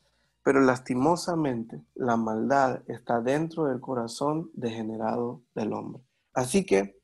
pero 0.43 0.59
lastimosamente 0.59 1.81
la 1.95 2.17
maldad 2.17 2.81
está 2.87 3.21
dentro 3.21 3.65
del 3.65 3.79
corazón 3.79 4.51
degenerado 4.53 5.41
del 5.55 5.73
hombre. 5.73 6.03
Así 6.33 6.65
que 6.65 6.99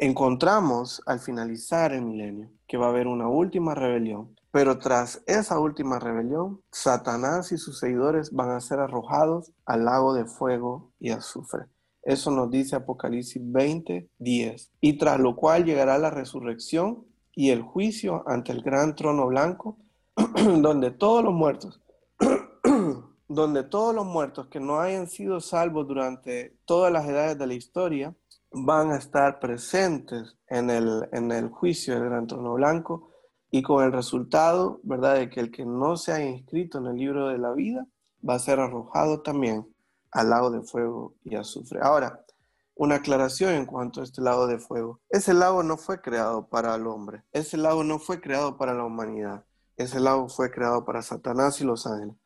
encontramos 0.00 1.02
al 1.06 1.20
finalizar 1.20 1.92
el 1.92 2.02
milenio 2.02 2.50
que 2.66 2.76
va 2.76 2.86
a 2.86 2.90
haber 2.90 3.06
una 3.06 3.28
última 3.28 3.74
rebelión, 3.74 4.34
pero 4.50 4.78
tras 4.78 5.22
esa 5.26 5.60
última 5.60 6.00
rebelión, 6.00 6.60
Satanás 6.72 7.52
y 7.52 7.58
sus 7.58 7.78
seguidores 7.78 8.32
van 8.32 8.50
a 8.50 8.60
ser 8.60 8.80
arrojados 8.80 9.52
al 9.64 9.84
lago 9.84 10.14
de 10.14 10.24
fuego 10.24 10.90
y 10.98 11.10
azufre. 11.10 11.66
Eso 12.02 12.30
nos 12.30 12.50
dice 12.50 12.76
Apocalipsis 12.76 13.42
20, 13.44 14.08
10. 14.18 14.72
Y 14.80 14.98
tras 14.98 15.20
lo 15.20 15.36
cual 15.36 15.64
llegará 15.64 15.98
la 15.98 16.10
resurrección 16.10 17.04
y 17.34 17.50
el 17.50 17.62
juicio 17.62 18.24
ante 18.26 18.52
el 18.52 18.62
gran 18.62 18.94
trono 18.94 19.26
blanco, 19.26 19.78
donde 20.60 20.90
todos 20.90 21.22
los 21.22 21.34
muertos, 21.34 21.80
donde 23.28 23.62
todos 23.64 23.94
los 23.94 24.06
muertos 24.06 24.48
que 24.48 24.60
no 24.60 24.80
hayan 24.80 25.06
sido 25.06 25.40
salvos 25.40 25.86
durante 25.86 26.56
todas 26.64 26.92
las 26.92 27.06
edades 27.06 27.38
de 27.38 27.46
la 27.46 27.54
historia, 27.54 28.14
van 28.52 28.90
a 28.90 28.96
estar 28.96 29.38
presentes 29.38 30.36
en 30.48 30.70
el, 30.70 31.08
en 31.12 31.30
el 31.30 31.48
juicio 31.50 31.94
del 31.94 32.08
gran 32.08 32.26
trono 32.26 32.54
blanco 32.54 33.10
y 33.50 33.62
con 33.62 33.84
el 33.84 33.92
resultado, 33.92 34.80
¿verdad?, 34.82 35.16
de 35.16 35.30
que 35.30 35.40
el 35.40 35.50
que 35.50 35.64
no 35.64 35.96
se 35.96 36.12
haya 36.12 36.28
inscrito 36.28 36.78
en 36.78 36.86
el 36.86 36.96
libro 36.96 37.28
de 37.28 37.38
la 37.38 37.52
vida 37.52 37.86
va 38.28 38.34
a 38.34 38.38
ser 38.38 38.58
arrojado 38.58 39.22
también 39.22 39.69
al 40.12 40.30
lago 40.30 40.50
de 40.50 40.62
fuego 40.62 41.14
y 41.24 41.36
azufre. 41.36 41.80
Ahora, 41.82 42.24
una 42.80 42.96
aclaración 42.96 43.52
en 43.52 43.66
cuanto 43.66 44.00
a 44.00 44.04
este 44.04 44.22
lago 44.22 44.46
de 44.46 44.58
fuego. 44.58 45.00
Ese 45.10 45.34
lago 45.34 45.62
no 45.62 45.76
fue 45.76 46.00
creado 46.00 46.48
para 46.48 46.74
el 46.74 46.86
hombre, 46.86 47.22
ese 47.30 47.58
lago 47.58 47.84
no 47.84 47.98
fue 47.98 48.22
creado 48.22 48.56
para 48.56 48.72
la 48.72 48.84
humanidad, 48.84 49.44
ese 49.76 50.00
lago 50.00 50.30
fue 50.30 50.50
creado 50.50 50.84
para 50.84 51.02
Satanás 51.02 51.60
y 51.60 51.64
los 51.64 51.86
ángeles. 51.86 52.16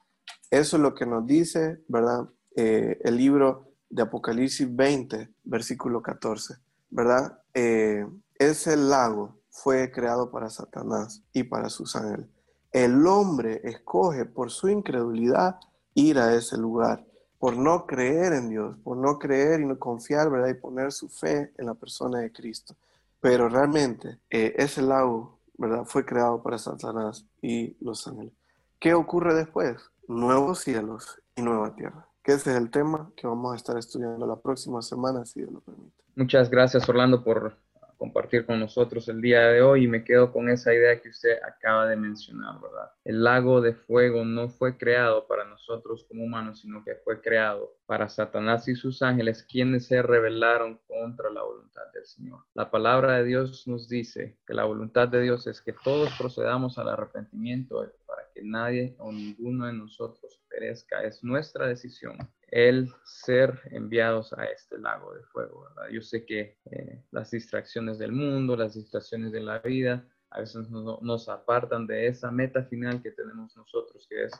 Eso 0.50 0.76
es 0.76 0.82
lo 0.82 0.94
que 0.94 1.06
nos 1.06 1.26
dice, 1.26 1.82
¿verdad? 1.88 2.28
Eh, 2.54 3.00
el 3.02 3.16
libro 3.16 3.72
de 3.90 4.02
Apocalipsis 4.02 4.72
20, 4.74 5.34
versículo 5.42 6.00
14, 6.00 6.54
¿verdad? 6.90 7.36
Eh, 7.52 8.06
ese 8.38 8.76
lago 8.76 9.40
fue 9.50 9.90
creado 9.90 10.30
para 10.30 10.50
Satanás 10.50 11.24
y 11.32 11.42
para 11.42 11.68
sus 11.68 11.96
ángeles. 11.96 12.28
El 12.70 13.06
hombre 13.08 13.60
escoge 13.64 14.24
por 14.24 14.52
su 14.52 14.68
incredulidad 14.68 15.58
ir 15.94 16.18
a 16.18 16.34
ese 16.34 16.56
lugar, 16.56 17.04
por 17.44 17.58
no 17.58 17.84
creer 17.84 18.32
en 18.32 18.48
Dios, 18.48 18.74
por 18.82 18.96
no 18.96 19.18
creer 19.18 19.60
y 19.60 19.66
no 19.66 19.78
confiar, 19.78 20.30
¿verdad? 20.30 20.48
Y 20.48 20.54
poner 20.54 20.92
su 20.92 21.10
fe 21.10 21.52
en 21.58 21.66
la 21.66 21.74
persona 21.74 22.20
de 22.20 22.32
Cristo. 22.32 22.74
Pero 23.20 23.50
realmente 23.50 24.18
eh, 24.30 24.54
ese 24.56 24.80
lago, 24.80 25.40
¿verdad? 25.58 25.84
Fue 25.84 26.06
creado 26.06 26.42
para 26.42 26.56
Satanás 26.56 27.26
y 27.42 27.76
los 27.84 28.08
ángeles. 28.08 28.32
¿Qué 28.78 28.94
ocurre 28.94 29.34
después? 29.34 29.76
Nuevos 30.08 30.60
cielos 30.60 31.20
y 31.36 31.42
nueva 31.42 31.74
tierra. 31.74 32.08
Que 32.22 32.32
ese 32.32 32.52
es 32.52 32.56
el 32.56 32.70
tema 32.70 33.10
que 33.14 33.26
vamos 33.26 33.52
a 33.52 33.56
estar 33.56 33.76
estudiando 33.76 34.26
la 34.26 34.36
próxima 34.36 34.80
semana, 34.80 35.26
si 35.26 35.40
Dios 35.40 35.52
lo 35.52 35.60
permite. 35.60 36.02
Muchas 36.16 36.48
gracias, 36.48 36.88
Orlando, 36.88 37.22
por 37.22 37.58
compartir 37.96 38.46
con 38.46 38.60
nosotros 38.60 39.08
el 39.08 39.20
día 39.20 39.48
de 39.48 39.62
hoy 39.62 39.84
y 39.84 39.88
me 39.88 40.04
quedo 40.04 40.32
con 40.32 40.48
esa 40.48 40.74
idea 40.74 41.00
que 41.00 41.08
usted 41.08 41.38
acaba 41.42 41.86
de 41.88 41.96
mencionar, 41.96 42.60
¿verdad? 42.60 42.90
El 43.04 43.22
lago 43.22 43.60
de 43.60 43.74
fuego 43.74 44.24
no 44.24 44.48
fue 44.48 44.76
creado 44.76 45.26
para 45.26 45.44
nosotros 45.44 46.04
como 46.08 46.24
humanos, 46.24 46.60
sino 46.60 46.84
que 46.84 46.94
fue 46.96 47.20
creado 47.20 47.76
para 47.86 48.08
Satanás 48.08 48.66
y 48.68 48.74
sus 48.74 49.02
ángeles, 49.02 49.42
quienes 49.42 49.86
se 49.86 50.02
rebelaron 50.02 50.80
contra 50.86 51.30
la 51.30 51.42
voluntad 51.42 51.82
del 51.92 52.04
Señor. 52.04 52.40
La 52.54 52.70
palabra 52.70 53.18
de 53.18 53.24
Dios 53.24 53.66
nos 53.66 53.88
dice 53.88 54.38
que 54.46 54.54
la 54.54 54.64
voluntad 54.64 55.08
de 55.08 55.20
Dios 55.20 55.46
es 55.46 55.60
que 55.60 55.74
todos 55.84 56.10
procedamos 56.18 56.78
al 56.78 56.88
arrepentimiento 56.88 57.86
para 58.06 58.22
que 58.34 58.42
nadie 58.42 58.96
o 58.98 59.12
ninguno 59.12 59.66
de 59.66 59.72
nosotros 59.72 60.40
perezca. 60.48 61.02
Es 61.02 61.22
nuestra 61.22 61.66
decisión 61.66 62.16
el 62.54 62.88
ser 63.02 63.60
enviados 63.72 64.32
a 64.32 64.44
este 64.44 64.78
lago 64.78 65.12
de 65.12 65.24
fuego. 65.24 65.66
Yo 65.90 66.00
sé 66.00 66.24
que 66.24 66.56
eh, 66.70 67.02
las 67.10 67.32
distracciones 67.32 67.98
del 67.98 68.12
mundo, 68.12 68.56
las 68.56 68.74
distracciones 68.74 69.32
de 69.32 69.40
la 69.40 69.58
vida, 69.58 70.06
a 70.30 70.38
veces 70.38 70.70
nos, 70.70 71.28
apartan 71.28 71.84
de 71.88 72.06
esa 72.06 72.30
meta 72.30 72.62
final 72.62 73.02
que 73.02 73.10
tenemos 73.10 73.56
nosotros, 73.56 74.06
que 74.08 74.26
es 74.26 74.32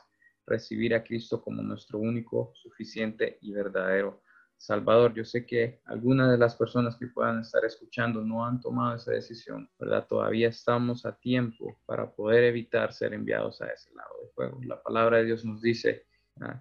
recibir 0.47 0.95
a 0.95 1.03
Cristo 1.03 1.41
como 1.41 1.61
nuestro 1.61 1.99
único, 1.99 2.53
suficiente 2.55 3.37
y 3.41 3.51
verdadero 3.51 4.21
Salvador. 4.55 5.13
Yo 5.13 5.25
sé 5.25 5.45
que 5.45 5.81
algunas 5.83 6.31
de 6.31 6.37
las 6.37 6.55
personas 6.55 6.95
que 6.95 7.07
puedan 7.07 7.41
estar 7.41 7.65
escuchando 7.65 8.21
no 8.21 8.45
han 8.45 8.61
tomado 8.61 8.95
esa 8.95 9.11
decisión, 9.11 9.69
¿verdad? 9.77 10.07
Todavía 10.07 10.47
estamos 10.47 11.05
a 11.05 11.17
tiempo 11.17 11.81
para 11.85 12.09
poder 12.09 12.45
evitar 12.45 12.93
ser 12.93 13.13
enviados 13.13 13.61
a 13.61 13.67
ese 13.67 13.93
lago 13.93 14.15
de 14.21 14.29
fuego. 14.29 14.61
La 14.63 14.81
palabra 14.81 15.17
de 15.17 15.25
Dios 15.25 15.43
nos 15.43 15.61
dice 15.61 16.05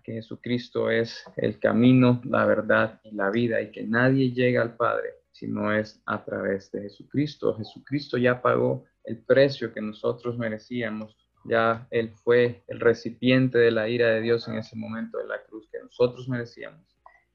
que 0.04 0.12
Jesucristo 0.12 0.90
es 0.90 1.24
el 1.36 1.58
camino, 1.58 2.20
la 2.24 2.46
verdad 2.46 3.00
y 3.02 3.10
la 3.14 3.30
vida 3.30 3.60
y 3.60 3.72
que 3.72 3.82
nadie 3.82 4.30
llega 4.30 4.62
al 4.62 4.76
Padre 4.76 5.14
si 5.32 5.48
no 5.48 5.72
es 5.72 6.00
a 6.06 6.24
través 6.24 6.70
de 6.70 6.82
Jesucristo. 6.82 7.56
Jesucristo 7.56 8.16
ya 8.16 8.40
pagó 8.40 8.84
el 9.02 9.18
precio 9.18 9.72
que 9.72 9.80
nosotros 9.80 10.38
merecíamos. 10.38 11.16
Ya 11.44 11.88
Él 11.90 12.12
fue 12.22 12.62
el 12.68 12.80
recipiente 12.80 13.58
de 13.58 13.72
la 13.72 13.88
ira 13.88 14.10
de 14.10 14.20
Dios 14.20 14.46
en 14.48 14.58
ese 14.58 14.76
momento 14.76 15.18
de 15.18 15.26
la 15.26 15.42
cruz 15.42 15.68
que 15.70 15.82
nosotros 15.82 16.28
merecíamos. 16.28 16.80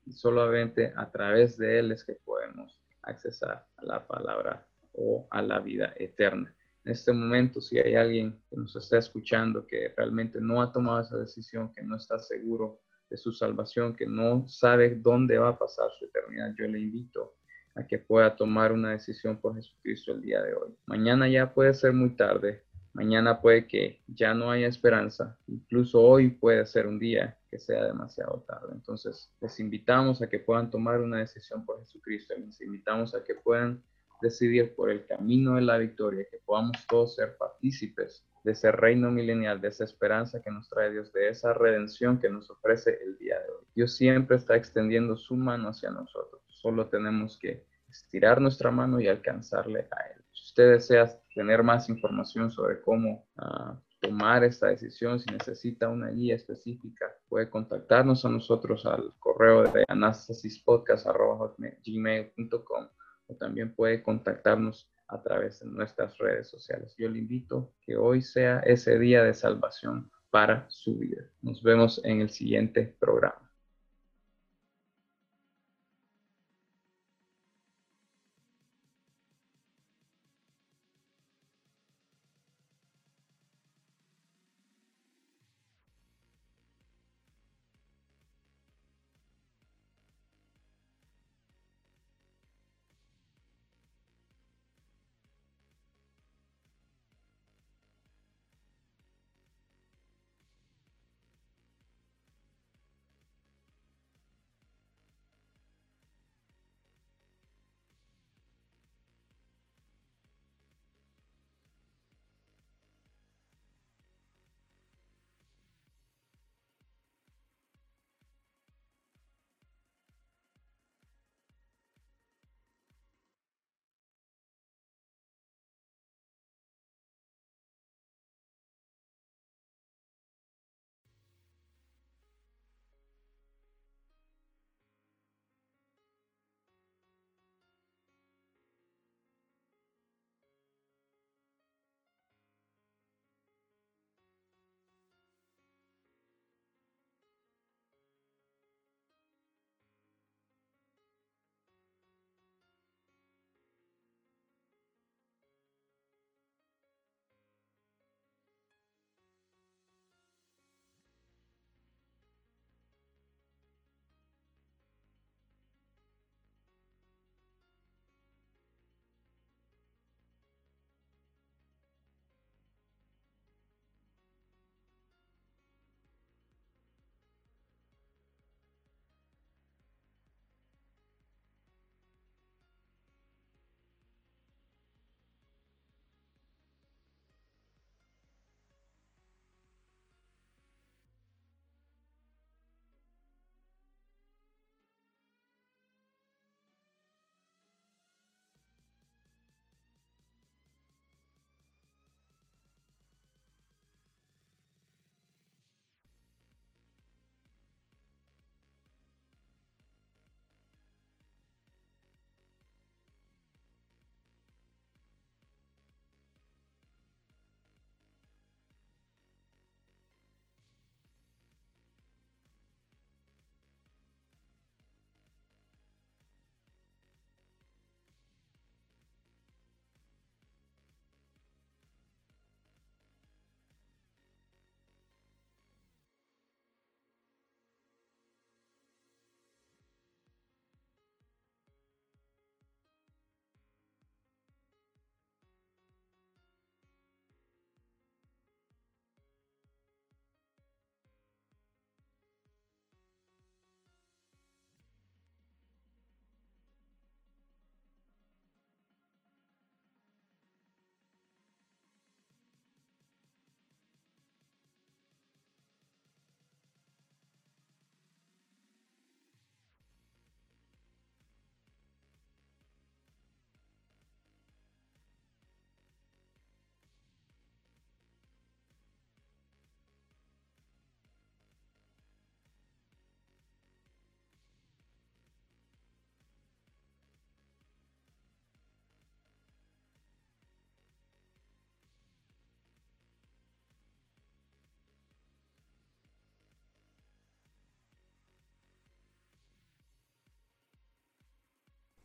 Y 0.05 0.13
solamente 0.13 0.93
a 0.95 1.11
través 1.11 1.57
de 1.57 1.79
Él 1.79 1.91
es 1.91 2.05
que 2.05 2.13
podemos 2.13 2.79
accesar 3.01 3.65
a 3.75 3.85
la 3.85 4.07
palabra 4.07 4.65
o 4.93 5.27
a 5.29 5.41
la 5.41 5.59
vida 5.59 5.93
eterna 5.97 6.55
en 6.86 6.91
este 6.91 7.11
momento, 7.11 7.59
si 7.61 7.77
hay 7.77 7.95
alguien 7.95 8.41
que 8.49 8.55
nos 8.55 8.75
está 8.75 8.97
escuchando 8.97 9.67
que 9.67 9.93
realmente 9.97 10.39
no 10.39 10.61
ha 10.61 10.71
tomado 10.71 11.01
esa 11.01 11.17
decisión, 11.17 11.73
que 11.73 11.84
no 11.84 11.97
está 11.97 12.17
seguro 12.19 12.82
de 13.09 13.17
su 13.17 13.32
salvación, 13.32 13.95
que 13.95 14.05
no 14.05 14.47
sabe 14.47 14.95
dónde 14.95 15.38
va 15.38 15.49
a 15.49 15.59
pasar 15.59 15.89
su 15.97 16.05
eternidad, 16.05 16.53
yo 16.57 16.67
le 16.67 16.80
invito 16.80 17.36
a 17.75 17.86
que 17.86 17.99
pueda 17.99 18.36
tomar 18.36 18.71
una 18.71 18.91
decisión 18.91 19.39
por 19.39 19.55
Jesucristo 19.55 20.13
el 20.13 20.21
día 20.21 20.41
de 20.41 20.53
hoy. 20.53 20.73
Mañana 20.86 21.27
ya 21.27 21.53
puede 21.53 21.73
ser 21.73 21.93
muy 21.93 22.15
tarde, 22.15 22.63
mañana 22.93 23.41
puede 23.41 23.67
que 23.67 24.01
ya 24.07 24.34
no 24.34 24.51
haya 24.51 24.67
esperanza, 24.67 25.38
incluso 25.47 26.01
hoy 26.01 26.30
puede 26.30 26.65
ser 26.65 26.88
un 26.88 26.99
día 26.99 27.38
que 27.49 27.59
sea 27.59 27.84
demasiado 27.84 28.43
tarde. 28.47 28.69
Entonces, 28.71 29.32
les 29.41 29.59
invitamos 29.59 30.21
a 30.21 30.30
que 30.30 30.39
puedan 30.39 30.69
tomar 30.69 31.01
una 31.01 31.17
decisión 31.17 31.65
por 31.65 31.80
Jesucristo, 31.80 32.36
les 32.38 32.61
invitamos 32.61 33.13
a 33.15 33.23
que 33.23 33.36
puedan 33.36 33.84
decidir 34.22 34.76
por 34.76 34.89
el 34.89 35.05
camino 35.05 35.55
de 35.55 35.61
la 35.61 35.78
victoria, 35.78 36.26
que 36.30 36.39
podamos 36.45 36.86
todos 36.88 37.15
ser 37.15 37.38
partícipes 37.38 38.26
de 38.43 38.51
ese 38.53 38.72
reino 38.72 39.11
milenial, 39.11 39.61
de 39.61 39.67
esa 39.70 39.84
esperanza 39.84 40.41
que 40.41 40.51
nos 40.51 40.67
trae 40.70 40.91
Dios, 40.91 41.11
de 41.13 41.30
esa 41.30 41.53
redención 41.53 42.20
que 42.20 42.30
nos 42.30 42.49
ofrece 42.49 42.97
el 43.03 43.15
día 43.17 43.38
de 43.39 43.51
hoy. 43.51 43.65
Dios 43.76 43.95
siempre 43.95 44.38
está 44.38 44.55
extendiendo 44.55 45.15
su 45.17 45.36
mano 45.36 45.70
hacia 45.70 45.91
nosotros. 45.91 46.41
Solo 46.47 46.88
tenemos 46.88 47.38
que 47.38 47.67
estirar 47.89 48.41
nuestra 48.41 48.72
mano 48.72 48.99
y 48.99 49.07
alcanzarle 49.07 49.88
a 49.91 50.07
Él. 50.13 50.24
Si 50.32 50.45
usted 50.45 50.72
desea 50.74 51.07
tener 51.34 51.63
más 51.63 51.89
información 51.89 52.51
sobre 52.51 52.82
cómo 52.82 53.28
uh, 53.38 53.74
tomar 53.99 54.43
esta 54.43 54.67
decisión, 54.67 55.20
si 55.20 55.26
necesita 55.32 55.89
una 55.89 56.09
guía 56.09 56.36
específica, 56.36 57.07
puede 57.28 57.49
contactarnos 57.49 58.24
a 58.26 58.30
nosotros 58.30 58.86
al 58.86 59.11
correo 59.20 59.63
de 59.63 59.86
anastasispodcast.gmail.com 59.88 62.88
o 63.30 63.36
también 63.36 63.73
puede 63.73 64.03
contactarnos 64.03 64.91
a 65.07 65.21
través 65.21 65.59
de 65.59 65.67
nuestras 65.67 66.17
redes 66.17 66.49
sociales. 66.49 66.93
Yo 66.97 67.09
le 67.09 67.19
invito 67.19 67.73
que 67.82 67.95
hoy 67.95 68.21
sea 68.21 68.59
ese 68.59 68.99
día 68.99 69.23
de 69.23 69.34
salvación 69.34 70.11
para 70.30 70.65
su 70.69 70.97
vida. 70.97 71.23
Nos 71.41 71.63
vemos 71.63 72.01
en 72.03 72.21
el 72.21 72.30
siguiente 72.30 72.95
programa. 72.99 73.49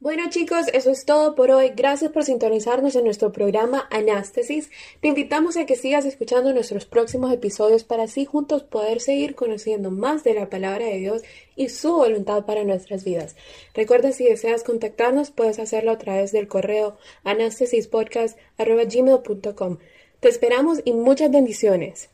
Bueno 0.05 0.29
chicos, 0.29 0.67
eso 0.75 0.91
es 0.91 1.07
todo 1.07 1.35
por 1.35 1.51
hoy. 1.51 1.73
Gracias 1.75 2.13
por 2.13 2.25
sintonizarnos 2.25 2.95
en 2.95 3.05
nuestro 3.05 3.33
programa 3.33 3.89
Anástesis. 3.91 4.71
Te 5.01 5.09
invitamos 5.09 5.57
a 5.57 5.65
que 5.65 5.77
sigas 5.77 6.05
escuchando 6.05 6.53
nuestros 6.53 6.85
próximos 6.85 7.33
episodios 7.33 7.85
para 7.85 8.03
así 8.03 8.27
juntos 8.27 8.65
poder 8.65 9.01
seguir 9.01 9.35
conociendo 9.35 9.91
más 9.91 10.23
de 10.23 10.35
la 10.35 10.51
palabra 10.51 10.85
de 10.85 10.99
Dios 10.99 11.23
y 11.57 11.71
su 11.71 11.95
voluntad 11.95 12.45
para 12.45 12.65
nuestras 12.65 13.03
vidas. 13.03 13.35
Recuerda 13.73 14.13
si 14.13 14.25
deseas 14.25 14.63
contactarnos 14.63 15.31
puedes 15.31 15.59
hacerlo 15.59 15.93
a 15.93 15.97
través 15.97 16.33
del 16.33 16.49
correo 16.49 16.99
anastesispodcast.gmail.com. 17.25 19.79
Te 20.21 20.29
esperamos 20.29 20.83
y 20.85 20.93
muchas 20.93 21.31
bendiciones. 21.31 22.11